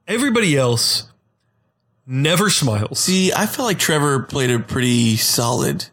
Everybody 0.07 0.55
else 0.57 1.07
never 2.07 2.49
smiles. 2.49 2.99
See, 2.99 3.31
I 3.33 3.45
felt 3.45 3.67
like 3.67 3.79
Trevor 3.79 4.21
played 4.23 4.49
a 4.49 4.59
pretty 4.59 5.17
solid 5.17 5.87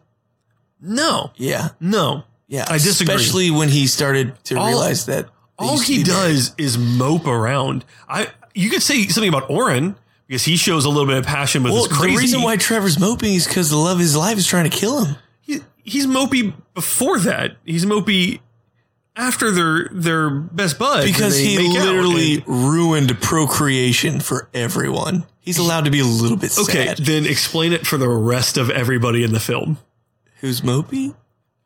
no. 0.81 1.31
Yeah. 1.35 1.69
No. 1.79 2.23
Yeah. 2.47 2.65
I 2.67 2.73
disagree. 2.73 3.15
Especially 3.15 3.51
when 3.51 3.69
he 3.69 3.87
started 3.87 4.33
to 4.45 4.55
all, 4.55 4.67
realize 4.67 5.05
that 5.07 5.29
all 5.57 5.79
he 5.79 6.03
does 6.03 6.53
is 6.57 6.77
mope 6.77 7.27
around. 7.27 7.85
I 8.07 8.29
you 8.53 8.69
could 8.69 8.81
say 8.81 9.07
something 9.07 9.29
about 9.29 9.49
Oren 9.49 9.95
because 10.27 10.45
he 10.45 10.57
shows 10.57 10.85
a 10.85 10.89
little 10.89 11.05
bit 11.05 11.17
of 11.17 11.25
passion 11.25 11.63
with 11.63 11.73
well, 11.73 11.87
his 11.87 11.97
crazy. 11.97 12.15
The 12.15 12.21
reason 12.21 12.41
why 12.41 12.57
Trevor's 12.57 12.99
moping 12.99 13.33
is 13.33 13.47
because 13.47 13.69
the 13.69 13.77
love 13.77 13.97
of 13.97 13.99
his 13.99 14.15
life 14.15 14.37
is 14.37 14.47
trying 14.47 14.69
to 14.69 14.75
kill 14.75 15.05
him. 15.05 15.15
He, 15.41 15.59
he's 15.83 16.05
mopey 16.05 16.53
before 16.73 17.19
that. 17.19 17.57
He's 17.65 17.85
mopey 17.85 18.39
after 19.15 19.51
their 19.51 19.89
their 19.91 20.29
best 20.29 20.77
bud 20.77 21.05
because 21.05 21.37
he 21.37 21.57
literally 21.57 22.43
ruined 22.45 23.19
procreation 23.21 24.19
for 24.19 24.49
everyone. 24.53 25.25
He's 25.39 25.57
allowed 25.57 25.85
to 25.85 25.91
be 25.91 25.99
a 25.99 26.05
little 26.05 26.37
bit 26.37 26.57
okay, 26.57 26.87
sad. 26.87 26.97
then 26.97 27.25
explain 27.25 27.73
it 27.73 27.87
for 27.87 27.97
the 27.97 28.09
rest 28.09 28.57
of 28.57 28.69
everybody 28.69 29.23
in 29.23 29.31
the 29.31 29.39
film. 29.39 29.77
Who's 30.41 30.61
Mopey? 30.61 31.15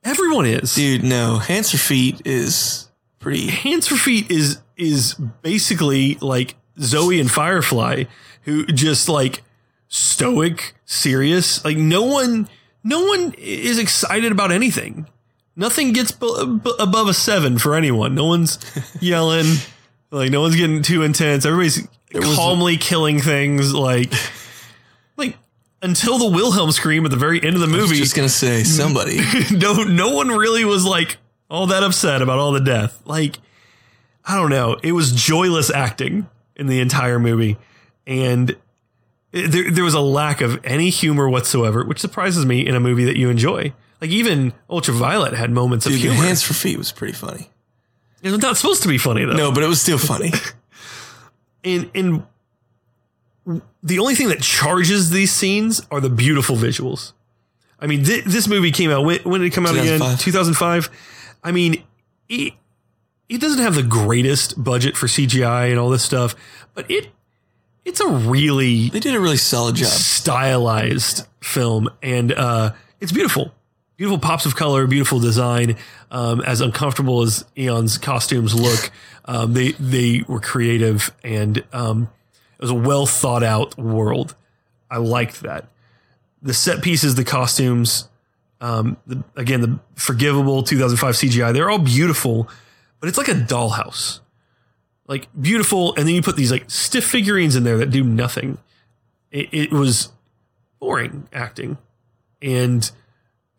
Everyone 0.04 0.46
is. 0.46 0.74
Dude, 0.76 1.04
no. 1.04 1.38
Hands 1.38 1.70
for 1.70 1.78
Feet 1.78 2.22
is 2.26 2.90
pretty. 3.20 3.48
Hands 3.48 3.86
for 3.88 3.96
Feet 3.96 4.32
is 4.32 4.60
is 4.78 5.14
basically 5.42 6.16
like 6.16 6.56
Zoe 6.80 7.20
and 7.20 7.30
Firefly, 7.30 8.06
who 8.44 8.66
just 8.66 9.08
like 9.10 9.44
stoic, 9.88 10.74
serious. 10.86 11.64
Like 11.64 11.78
no 11.78 12.04
one, 12.04 12.48
no 12.84 13.04
one 13.06 13.36
is 13.38 13.78
excited 13.78 14.32
about 14.32 14.52
anything. 14.52 15.08
Nothing 15.56 15.92
gets 15.94 16.12
b- 16.12 16.60
b- 16.64 16.74
above 16.80 17.10
a 17.10 17.14
seven 17.14 17.58
for 17.60 17.76
anyone. 17.76 18.16
No 18.16 18.26
one's 18.26 18.58
yelling. 19.02 19.46
like 20.10 20.32
no 20.32 20.42
one's 20.42 20.56
getting 20.56 20.82
too 20.82 21.04
intense. 21.04 21.46
Everybody's 21.46 21.88
calmly 22.36 22.76
a- 22.76 22.78
killing 22.78 23.20
things. 23.20 23.74
Like, 23.74 24.12
like 24.12 24.22
until 25.82 26.18
the 26.18 26.28
Wilhelm 26.28 26.72
scream 26.72 27.06
at 27.06 27.12
the 27.12 27.18
very 27.18 27.42
end 27.42 27.56
of 27.56 27.62
the 27.62 27.68
movie. 27.68 27.96
just 27.96 28.16
gonna 28.16 28.30
say 28.30 28.64
somebody. 28.64 29.20
no, 29.52 29.84
no 29.84 30.12
one 30.12 30.30
really 30.30 30.66
was 30.66 30.86
like 30.86 31.18
all 31.50 31.68
that 31.68 31.84
upset 31.84 32.22
about 32.22 32.40
all 32.40 32.52
the 32.52 32.60
death. 32.60 33.02
Like, 33.06 33.38
I 34.26 34.36
don't 34.36 34.50
know. 34.50 34.78
It 34.84 34.92
was 34.94 35.12
joyless 35.12 35.70
acting 35.72 36.30
in 36.56 36.68
the 36.68 36.80
entire 36.80 37.20
movie, 37.20 37.58
and 38.06 38.56
it, 39.32 39.48
there 39.52 39.72
there 39.72 39.84
was 39.84 39.94
a 39.94 40.02
lack 40.02 40.42
of 40.42 40.60
any 40.64 40.90
humor 40.90 41.30
whatsoever, 41.30 41.84
which 41.84 42.00
surprises 42.00 42.46
me 42.46 42.66
in 42.66 42.76
a 42.76 42.80
movie 42.80 43.06
that 43.06 43.18
you 43.18 43.30
enjoy. 43.30 43.74
Like 44.00 44.10
even 44.12 44.54
Ultraviolet 44.70 45.34
had 45.34 45.52
moments 45.52 45.86
Dude, 45.86 45.96
of 45.96 46.02
humor. 46.02 46.16
Hands 46.16 46.42
for 46.42 46.54
Feet 46.54 46.78
was 46.78 46.92
pretty 46.92 47.14
funny. 47.14 47.50
It's 48.24 48.38
not 48.42 48.58
supposed 48.58 48.84
to 48.84 48.88
be 48.88 48.98
funny 48.98 49.26
though. 49.26 49.34
No, 49.34 49.52
but 49.52 49.64
it 49.64 49.68
was 49.68 49.82
still 49.82 49.98
funny. 49.98 50.32
and 51.64 51.90
and 51.94 52.24
the 53.84 54.00
only 54.00 54.16
thing 54.16 54.30
that 54.30 54.42
charges 54.42 55.10
these 55.10 55.32
scenes 55.32 55.82
are 55.92 56.00
the 56.00 56.10
beautiful 56.10 56.56
visuals. 56.56 57.14
I 57.80 57.88
mean, 57.88 58.04
th- 58.04 58.26
this 58.26 58.48
movie 58.48 58.72
came 58.72 58.92
out 58.92 59.04
when, 59.06 59.20
when 59.24 59.42
did 59.42 59.48
it 59.48 59.54
come 59.56 59.66
out 59.66 59.74
again? 59.74 60.00
2005. 60.00 60.20
2005. 60.20 60.90
I 61.44 61.52
mean, 61.52 61.84
it 62.30 62.54
it 63.28 63.40
doesn't 63.42 63.62
have 63.64 63.76
the 63.76 63.84
greatest 63.84 64.62
budget 64.62 64.96
for 64.98 65.08
CGI 65.08 65.70
and 65.72 65.80
all 65.80 65.90
this 65.90 66.04
stuff, 66.04 66.36
but 66.74 66.90
it 66.92 67.08
it's 67.84 68.00
a 68.00 68.08
really 68.08 68.90
They 68.90 69.00
did 69.00 69.16
a 69.16 69.20
really 69.20 69.38
solid 69.38 69.76
job. 69.76 69.88
stylized 69.88 71.26
film, 71.42 71.90
and 72.04 72.32
uh, 72.32 72.74
it's 73.00 73.12
beautiful. 73.12 73.54
Beautiful 73.98 74.20
pops 74.20 74.46
of 74.46 74.56
color, 74.56 74.88
beautiful 74.88 75.20
design. 75.20 75.78
Um, 76.10 76.42
as 76.42 76.60
uncomfortable 76.62 77.22
as 77.22 77.46
Aeon's 77.58 77.98
costumes 77.98 78.54
look, 78.54 78.92
um, 79.26 79.54
they 79.54 79.72
they 79.74 80.24
were 80.28 80.40
creative, 80.40 81.12
and 81.24 81.64
um, 81.74 82.10
it 82.62 82.66
was 82.66 82.72
a 82.72 82.76
well 82.76 83.08
thought 83.08 83.44
out 83.44 83.76
world. 83.78 84.36
I 84.90 84.98
liked 84.98 85.42
that. 85.42 85.68
The 86.44 86.54
set 86.54 86.84
pieces, 86.84 87.16
the 87.16 87.24
costumes, 87.24 88.08
um, 88.60 88.98
the, 89.08 89.24
again, 89.36 89.62
the 89.62 89.80
forgivable 89.96 90.62
2005 90.62 91.16
CGI, 91.16 91.54
they're 91.54 91.70
all 91.72 91.80
beautiful, 91.80 92.48
but 93.00 93.10
it's 93.10 93.18
like 93.18 93.30
a 93.30 93.34
dollhouse. 93.34 94.20
Like 95.08 95.28
beautiful, 95.40 95.96
and 95.96 96.08
then 96.08 96.14
you 96.14 96.22
put 96.22 96.36
these 96.36 96.52
like 96.52 96.70
stiff 96.70 97.06
figurines 97.06 97.56
in 97.56 97.64
there 97.64 97.78
that 97.80 97.90
do 97.90 98.04
nothing. 98.04 98.60
It, 99.32 99.50
it 99.52 99.72
was 99.72 100.12
boring 100.80 101.28
acting 101.34 101.78
and 102.42 102.90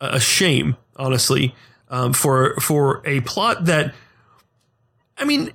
a 0.01 0.21
shame, 0.21 0.77
honestly, 0.97 1.55
um, 1.89 2.13
for 2.13 2.55
for 2.57 3.03
a 3.05 3.21
plot 3.21 3.67
that, 3.67 3.95
I 5.19 5.25
mean, 5.25 5.53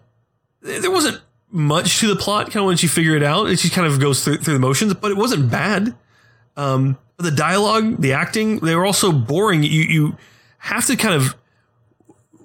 there 0.61 0.91
wasn't 0.91 1.21
much 1.51 1.99
to 1.99 2.07
the 2.07 2.15
plot. 2.15 2.47
Kind 2.47 2.57
of 2.57 2.65
once 2.65 2.83
you 2.83 2.89
figure 2.89 3.15
it 3.15 3.23
out, 3.23 3.47
it 3.47 3.55
just 3.57 3.73
kind 3.73 3.87
of 3.87 3.99
goes 3.99 4.23
through 4.23 4.37
through 4.37 4.53
the 4.53 4.59
motions. 4.59 4.93
But 4.93 5.11
it 5.11 5.17
wasn't 5.17 5.49
bad. 5.51 5.95
Um, 6.55 6.97
but 7.17 7.23
the 7.23 7.31
dialogue, 7.31 8.01
the 8.01 8.13
acting, 8.13 8.59
they 8.59 8.75
were 8.75 8.85
also 8.85 9.11
boring. 9.11 9.63
You 9.63 9.81
you 9.83 10.17
have 10.59 10.85
to 10.87 10.95
kind 10.95 11.15
of 11.15 11.35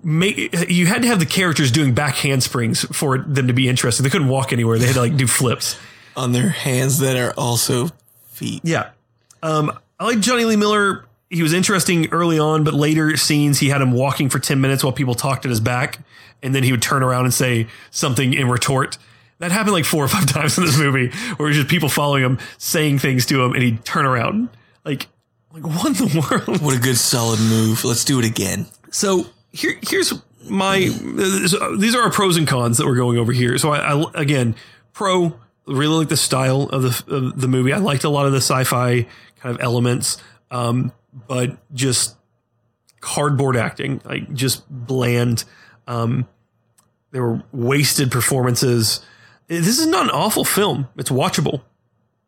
make 0.03 0.36
you 0.68 0.86
had 0.86 1.03
to 1.03 1.09
have 1.09 1.18
the 1.18 1.26
characters 1.26 1.70
doing 1.70 1.94
back 1.94 2.16
handsprings 2.16 2.82
for 2.96 3.18
them 3.18 3.46
to 3.46 3.53
be 3.53 3.68
interesting. 3.68 4.05
They 4.05 4.11
couldn't 4.11 4.28
walk 4.28 4.53
anywhere. 4.53 4.78
They 4.78 4.86
had 4.86 4.94
to 4.94 5.00
like 5.00 5.16
do 5.16 5.26
flips. 5.26 5.78
on 6.16 6.32
their 6.32 6.48
hands 6.48 6.98
that 6.98 7.16
are 7.16 7.32
also 7.38 7.88
feet. 8.32 8.61
Yeah. 8.64 8.90
Um, 9.42 9.78
I 9.98 10.05
like 10.05 10.20
Jonny 10.20 10.44
Lee 10.44 10.57
Miller. 10.57 11.05
He 11.33 11.43
was 11.43 11.53
interesting 11.53 12.09
early 12.12 12.39
on, 12.39 12.62
but 12.62 12.74
later 12.74 13.16
scenes 13.16 13.59
he 13.59 13.68
had 13.70 13.80
him 13.80 13.93
walking 13.93 14.28
for 14.28 14.39
10 14.39 14.61
minutes 14.61 14.85
while 14.85 14.93
people 14.93 15.14
talked 15.14 15.45
at 15.45 15.51
his 15.51 15.61
back. 15.61 16.01
And 16.43 16.55
then 16.55 16.62
he 16.62 16.72
would 16.72 16.83
turn 16.83 17.03
around 17.03 17.24
and 17.24 17.33
say 17.33 17.68
something 17.91 18.35
in 18.35 18.49
retort. 18.49 18.99
That 19.39 19.51
happened 19.51 19.72
like 19.72 19.85
four 19.85 20.05
or 20.05 20.09
five 20.09 20.26
times 20.33 20.59
in 20.59 20.64
this 20.64 20.78
movie 20.78 21.09
where 21.37 21.49
it 21.49 21.51
was 21.51 21.57
just 21.57 21.68
people 21.68 21.89
following 21.89 22.22
him, 22.22 22.39
saying 22.59 22.99
things 22.99 23.26
to 23.26 23.43
him, 23.43 23.53
and 23.53 23.62
he'd 23.62 23.85
turn 23.85 24.05
around. 24.05 24.51
Like, 24.85 25.09
like 25.53 25.66
what 25.66 25.87
in 25.87 25.93
the 25.95 26.26
world? 26.30 26.62
What 26.62 26.76
a 26.76 26.80
good 26.80 26.97
solid 26.97 27.41
move. 27.41 27.85
Let's 27.85 28.05
do 28.05 28.18
it 28.18 28.24
again. 28.24 28.66
So 28.91 29.26
here, 29.53 29.78
here's 29.89 30.12
my. 30.49 30.78
These 30.78 31.95
are 31.95 32.03
our 32.03 32.11
pros 32.11 32.37
and 32.37 32.47
cons 32.47 32.78
that 32.78 32.87
we're 32.87 32.97
going 32.97 33.18
over 33.18 33.33
here. 33.33 33.59
So 33.59 33.70
I, 33.70 34.03
I 34.03 34.11
again, 34.14 34.55
pro 34.93 35.35
really 35.66 35.97
like 35.97 36.09
the 36.09 36.16
style 36.16 36.62
of 36.62 36.83
the 36.83 37.14
of 37.14 37.41
the 37.41 37.49
movie. 37.49 37.72
I 37.72 37.78
liked 37.78 38.05
a 38.05 38.09
lot 38.09 38.26
of 38.26 38.33
the 38.33 38.39
sci-fi 38.39 39.07
kind 39.41 39.55
of 39.55 39.61
elements, 39.61 40.18
um, 40.51 40.93
but 41.13 41.57
just 41.75 42.17
cardboard 43.01 43.57
acting, 43.57 44.01
like 44.05 44.33
just 44.33 44.65
bland. 44.71 45.45
Um, 45.87 46.27
there 47.11 47.23
were 47.23 47.43
wasted 47.53 48.11
performances. 48.11 49.01
This 49.49 49.79
is 49.79 49.87
not 49.87 50.05
an 50.05 50.11
awful 50.11 50.45
film. 50.45 50.89
It's 50.97 51.11
watchable. 51.11 51.63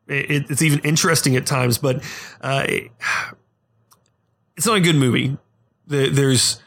It, 0.06 0.50
it's 0.50 0.60
even 0.62 0.80
interesting 0.80 1.36
at 1.36 1.46
times, 1.46 1.78
but 1.78 2.02
uh, 2.42 2.66
it's 4.56 4.66
not 4.66 4.76
a 4.76 4.80
good 4.80 4.96
movie. 4.96 5.36
There- 5.86 6.10
There's 6.10 6.60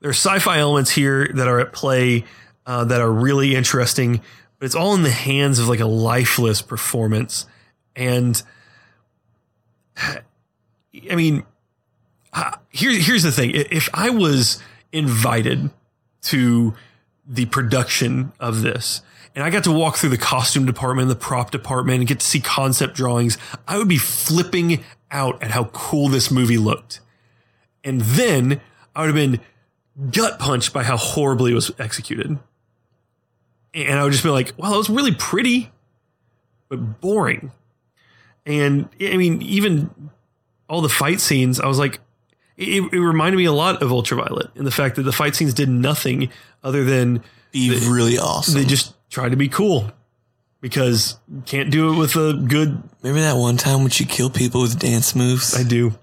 there's 0.00 0.16
sci-fi 0.16 0.58
elements 0.58 0.90
here 0.90 1.28
that 1.34 1.46
are 1.46 1.60
at 1.60 1.72
play 1.74 2.24
uh, 2.66 2.84
that 2.86 3.00
are 3.02 3.12
really 3.12 3.54
interesting, 3.54 4.22
but 4.58 4.64
it's 4.66 4.74
all 4.74 4.94
in 4.94 5.02
the 5.02 5.10
hands 5.10 5.58
of 5.58 5.68
like 5.68 5.80
a 5.80 5.86
lifeless 5.86 6.62
performance. 6.62 7.44
And 7.94 8.42
I 9.96 11.14
mean, 11.14 11.44
here, 12.70 12.92
here's 12.92 13.22
the 13.22 13.32
thing: 13.32 13.52
if 13.54 13.88
I 13.94 14.10
was 14.10 14.62
invited 14.92 15.70
to 16.22 16.74
the 17.26 17.46
production 17.46 18.32
of 18.40 18.62
this, 18.62 19.02
and 19.34 19.44
I 19.44 19.50
got 19.50 19.64
to 19.64 19.72
walk 19.72 19.96
through 19.96 20.10
the 20.10 20.18
costume 20.18 20.66
department, 20.66 21.08
the 21.08 21.16
prop 21.16 21.50
department, 21.50 22.00
and 22.00 22.08
get 22.08 22.20
to 22.20 22.26
see 22.26 22.40
concept 22.40 22.94
drawings, 22.94 23.38
I 23.68 23.78
would 23.78 23.88
be 23.88 23.98
flipping 23.98 24.84
out 25.10 25.42
at 25.42 25.50
how 25.50 25.64
cool 25.64 26.08
this 26.08 26.30
movie 26.30 26.58
looked. 26.58 27.00
And 27.84 28.00
then 28.00 28.60
I 28.94 29.00
would 29.00 29.06
have 29.06 29.14
been 29.14 29.40
gut 30.10 30.38
punched 30.38 30.72
by 30.72 30.82
how 30.82 30.96
horribly 30.96 31.52
it 31.52 31.54
was 31.54 31.70
executed. 31.78 32.38
And 33.72 33.98
I 33.98 34.02
would 34.02 34.12
just 34.12 34.24
be 34.24 34.30
like, 34.30 34.52
wow, 34.56 34.70
that 34.70 34.76
was 34.76 34.90
really 34.90 35.14
pretty, 35.14 35.70
but 36.68 37.00
boring. 37.00 37.52
And 38.44 38.88
I 39.00 39.16
mean, 39.16 39.42
even 39.42 40.10
all 40.68 40.80
the 40.80 40.88
fight 40.88 41.20
scenes, 41.20 41.60
I 41.60 41.66
was 41.66 41.78
like, 41.78 42.00
it, 42.60 42.92
it 42.92 43.00
reminded 43.00 43.36
me 43.38 43.44
a 43.46 43.52
lot 43.52 43.82
of 43.82 43.90
Ultraviolet 43.90 44.50
in 44.54 44.64
the 44.64 44.70
fact 44.70 44.96
that 44.96 45.02
the 45.02 45.12
fight 45.12 45.34
scenes 45.34 45.54
did 45.54 45.68
nothing 45.68 46.30
other 46.62 46.84
than 46.84 47.22
Be 47.52 47.70
really 47.88 48.18
awesome. 48.18 48.54
they 48.54 48.64
just 48.64 48.94
tried 49.10 49.30
to 49.30 49.36
be 49.36 49.48
cool 49.48 49.90
because 50.60 51.16
you 51.32 51.42
can't 51.46 51.70
do 51.70 51.92
it 51.92 51.96
with 51.96 52.16
a 52.16 52.34
good. 52.34 52.82
Remember 53.02 53.22
that 53.22 53.36
one 53.36 53.56
time 53.56 53.80
when 53.80 53.90
she 53.90 54.04
killed 54.04 54.34
people 54.34 54.60
with 54.62 54.78
dance 54.78 55.14
moves? 55.16 55.56
I 55.58 55.62
do. 55.62 55.94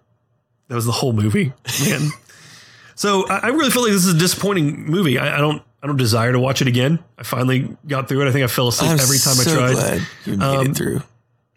That 0.68 0.76
was 0.76 0.86
the 0.86 0.92
whole 0.92 1.14
movie, 1.14 1.54
man. 1.86 2.10
so 2.96 3.28
I, 3.30 3.38
I 3.44 3.48
really 3.50 3.70
feel 3.70 3.84
like 3.84 3.92
this 3.92 4.06
is 4.06 4.14
a 4.14 4.18
disappointing 4.18 4.86
movie. 4.86 5.18
I, 5.18 5.38
I 5.38 5.40
don't. 5.40 5.62
I 5.82 5.86
don't 5.86 5.96
desire 5.98 6.32
to 6.32 6.40
watch 6.40 6.62
it 6.64 6.68
again. 6.68 6.98
I 7.20 7.24
finally 7.24 7.78
got 7.88 8.10
through 8.10 8.24
it. 8.26 8.30
I 8.30 8.32
think 8.32 8.44
I 8.44 8.48
fell 8.48 8.68
asleep 8.70 8.90
I'm 8.92 9.00
every 9.00 9.20
time 9.20 9.36
so 9.36 9.52
I 9.52 9.56
tried. 9.56 9.74
glad 9.74 10.08
you 10.26 10.38
made 10.38 10.44
Um, 10.46 10.68
it 10.72 10.76
through. 10.76 11.02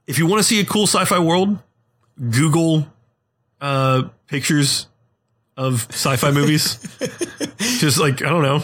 If 0.07 0.19
you 0.19 0.27
want 0.27 0.41
to 0.41 0.45
see 0.45 0.61
a 0.61 0.65
cool 0.67 0.87
sci-fi 0.87 1.19
world, 1.21 1.59
Google 2.19 2.87
uh, 3.63 4.03
pictures 4.27 4.87
of 5.61 5.87
sci-fi 5.91 6.31
movies. 6.31 6.79
Just 7.59 7.99
like 7.99 8.23
I 8.23 8.31
don't 8.31 8.43
know. 8.43 8.63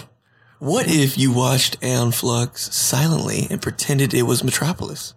What 0.58 0.86
if 0.88 1.18
you 1.18 1.32
watched 1.32 1.76
Aeon 1.82 2.12
Flux 2.12 2.74
silently 2.74 3.46
and 3.50 3.60
pretended 3.60 4.14
it 4.14 4.22
was 4.22 4.42
Metropolis? 4.42 5.12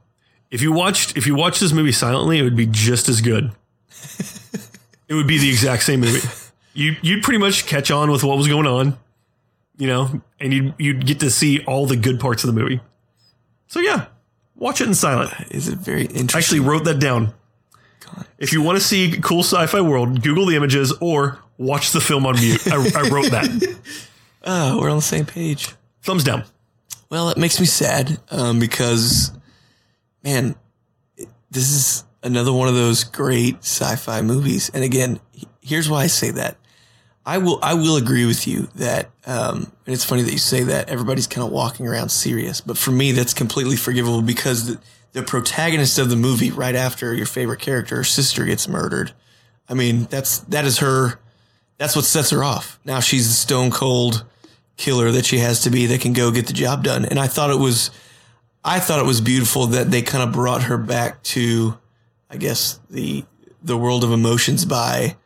If 0.51 0.61
you 0.61 0.73
watched 0.73 1.15
if 1.15 1.25
you 1.25 1.35
watched 1.35 1.61
this 1.61 1.71
movie 1.71 1.93
silently, 1.93 2.37
it 2.37 2.43
would 2.43 2.57
be 2.57 2.65
just 2.65 3.07
as 3.07 3.21
good. 3.21 3.51
it 5.07 5.13
would 5.13 5.27
be 5.27 5.37
the 5.37 5.49
exact 5.49 5.83
same 5.83 6.01
movie. 6.01 6.27
You 6.73 6.97
you'd 7.01 7.23
pretty 7.23 7.39
much 7.39 7.65
catch 7.65 7.89
on 7.91 8.11
with 8.11 8.23
what 8.23 8.37
was 8.37 8.47
going 8.49 8.67
on, 8.67 8.97
you 9.77 9.87
know, 9.87 10.21
and 10.39 10.53
you'd 10.53 10.73
you'd 10.77 11.05
get 11.05 11.21
to 11.21 11.29
see 11.29 11.63
all 11.63 11.85
the 11.85 11.95
good 11.95 12.19
parts 12.19 12.43
of 12.43 12.53
the 12.53 12.59
movie. 12.59 12.81
So 13.67 13.79
yeah, 13.79 14.07
watch 14.55 14.81
it 14.81 14.87
in 14.87 14.93
silent. 14.93 15.31
Is 15.51 15.69
it 15.69 15.79
very 15.79 16.01
interesting? 16.01 16.35
I 16.35 16.39
Actually, 16.39 16.59
wrote 16.59 16.83
that 16.83 16.99
down. 16.99 17.33
God. 18.05 18.25
If 18.37 18.51
you 18.51 18.61
want 18.61 18.77
to 18.77 18.83
see 18.83 19.17
cool 19.21 19.43
sci-fi 19.43 19.79
world, 19.79 20.21
Google 20.21 20.45
the 20.45 20.55
images 20.57 20.91
or 20.99 21.39
watch 21.59 21.91
the 21.91 22.01
film 22.01 22.25
on 22.25 22.35
mute. 22.39 22.65
I, 22.67 22.75
I 22.77 23.09
wrote 23.09 23.29
that. 23.29 23.77
Oh, 24.43 24.77
we're 24.81 24.89
on 24.89 24.95
the 24.95 25.01
same 25.03 25.25
page. 25.27 25.69
Thumbs 26.01 26.23
down. 26.23 26.45
Well, 27.11 27.29
it 27.29 27.37
makes 27.37 27.59
me 27.59 27.65
sad 27.67 28.19
um, 28.31 28.59
because, 28.59 29.31
man, 30.23 30.55
it- 31.17 31.27
this 31.51 31.69
is 31.71 32.03
another 32.23 32.51
one 32.53 32.67
of 32.67 32.73
those 32.75 33.03
great 33.03 33.57
sci-fi 33.59 34.21
movies. 34.21 34.71
And 34.73 34.83
again, 34.83 35.19
he- 35.31 35.47
here's 35.61 35.89
why 35.89 36.03
I 36.03 36.07
say 36.07 36.31
that. 36.31 36.57
I 37.25 37.37
will 37.37 37.59
I 37.61 37.73
will 37.75 37.97
agree 37.97 38.25
with 38.25 38.47
you 38.47 38.69
that, 38.75 39.11
um, 39.27 39.71
and 39.85 39.93
it's 39.93 40.05
funny 40.05 40.23
that 40.23 40.31
you 40.31 40.39
say 40.39 40.63
that 40.63 40.89
everybody's 40.89 41.27
kind 41.27 41.45
of 41.45 41.51
walking 41.53 41.85
around 41.85 42.09
serious, 42.09 42.59
but 42.61 42.75
for 42.75 42.89
me 42.91 43.11
that's 43.11 43.35
completely 43.35 43.75
forgivable 43.75 44.23
because 44.23 44.65
the, 44.65 44.79
the 45.11 45.21
protagonist 45.21 45.99
of 45.99 46.09
the 46.09 46.15
movie, 46.15 46.49
right 46.49 46.73
after 46.75 47.13
your 47.13 47.27
favorite 47.27 47.59
character, 47.59 47.97
her 47.97 48.03
sister 48.03 48.45
gets 48.45 48.67
murdered. 48.67 49.11
I 49.67 49.75
mean, 49.75 50.05
that's 50.09 50.39
that 50.39 50.65
is 50.65 50.79
her. 50.79 51.19
That's 51.79 51.95
what 51.95 52.05
sets 52.05 52.29
her 52.29 52.43
off. 52.43 52.79
Now 52.85 52.99
she's 52.99 53.27
the 53.27 53.33
stone 53.33 53.71
cold 53.71 54.25
killer 54.77 55.11
that 55.11 55.25
she 55.25 55.39
has 55.39 55.61
to 55.63 55.69
be 55.69 55.87
that 55.87 56.01
can 56.01 56.13
go 56.13 56.29
get 56.29 56.45
the 56.45 56.53
job 56.53 56.83
done. 56.83 57.05
And 57.05 57.17
I 57.17 57.27
thought 57.27 57.49
it 57.49 57.57
was, 57.57 57.89
I 58.63 58.79
thought 58.79 58.99
it 58.99 59.05
was 59.05 59.21
beautiful 59.21 59.67
that 59.67 59.89
they 59.89 60.01
kind 60.01 60.21
of 60.21 60.33
brought 60.33 60.63
her 60.63 60.77
back 60.77 61.23
to, 61.23 61.77
I 62.29 62.37
guess 62.37 62.79
the 62.89 63.25
the 63.61 63.77
world 63.77 64.03
of 64.03 64.11
emotions 64.11 64.63
by 64.63 65.17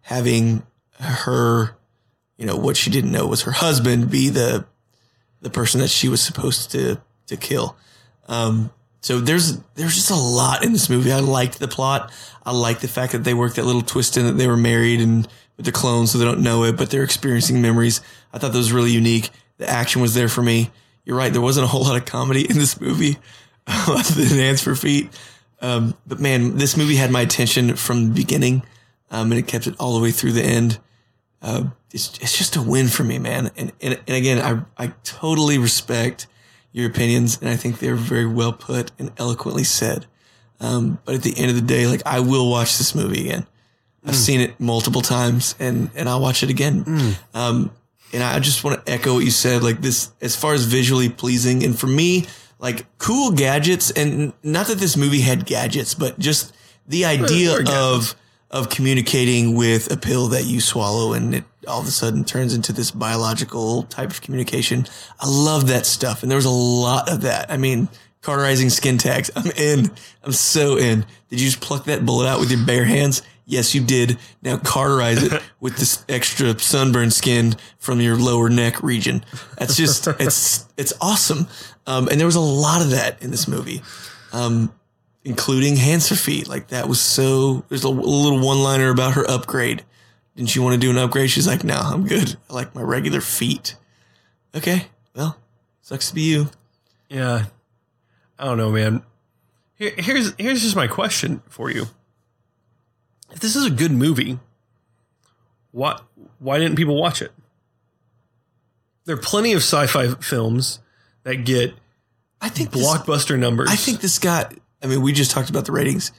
having 0.00 0.64
her, 0.98 1.76
you 2.36 2.46
know, 2.46 2.56
what 2.56 2.76
she 2.76 2.90
didn't 2.90 3.12
know 3.12 3.26
was 3.26 3.42
her 3.42 3.52
husband 3.52 4.10
be 4.10 4.28
the 4.28 4.64
the 5.40 5.50
person 5.50 5.80
that 5.80 5.90
she 5.90 6.08
was 6.08 6.22
supposed 6.22 6.70
to 6.70 7.00
to 7.26 7.36
kill. 7.36 7.76
Um, 8.28 8.70
so 9.00 9.20
there's 9.20 9.58
there's 9.74 9.94
just 9.94 10.10
a 10.10 10.16
lot 10.16 10.64
in 10.64 10.72
this 10.72 10.88
movie. 10.88 11.12
I 11.12 11.20
liked 11.20 11.58
the 11.58 11.68
plot. 11.68 12.12
I 12.44 12.52
liked 12.52 12.80
the 12.80 12.88
fact 12.88 13.12
that 13.12 13.24
they 13.24 13.34
worked 13.34 13.56
that 13.56 13.64
little 13.64 13.82
twist 13.82 14.16
in 14.16 14.26
that 14.26 14.32
they 14.32 14.46
were 14.46 14.56
married 14.56 15.00
and 15.00 15.26
with 15.56 15.66
the 15.66 15.72
clones, 15.72 16.10
so 16.10 16.18
they 16.18 16.24
don't 16.24 16.42
know 16.42 16.64
it, 16.64 16.76
but 16.76 16.90
they're 16.90 17.02
experiencing 17.02 17.62
memories. 17.62 18.00
I 18.32 18.38
thought 18.38 18.52
that 18.52 18.58
was 18.58 18.72
really 18.72 18.92
unique. 18.92 19.30
The 19.58 19.68
action 19.68 20.02
was 20.02 20.14
there 20.14 20.28
for 20.28 20.42
me. 20.42 20.70
you're 21.04 21.16
right. 21.16 21.32
There 21.32 21.42
wasn't 21.42 21.64
a 21.64 21.68
whole 21.68 21.84
lot 21.84 21.96
of 21.96 22.04
comedy 22.04 22.48
in 22.48 22.58
this 22.58 22.80
movie 22.80 23.16
other 23.66 24.02
than 24.02 24.38
Hands 24.38 24.62
for 24.62 24.74
Feet. 24.74 25.08
Um, 25.60 25.94
but 26.06 26.20
man, 26.20 26.56
this 26.56 26.76
movie 26.76 26.96
had 26.96 27.10
my 27.10 27.22
attention 27.22 27.76
from 27.76 28.08
the 28.08 28.14
beginning, 28.14 28.62
um, 29.10 29.32
and 29.32 29.38
it 29.38 29.46
kept 29.46 29.66
it 29.66 29.74
all 29.78 29.96
the 29.96 30.02
way 30.02 30.10
through 30.10 30.32
the 30.32 30.42
end. 30.42 30.78
Uh, 31.40 31.64
it's, 31.92 32.18
it's 32.18 32.36
just 32.36 32.56
a 32.56 32.62
win 32.62 32.88
for 32.88 33.04
me, 33.04 33.18
man. 33.18 33.50
And, 33.56 33.72
and, 33.80 33.98
and 34.06 34.16
again, 34.16 34.66
I, 34.78 34.84
I 34.84 34.92
totally 35.04 35.58
respect 35.58 36.26
your 36.72 36.88
opinions, 36.90 37.38
and 37.40 37.48
I 37.48 37.56
think 37.56 37.78
they're 37.78 37.94
very 37.94 38.26
well 38.26 38.52
put 38.52 38.92
and 38.98 39.10
eloquently 39.16 39.64
said. 39.64 40.06
Um, 40.60 40.98
but 41.04 41.14
at 41.14 41.22
the 41.22 41.36
end 41.38 41.50
of 41.50 41.56
the 41.56 41.62
day, 41.62 41.86
like 41.86 42.02
I 42.04 42.20
will 42.20 42.50
watch 42.50 42.76
this 42.76 42.94
movie 42.94 43.22
again. 43.22 43.46
I've 44.06 44.16
seen 44.16 44.40
it 44.40 44.58
multiple 44.60 45.02
times 45.02 45.54
and, 45.58 45.90
and 45.94 46.08
I'll 46.08 46.20
watch 46.20 46.42
it 46.42 46.50
again. 46.50 47.16
Um, 47.34 47.70
and 48.12 48.22
I 48.22 48.38
just 48.38 48.62
want 48.62 48.84
to 48.86 48.92
echo 48.92 49.14
what 49.14 49.24
you 49.24 49.30
said, 49.32 49.62
like 49.62 49.80
this, 49.80 50.12
as 50.20 50.36
far 50.36 50.54
as 50.54 50.64
visually 50.64 51.08
pleasing. 51.08 51.64
And 51.64 51.78
for 51.78 51.88
me, 51.88 52.26
like 52.58 52.86
cool 52.98 53.32
gadgets 53.32 53.90
and 53.90 54.32
not 54.42 54.68
that 54.68 54.78
this 54.78 54.96
movie 54.96 55.20
had 55.20 55.44
gadgets, 55.44 55.94
but 55.94 56.18
just 56.18 56.54
the 56.86 57.04
idea 57.04 57.58
of, 57.68 58.14
of 58.50 58.70
communicating 58.70 59.56
with 59.56 59.92
a 59.92 59.96
pill 59.96 60.28
that 60.28 60.44
you 60.44 60.60
swallow 60.60 61.12
and 61.12 61.34
it 61.34 61.44
all 61.66 61.80
of 61.80 61.86
a 61.88 61.90
sudden 61.90 62.24
turns 62.24 62.54
into 62.54 62.72
this 62.72 62.92
biological 62.92 63.82
type 63.84 64.10
of 64.10 64.20
communication. 64.20 64.86
I 65.18 65.28
love 65.28 65.66
that 65.66 65.84
stuff. 65.84 66.22
And 66.22 66.30
there 66.30 66.36
was 66.36 66.44
a 66.44 66.50
lot 66.50 67.10
of 67.10 67.22
that. 67.22 67.50
I 67.50 67.56
mean, 67.56 67.88
cauterizing 68.22 68.70
skin 68.70 68.98
tags. 68.98 69.30
I'm 69.36 69.50
in. 69.56 69.90
I'm 70.22 70.32
so 70.32 70.78
in. 70.78 71.04
Did 71.28 71.40
you 71.40 71.46
just 71.46 71.60
pluck 71.60 71.84
that 71.86 72.06
bullet 72.06 72.28
out 72.28 72.40
with 72.40 72.50
your 72.50 72.64
bare 72.64 72.84
hands? 72.84 73.22
Yes, 73.46 73.74
you 73.74 73.82
did. 73.82 74.18
Now 74.42 74.58
cauterize 74.58 75.22
it 75.22 75.40
with 75.60 75.76
this 75.76 76.04
extra 76.08 76.58
sunburned 76.58 77.12
skin 77.12 77.54
from 77.78 78.00
your 78.00 78.16
lower 78.16 78.50
neck 78.50 78.82
region. 78.82 79.24
That's 79.56 79.76
just, 79.76 80.06
it's, 80.20 80.66
it's 80.76 80.92
awesome. 81.00 81.46
Um, 81.86 82.08
and 82.08 82.18
there 82.18 82.26
was 82.26 82.34
a 82.34 82.40
lot 82.40 82.82
of 82.82 82.90
that 82.90 83.22
in 83.22 83.30
this 83.30 83.46
movie. 83.46 83.82
Um, 84.32 84.72
including 85.24 85.76
hands 85.76 86.08
for 86.08 86.14
feet. 86.14 86.48
Like 86.48 86.68
that 86.68 86.88
was 86.88 87.00
so, 87.00 87.64
there's 87.68 87.84
a 87.84 87.88
little 87.88 88.40
one 88.40 88.62
liner 88.62 88.90
about 88.90 89.14
her 89.14 89.28
upgrade. 89.28 89.84
Didn't 90.36 90.50
she 90.50 90.60
want 90.60 90.74
to 90.74 90.80
do 90.80 90.90
an 90.90 90.98
upgrade? 90.98 91.30
She's 91.30 91.46
like, 91.46 91.64
no, 91.64 91.74
I'm 91.74 92.06
good. 92.06 92.36
I 92.48 92.52
like 92.54 92.74
my 92.74 92.82
regular 92.82 93.20
feet. 93.20 93.74
Okay. 94.54 94.86
Well, 95.14 95.36
sucks 95.82 96.10
to 96.10 96.14
be 96.14 96.22
you. 96.22 96.48
Yeah. 97.08 97.46
I 98.38 98.44
don't 98.44 98.58
know, 98.58 98.70
man. 98.70 99.02
Here, 99.74 99.92
here's 99.96 100.34
here's 100.38 100.62
just 100.62 100.76
my 100.76 100.86
question 100.86 101.42
for 101.48 101.70
you. 101.70 101.86
If 103.36 103.42
this 103.42 103.54
is 103.54 103.66
a 103.66 103.70
good 103.70 103.92
movie, 103.92 104.38
why 105.70 106.00
why 106.38 106.58
didn't 106.58 106.76
people 106.76 106.98
watch 106.98 107.20
it? 107.20 107.32
There 109.04 109.14
are 109.14 109.20
plenty 109.20 109.52
of 109.52 109.58
sci-fi 109.58 110.08
films 110.14 110.80
that 111.22 111.44
get 111.44 111.74
I 112.40 112.48
think 112.48 112.70
this- 112.70 112.82
blockbuster 112.82 113.38
numbers. 113.38 113.68
I 113.70 113.76
think 113.76 114.00
this 114.00 114.18
got. 114.18 114.54
I 114.82 114.86
mean, 114.86 115.02
we 115.02 115.12
just 115.12 115.32
talked 115.32 115.50
about 115.50 115.66
the 115.66 115.72
ratings 115.72 116.12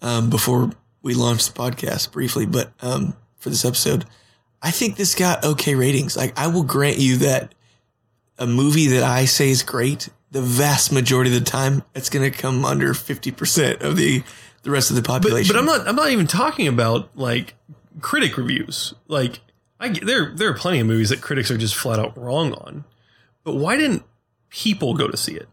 um, 0.00 0.30
before 0.30 0.70
we 1.02 1.12
launched 1.14 1.52
the 1.52 1.60
podcast 1.60 2.12
briefly, 2.12 2.46
but 2.46 2.72
um, 2.82 3.16
for 3.38 3.50
this 3.50 3.64
episode, 3.64 4.04
I 4.62 4.70
think 4.70 4.94
this 4.94 5.16
got 5.16 5.44
okay 5.44 5.74
ratings. 5.74 6.16
Like, 6.16 6.38
I 6.38 6.46
will 6.46 6.62
grant 6.62 6.98
you 6.98 7.16
that 7.16 7.52
a 8.38 8.46
movie 8.46 8.86
that 8.88 9.02
I 9.02 9.24
say 9.24 9.50
is 9.50 9.64
great, 9.64 10.08
the 10.30 10.40
vast 10.40 10.92
majority 10.92 11.34
of 11.34 11.42
the 11.42 11.50
time, 11.50 11.82
it's 11.96 12.10
going 12.10 12.30
to 12.30 12.36
come 12.38 12.64
under 12.64 12.94
fifty 12.94 13.32
percent 13.32 13.82
of 13.82 13.96
the 13.96 14.22
the 14.62 14.70
rest 14.70 14.90
of 14.90 14.96
the 14.96 15.02
population. 15.02 15.52
but 15.54 15.58
I'm 15.58 15.66
not 15.66 15.86
I'm 15.88 15.96
not 15.96 16.10
even 16.10 16.26
talking 16.26 16.68
about 16.68 17.16
like 17.16 17.54
critic 18.00 18.36
reviews. 18.36 18.94
Like 19.08 19.40
I 19.78 19.88
there 19.90 20.32
there 20.34 20.48
are 20.50 20.54
plenty 20.54 20.80
of 20.80 20.86
movies 20.86 21.08
that 21.10 21.20
critics 21.20 21.50
are 21.50 21.58
just 21.58 21.74
flat 21.74 21.98
out 21.98 22.16
wrong 22.16 22.52
on. 22.54 22.84
But 23.44 23.54
why 23.56 23.76
didn't 23.76 24.04
people 24.50 24.94
go 24.94 25.08
to 25.08 25.16
see 25.16 25.34
it? 25.34 25.48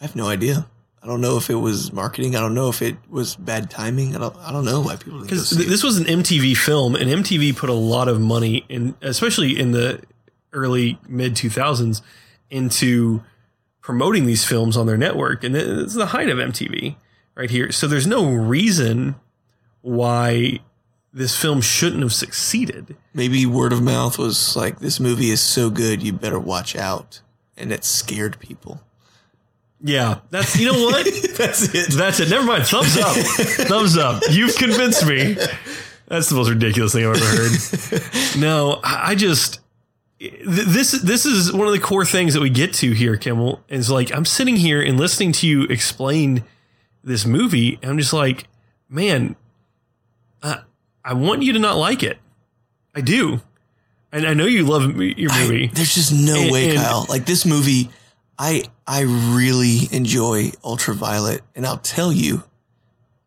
I 0.00 0.04
have 0.04 0.16
no 0.16 0.26
idea. 0.28 0.66
I 1.02 1.06
don't 1.06 1.20
know 1.20 1.36
if 1.36 1.50
it 1.50 1.56
was 1.56 1.92
marketing. 1.92 2.36
I 2.36 2.40
don't 2.40 2.54
know 2.54 2.68
if 2.68 2.80
it 2.80 2.96
was 3.10 3.34
bad 3.34 3.70
timing. 3.70 4.14
I 4.14 4.20
don't. 4.20 4.36
I 4.36 4.52
don't 4.52 4.64
know 4.64 4.80
why 4.82 4.94
people 4.94 5.18
didn't 5.18 5.30
Because 5.30 5.50
th- 5.50 5.68
this 5.68 5.82
was 5.82 5.98
an 5.98 6.04
MTV 6.04 6.56
film, 6.56 6.94
and 6.94 7.10
MTV 7.10 7.56
put 7.56 7.68
a 7.70 7.74
lot 7.74 8.06
of 8.06 8.20
money 8.20 8.64
in, 8.68 8.94
especially 9.02 9.58
in 9.58 9.72
the 9.72 10.00
early 10.52 11.00
mid 11.08 11.34
2000s, 11.34 12.02
into 12.50 13.22
promoting 13.80 14.26
these 14.26 14.44
films 14.44 14.76
on 14.76 14.86
their 14.86 14.96
network. 14.96 15.42
And 15.42 15.56
it's 15.56 15.94
the 15.94 16.06
height 16.06 16.28
of 16.28 16.38
MTV 16.38 16.94
right 17.34 17.50
here. 17.50 17.72
So 17.72 17.86
there's 17.86 18.06
no 18.06 18.32
reason 18.32 19.16
why 19.80 20.60
this 21.12 21.36
film 21.36 21.60
shouldn't 21.60 22.02
have 22.02 22.12
succeeded. 22.12 22.96
Maybe 23.14 23.44
word 23.46 23.72
of 23.72 23.82
mouth 23.82 24.18
was 24.18 24.56
like, 24.56 24.80
"This 24.80 24.98
movie 24.98 25.30
is 25.30 25.40
so 25.40 25.70
good, 25.70 26.02
you 26.02 26.12
better 26.12 26.38
watch 26.38 26.74
out," 26.76 27.20
and 27.56 27.72
it 27.72 27.84
scared 27.84 28.38
people. 28.38 28.80
Yeah, 29.84 30.20
that's 30.30 30.58
you 30.58 30.72
know 30.72 30.78
what. 30.84 31.04
That's 31.36 31.74
it. 31.74 31.90
That's 31.92 32.20
it. 32.20 32.30
Never 32.30 32.44
mind. 32.44 32.64
Thumbs 32.66 32.96
up. 32.96 33.16
Thumbs 33.16 33.96
up. 33.96 34.22
You've 34.30 34.54
convinced 34.54 35.04
me. 35.04 35.36
That's 36.06 36.28
the 36.28 36.36
most 36.36 36.50
ridiculous 36.50 36.92
thing 36.92 37.04
I've 37.04 37.16
ever 37.16 37.24
heard. 37.24 38.00
No, 38.38 38.80
I 38.84 39.14
just 39.14 39.60
this 40.20 40.92
this 40.92 41.26
is 41.26 41.52
one 41.52 41.66
of 41.66 41.72
the 41.72 41.80
core 41.80 42.04
things 42.04 42.34
that 42.34 42.40
we 42.40 42.50
get 42.50 42.74
to 42.74 42.92
here, 42.92 43.16
Kimmel. 43.16 43.60
Is 43.68 43.90
like 43.90 44.14
I'm 44.14 44.24
sitting 44.24 44.56
here 44.56 44.80
and 44.80 44.98
listening 44.98 45.32
to 45.32 45.48
you 45.48 45.64
explain 45.64 46.44
this 47.04 47.26
movie, 47.26 47.78
and 47.82 47.90
I'm 47.92 47.98
just 47.98 48.12
like, 48.12 48.46
man, 48.88 49.36
uh, 50.42 50.56
I 51.04 51.14
want 51.14 51.42
you 51.42 51.52
to 51.54 51.58
not 51.58 51.76
like 51.76 52.02
it. 52.02 52.18
I 52.94 53.00
do, 53.00 53.40
and 54.12 54.26
I 54.26 54.34
know 54.34 54.44
you 54.46 54.64
love 54.64 54.96
your 55.00 55.30
I- 55.32 55.42
movie. 55.44 55.66
there's 55.72 55.94
just 55.94 56.12
no 56.12 56.36
And- 56.42 56.50
way, 56.52 56.70
and- 56.70 56.78
Kyle. 56.78 57.06
Like 57.08 57.26
this 57.26 57.44
movie, 57.46 57.90
I 58.38 58.64
I 58.86 59.00
really 59.02 59.88
enjoy 59.92 60.52
Ultraviolet, 60.64 61.42
and 61.54 61.66
I'll 61.66 61.78
tell 61.78 62.12
you, 62.12 62.42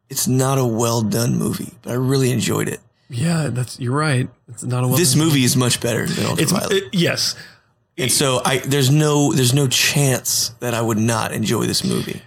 it's 0.09 0.27
not 0.27 0.57
a 0.57 0.65
well 0.65 1.01
done 1.01 1.37
movie, 1.37 1.73
but 1.81 1.91
I 1.91 1.95
really 1.95 2.31
enjoyed 2.31 2.67
it. 2.67 2.79
yeah, 3.09 3.49
that's 3.51 3.79
you're 3.79 3.95
right. 3.97 4.29
It's 4.49 4.63
not 4.63 4.83
a 4.83 4.87
well 4.87 4.97
This 4.97 5.15
movie 5.15 5.43
is 5.43 5.55
much 5.55 5.79
better 5.81 6.05
than 6.05 6.25
Ultraviolet, 6.25 6.71
it- 6.73 6.93
yes. 6.93 7.35
and 7.97 8.11
so 8.11 8.41
I 8.45 8.59
there's 8.59 8.89
no 8.91 9.31
there's 9.33 9.53
no 9.53 9.67
chance 9.67 10.51
that 10.59 10.73
I 10.73 10.81
would 10.81 10.97
not 10.99 11.31
enjoy 11.31 11.65
this 11.65 11.83
movie. 11.83 12.21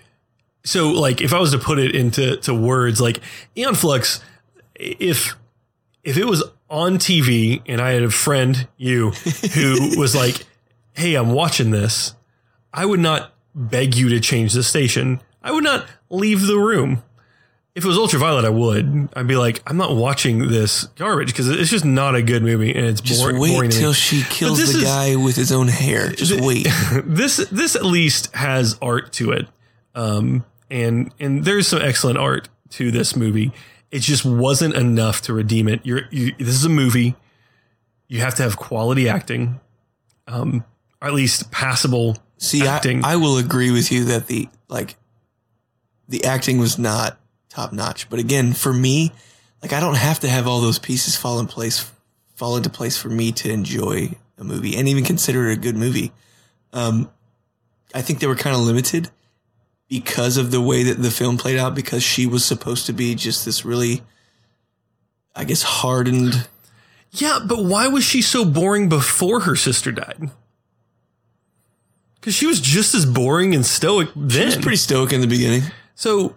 So 0.69 0.91
like 0.91 1.23
if 1.23 1.33
I 1.33 1.41
was 1.41 1.53
to 1.53 1.59
put 1.59 1.79
it 1.79 1.95
into 1.95 2.37
to 2.43 2.53
words 2.53 3.01
like 3.01 3.21
Aeon 3.57 3.75
Flux, 3.75 4.21
if 4.75 5.35
if 6.05 6.19
it 6.19 6.27
was 6.27 6.45
on 6.69 6.99
TV 6.99 7.63
and 7.67 7.81
I 7.81 7.93
had 7.93 8.03
a 8.03 8.11
friend 8.11 8.69
you 8.77 9.13
who 9.55 9.97
was 9.99 10.15
like, 10.15 10.45
"Hey, 10.93 11.15
I'm 11.15 11.31
watching 11.33 11.71
this," 11.71 12.15
I 12.71 12.85
would 12.85 13.01
not 13.01 13.33
beg 13.55 13.95
you 13.95 14.11
to 14.11 14.21
change 14.21 14.53
the 14.53 14.63
station. 14.63 15.23
I 15.43 15.53
would 15.53 15.65
not 15.65 15.87
leave 16.11 16.47
the 16.47 16.59
room. 16.59 17.03
If 17.75 17.85
it 17.85 17.89
was 17.89 17.97
Ultraviolet, 17.97 18.45
I 18.45 18.51
would. 18.51 19.09
I'd 19.15 19.27
be 19.27 19.37
like, 19.37 19.63
I'm 19.67 19.77
not 19.79 19.97
watching 19.97 20.49
this 20.49 20.85
garbage 20.97 21.29
because 21.29 21.49
it's 21.49 21.71
just 21.71 21.85
not 21.85 22.15
a 22.15 22.23
good 22.23 22.43
movie 22.43 22.75
and 22.75 22.85
it's 22.87 23.01
Just 23.01 23.23
boring. 23.23 23.39
wait 23.41 23.55
boring 23.55 23.71
till 23.71 23.93
she 23.95 24.23
kills 24.29 24.59
the 24.59 24.79
is- 24.79 24.85
guy 24.85 25.17
with 25.17 25.37
his 25.37 25.51
own 25.51 25.69
hair. 25.69 26.11
Just 26.11 26.39
wait. 26.41 26.67
this 27.05 27.37
this 27.51 27.75
at 27.75 27.87
least 27.87 28.35
has 28.35 28.77
art 28.83 29.13
to 29.15 29.31
it, 29.31 29.47
um, 29.95 30.45
and 30.71 31.13
and 31.19 31.45
there's 31.45 31.69
some 31.69 31.83
excellent 31.83 32.19
art 32.19 32.49
to 32.71 32.91
this 32.91 33.17
movie. 33.17 33.53
It 33.91 34.01
just 34.01 34.25
wasn't 34.25 34.75
enough 34.75 35.23
to 35.23 35.33
redeem 35.33 35.69
it. 35.69 35.81
You're 35.85 36.03
you, 36.11 36.35
this 36.39 36.49
is 36.55 36.65
a 36.65 36.71
movie. 36.71 37.17
You 38.07 38.21
have 38.21 38.35
to 38.37 38.43
have 38.43 38.57
quality 38.57 39.09
acting, 39.09 39.61
um, 40.27 40.65
or 41.01 41.09
at 41.09 41.15
least 41.15 41.51
passable 41.51 42.17
See, 42.39 42.67
I, 42.67 42.77
acting. 42.77 43.05
I 43.05 43.17
will 43.17 43.39
agree 43.39 43.71
with 43.71 43.91
you 43.93 44.05
that 44.05 44.27
the 44.27 44.49
like 44.69 44.97
the 46.09 46.25
acting 46.25 46.59
was 46.59 46.79
not 46.79 47.19
top 47.49 47.73
notch. 47.73 48.09
But 48.09 48.19
again, 48.19 48.53
for 48.53 48.73
me, 48.73 49.13
like 49.63 49.73
I 49.73 49.81
don't 49.81 49.97
have 49.97 50.21
to 50.21 50.29
have 50.29 50.47
all 50.47 50.61
those 50.61 50.79
pieces 50.79 51.17
fall 51.17 51.41
in 51.41 51.47
place, 51.47 51.91
fall 52.35 52.57
into 52.57 52.71
place 52.71 52.97
for 52.97 53.09
me 53.09 53.33
to 53.33 53.51
enjoy 53.51 54.11
a 54.39 54.45
movie 54.45 54.77
and 54.77 54.89
even 54.89 55.05
consider 55.05 55.49
it 55.49 55.55
a 55.55 55.61
good 55.61 55.77
movie. 55.77 56.13
Um, 56.73 57.11
I 57.95 58.03
think 58.03 58.21
they 58.21 58.27
were 58.27 58.37
kind 58.37 58.55
of 58.55 58.63
limited 58.63 59.11
because 59.89 60.37
of 60.37 60.51
the 60.51 60.61
way 60.61 60.83
that 60.83 61.01
the 61.03 61.11
film 61.11 61.37
played 61.39 61.59
out. 61.59 61.75
Because 61.75 62.03
she 62.03 62.27
was 62.27 62.45
supposed 62.45 62.87
to 62.87 62.93
be 62.93 63.15
just 63.15 63.45
this 63.45 63.65
really, 63.65 64.03
I 65.35 65.45
guess, 65.45 65.63
hardened. 65.63 66.49
yeah, 67.13 67.39
but 67.47 67.65
why 67.65 67.89
was 67.89 68.05
she 68.05 68.23
so 68.23 68.45
boring 68.45 68.89
before 68.89 69.41
her 69.41 69.57
sister 69.57 69.93
died? 69.93 70.31
Because 72.21 72.35
she 72.35 72.47
was 72.47 72.61
just 72.61 72.95
as 72.95 73.07
boring 73.07 73.55
and 73.55 73.65
stoic 73.65 74.09
then. 74.17 74.31
She 74.31 74.45
was 74.45 74.57
pretty 74.57 74.77
stoic 74.77 75.13
in 75.13 75.21
the 75.21 75.27
beginning. 75.27 75.63
So, 75.95 76.35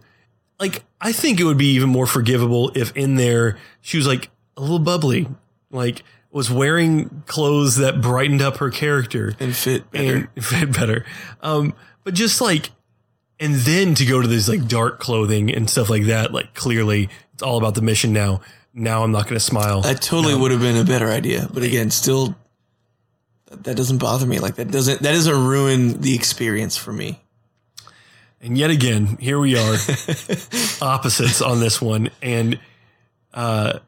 like, 0.59 0.83
I 1.01 1.11
think 1.11 1.39
it 1.39 1.43
would 1.43 1.57
be 1.57 1.71
even 1.73 1.89
more 1.89 2.05
forgivable 2.05 2.71
if 2.75 2.95
in 2.95 3.15
there 3.15 3.57
she 3.81 3.97
was 3.97 4.05
like 4.07 4.29
a 4.55 4.61
little 4.61 4.79
bubbly, 4.79 5.27
like 5.71 6.03
was 6.31 6.49
wearing 6.51 7.23
clothes 7.25 7.75
that 7.77 7.99
brightened 7.99 8.41
up 8.41 8.57
her 8.57 8.69
character 8.69 9.33
And 9.39 9.53
fit 9.55 9.89
better. 9.91 10.29
and 10.35 10.45
fit 10.45 10.71
better. 10.71 11.05
Um, 11.41 11.73
but 12.03 12.13
just 12.13 12.39
like, 12.39 12.69
and 13.41 13.55
then 13.55 13.95
to 13.95 14.05
go 14.05 14.21
to 14.21 14.27
this 14.27 14.47
like 14.47 14.67
dark 14.67 14.99
clothing 14.99 15.53
and 15.53 15.69
stuff 15.69 15.89
like 15.89 16.03
that, 16.03 16.31
like 16.31 16.53
clearly 16.53 17.09
it's 17.33 17.41
all 17.41 17.57
about 17.57 17.73
the 17.73 17.81
mission 17.81 18.13
now. 18.13 18.41
Now 18.73 19.03
I'm 19.03 19.11
not 19.11 19.23
going 19.23 19.33
to 19.33 19.41
smile. 19.41 19.81
That 19.81 20.01
totally 20.01 20.35
would 20.35 20.51
have 20.51 20.61
been 20.61 20.77
a 20.77 20.85
better 20.85 21.07
idea. 21.07 21.49
But 21.51 21.63
again, 21.63 21.89
still, 21.89 22.35
that 23.47 23.75
doesn't 23.75 23.97
bother 23.97 24.27
me. 24.27 24.39
Like 24.39 24.55
that 24.55 24.69
doesn't 24.71 25.01
that 25.01 25.11
doesn't 25.11 25.45
ruin 25.45 26.01
the 26.01 26.15
experience 26.15 26.77
for 26.77 26.93
me. 26.93 27.19
And 28.39 28.57
yet 28.57 28.69
again, 28.69 29.17
here 29.19 29.39
we 29.39 29.57
are, 29.57 29.73
opposites 30.81 31.41
on 31.41 31.59
this 31.59 31.81
one. 31.81 32.09
And 32.21 32.59
uh, 33.33 33.79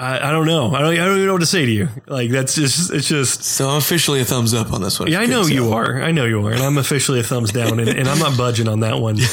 I, 0.00 0.30
I 0.30 0.32
don't 0.32 0.46
know. 0.46 0.74
I 0.74 0.80
don't, 0.80 0.92
I 0.92 1.04
don't 1.04 1.16
even 1.16 1.26
know 1.26 1.34
what 1.34 1.40
to 1.40 1.46
say 1.46 1.66
to 1.66 1.70
you. 1.70 1.88
Like 2.06 2.30
that's 2.30 2.54
just 2.54 2.90
it's 2.90 3.06
just. 3.06 3.44
So 3.44 3.68
I'm 3.68 3.76
officially 3.76 4.20
a 4.20 4.24
thumbs 4.24 4.54
up 4.54 4.72
on 4.72 4.80
this 4.80 4.98
one. 4.98 5.10
Yeah, 5.10 5.20
I 5.20 5.26
know 5.26 5.42
you 5.42 5.74
are. 5.74 6.00
I 6.00 6.10
know 6.10 6.24
you 6.24 6.46
are, 6.46 6.52
and 6.52 6.62
I'm 6.62 6.78
officially 6.78 7.20
a 7.20 7.22
thumbs 7.22 7.52
down, 7.52 7.78
and, 7.78 7.88
and 7.88 8.08
I'm 8.08 8.18
not 8.18 8.36
budging 8.36 8.66
on 8.66 8.80
that 8.80 8.98
one. 8.98 9.18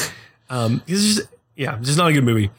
Um, 0.50 0.82
it's 0.86 1.02
just 1.02 1.28
yeah, 1.56 1.76
just 1.82 1.98
not 1.98 2.08
a 2.08 2.12
good 2.14 2.24
movie. 2.24 2.50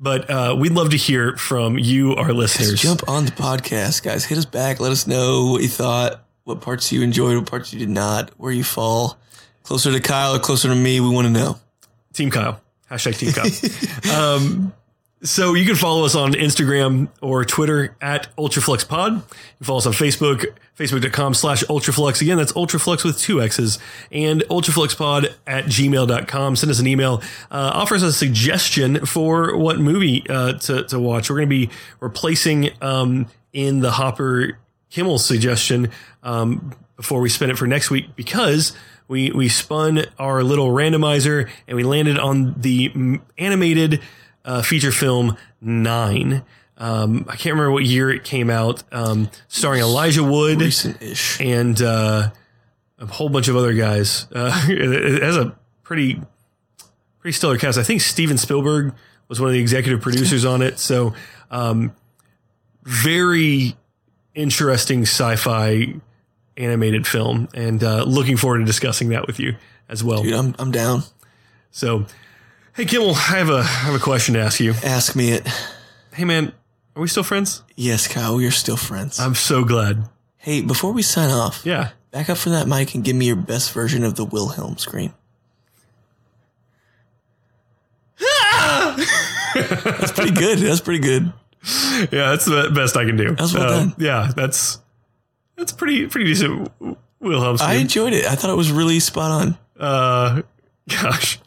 But 0.00 0.28
uh, 0.28 0.56
we'd 0.58 0.72
love 0.72 0.90
to 0.90 0.96
hear 0.96 1.36
from 1.36 1.78
you, 1.78 2.16
our 2.16 2.32
listeners. 2.32 2.80
Jump 2.80 3.08
on 3.08 3.26
the 3.26 3.30
podcast, 3.30 4.02
guys. 4.02 4.24
Hit 4.24 4.38
us 4.38 4.44
back. 4.44 4.80
Let 4.80 4.90
us 4.90 5.06
know 5.06 5.52
what 5.52 5.62
you 5.62 5.68
thought, 5.68 6.24
what 6.42 6.60
parts 6.60 6.90
you 6.90 7.02
enjoyed, 7.02 7.36
what 7.36 7.46
parts 7.46 7.72
you 7.72 7.78
did 7.78 7.90
not, 7.90 8.32
where 8.38 8.50
you 8.50 8.64
fall. 8.64 9.18
Closer 9.62 9.92
to 9.92 10.00
Kyle 10.00 10.34
or 10.34 10.40
closer 10.40 10.66
to 10.66 10.74
me, 10.74 10.98
we 10.98 11.10
want 11.10 11.26
to 11.26 11.32
know. 11.32 11.60
Team 12.12 12.32
Kyle. 12.32 12.60
Hashtag 12.90 13.18
Team 13.18 13.32
Kyle. 13.32 14.34
um, 14.36 14.72
so 15.22 15.54
you 15.54 15.66
can 15.66 15.74
follow 15.74 16.04
us 16.04 16.14
on 16.14 16.32
Instagram 16.32 17.08
or 17.20 17.44
Twitter 17.44 17.96
at 18.00 18.34
UltrafluxPod. 18.36 19.14
You 19.16 19.20
can 19.20 19.64
follow 19.64 19.78
us 19.78 19.86
on 19.86 19.92
Facebook, 19.92 20.46
facebook.com 20.78 21.34
slash 21.34 21.64
Ultraflux. 21.64 22.20
Again, 22.20 22.36
that's 22.36 22.52
Ultraflux 22.52 23.04
with 23.04 23.18
two 23.18 23.42
X's 23.42 23.78
and 24.12 24.42
UltrafluxPod 24.42 25.32
at 25.46 25.64
gmail.com. 25.64 26.56
Send 26.56 26.70
us 26.70 26.78
an 26.78 26.86
email. 26.86 27.20
Uh, 27.50 27.72
offer 27.74 27.96
us 27.96 28.02
a 28.02 28.12
suggestion 28.12 29.04
for 29.06 29.56
what 29.56 29.80
movie 29.80 30.24
uh, 30.28 30.52
to, 30.54 30.84
to 30.84 31.00
watch. 31.00 31.30
We're 31.30 31.36
going 31.36 31.48
to 31.48 31.66
be 31.66 31.70
replacing 31.98 32.70
um, 32.80 33.26
in 33.52 33.80
the 33.80 33.90
Hopper 33.90 34.58
Kimmel 34.90 35.18
suggestion 35.18 35.90
um, 36.22 36.74
before 36.96 37.20
we 37.20 37.28
spin 37.28 37.50
it 37.50 37.58
for 37.58 37.66
next 37.66 37.90
week 37.90 38.14
because 38.14 38.72
we, 39.08 39.32
we 39.32 39.48
spun 39.48 40.04
our 40.18 40.44
little 40.44 40.68
randomizer 40.68 41.50
and 41.66 41.76
we 41.76 41.82
landed 41.82 42.18
on 42.18 42.54
the 42.56 43.18
animated 43.36 44.00
uh, 44.48 44.62
feature 44.62 44.90
film 44.90 45.36
Nine. 45.60 46.42
Um, 46.78 47.26
I 47.28 47.36
can't 47.36 47.54
remember 47.54 47.72
what 47.72 47.84
year 47.84 48.10
it 48.10 48.24
came 48.24 48.50
out, 48.50 48.82
um, 48.92 49.28
starring 49.48 49.80
Elijah 49.80 50.22
Wood 50.22 50.60
Recent-ish. 50.60 51.40
and 51.40 51.80
uh, 51.82 52.30
a 52.98 53.06
whole 53.06 53.28
bunch 53.28 53.48
of 53.48 53.56
other 53.56 53.74
guys. 53.74 54.26
Uh, 54.32 54.64
it, 54.68 55.22
has 55.22 55.36
a 55.36 55.56
pretty 55.82 56.20
pretty 57.18 57.32
stellar 57.32 57.58
cast. 57.58 57.78
I 57.78 57.82
think 57.82 58.00
Steven 58.00 58.38
Spielberg 58.38 58.94
was 59.26 59.40
one 59.40 59.48
of 59.48 59.54
the 59.54 59.60
executive 59.60 60.00
producers 60.00 60.44
on 60.44 60.62
it. 60.62 60.78
So, 60.78 61.14
um, 61.50 61.92
very 62.84 63.76
interesting 64.34 65.02
sci-fi 65.02 65.94
animated 66.56 67.06
film, 67.06 67.48
and 67.54 67.82
uh, 67.82 68.04
looking 68.04 68.36
forward 68.36 68.58
to 68.58 68.64
discussing 68.64 69.08
that 69.10 69.26
with 69.26 69.40
you 69.40 69.56
as 69.88 70.04
well. 70.04 70.22
Dude, 70.22 70.32
I'm, 70.32 70.54
I'm 70.60 70.70
down. 70.70 71.02
So, 71.72 72.06
hey 72.78 72.84
Kimmel, 72.86 73.10
I 73.10 73.36
have 73.36 73.50
a 73.50 73.58
I 73.58 73.62
have 73.62 73.94
a 73.94 73.98
question 73.98 74.34
to 74.34 74.40
ask 74.40 74.60
you. 74.60 74.72
Ask 74.84 75.14
me 75.16 75.32
it. 75.32 75.46
Hey 76.14 76.24
man, 76.24 76.52
are 76.96 77.02
we 77.02 77.08
still 77.08 77.22
friends? 77.22 77.62
Yes, 77.76 78.08
Kyle, 78.08 78.36
we 78.36 78.46
are 78.46 78.50
still 78.50 78.76
friends. 78.76 79.20
I'm 79.20 79.34
so 79.34 79.64
glad. 79.64 80.08
hey, 80.38 80.62
before 80.62 80.92
we 80.92 81.02
sign 81.02 81.30
off, 81.30 81.60
Yeah. 81.66 81.90
back 82.12 82.30
up 82.30 82.38
from 82.38 82.52
that 82.52 82.66
mic 82.68 82.94
and 82.94 83.04
give 83.04 83.14
me 83.16 83.26
your 83.26 83.36
best 83.36 83.72
version 83.72 84.04
of 84.04 84.14
the 84.14 84.24
Wilhelm 84.24 84.78
scream. 84.78 85.12
That's 89.54 90.12
pretty 90.12 90.32
good. 90.32 90.58
That's 90.58 90.80
pretty 90.80 91.00
good. 91.00 91.32
Yeah, 92.12 92.30
that's 92.30 92.44
the 92.44 92.70
best 92.74 92.96
I 92.96 93.04
can 93.04 93.16
do. 93.16 93.34
That's 93.34 93.52
well 93.52 93.64
Uh, 93.64 93.68
done. 93.80 93.94
Yeah, 93.98 94.30
that's 94.34 94.78
that's 95.56 95.72
pretty 95.72 96.06
pretty 96.06 96.30
decent. 96.30 96.70
Wilhelm 97.20 97.56
scream. 97.58 97.68
I 97.70 97.72
scream. 97.74 97.80
enjoyed 97.80 98.12
it. 98.12 98.24
I 98.26 98.36
thought 98.36 98.50
it 98.50 98.56
was 98.56 98.70
really 98.70 99.00
spot 99.00 99.30
on. 99.30 99.58
Uh, 99.78 100.42
gosh. 100.88 101.38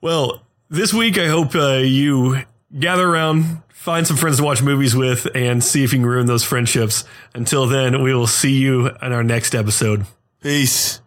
Well, 0.00 0.42
this 0.68 0.92
week 0.94 1.18
I 1.18 1.26
hope 1.28 1.54
uh, 1.54 1.78
you 1.78 2.42
gather 2.78 3.08
around, 3.08 3.62
find 3.68 4.06
some 4.06 4.16
friends 4.16 4.38
to 4.38 4.44
watch 4.44 4.62
movies 4.62 4.94
with, 4.94 5.26
and 5.34 5.62
see 5.62 5.84
if 5.84 5.92
you 5.92 5.98
can 6.00 6.06
ruin 6.06 6.26
those 6.26 6.44
friendships. 6.44 7.04
Until 7.34 7.66
then, 7.66 8.02
we 8.02 8.14
will 8.14 8.26
see 8.26 8.52
you 8.58 8.88
in 8.88 9.12
our 9.12 9.24
next 9.24 9.54
episode. 9.54 10.06
Peace. 10.40 11.00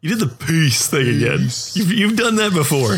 You 0.00 0.08
did 0.10 0.20
the 0.20 0.34
peace 0.46 0.88
thing 0.88 1.08
again. 1.16 1.40
You've, 1.74 1.92
you've 1.92 2.16
done 2.16 2.36
that 2.36 2.52
before. 2.52 2.96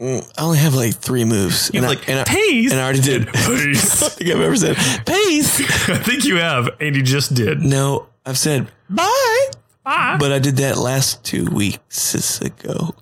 I 0.00 0.22
only 0.38 0.58
have 0.58 0.74
like 0.74 0.94
three 0.94 1.24
moves. 1.24 1.70
You're 1.72 1.84
and 1.84 1.90
like, 1.94 2.08
I, 2.08 2.12
and 2.12 2.20
I, 2.20 2.24
peace. 2.24 2.72
and 2.72 2.80
I 2.80 2.84
already 2.84 3.00
did. 3.00 3.28
I 3.34 3.46
Peace. 3.46 4.00
don't 4.00 4.12
think 4.12 4.30
I've 4.30 4.40
ever 4.40 4.56
said 4.56 4.76
peace. 5.06 5.60
I 5.88 5.98
think 5.98 6.24
you 6.24 6.36
have, 6.36 6.68
and 6.80 6.96
you 6.96 7.02
just 7.02 7.34
did. 7.34 7.60
No, 7.60 8.08
I've 8.26 8.38
said 8.38 8.66
bye. 8.90 9.46
Bye. 9.84 10.16
But 10.18 10.32
I 10.32 10.38
did 10.40 10.56
that 10.56 10.76
last 10.78 11.24
two 11.24 11.44
weeks 11.46 12.40
ago. 12.40 12.94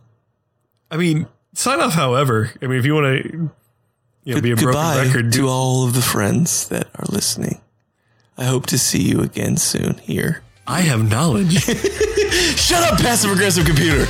I 0.90 0.96
mean, 0.96 1.26
sign 1.54 1.80
off. 1.80 1.94
However, 1.94 2.50
I 2.62 2.66
mean, 2.66 2.78
if 2.78 2.86
you 2.86 2.94
want 2.94 3.22
to, 3.22 3.50
you 4.24 4.34
know, 4.34 4.40
be 4.40 4.50
a 4.50 4.56
broken 4.56 5.06
record, 5.06 5.32
to 5.32 5.48
all 5.48 5.86
of 5.86 5.94
the 5.94 6.02
friends 6.02 6.68
that 6.68 6.88
are 6.94 7.06
listening. 7.08 7.60
I 8.36 8.44
hope 8.44 8.66
to 8.66 8.78
see 8.78 9.02
you 9.02 9.20
again 9.20 9.56
soon 9.58 9.98
here. 9.98 10.42
I 10.66 10.80
have 10.80 11.08
knowledge. 11.08 11.52
Shut 12.56 12.82
up, 12.82 12.98
passive 12.98 13.32
aggressive 13.32 13.66
computer. 13.66 14.06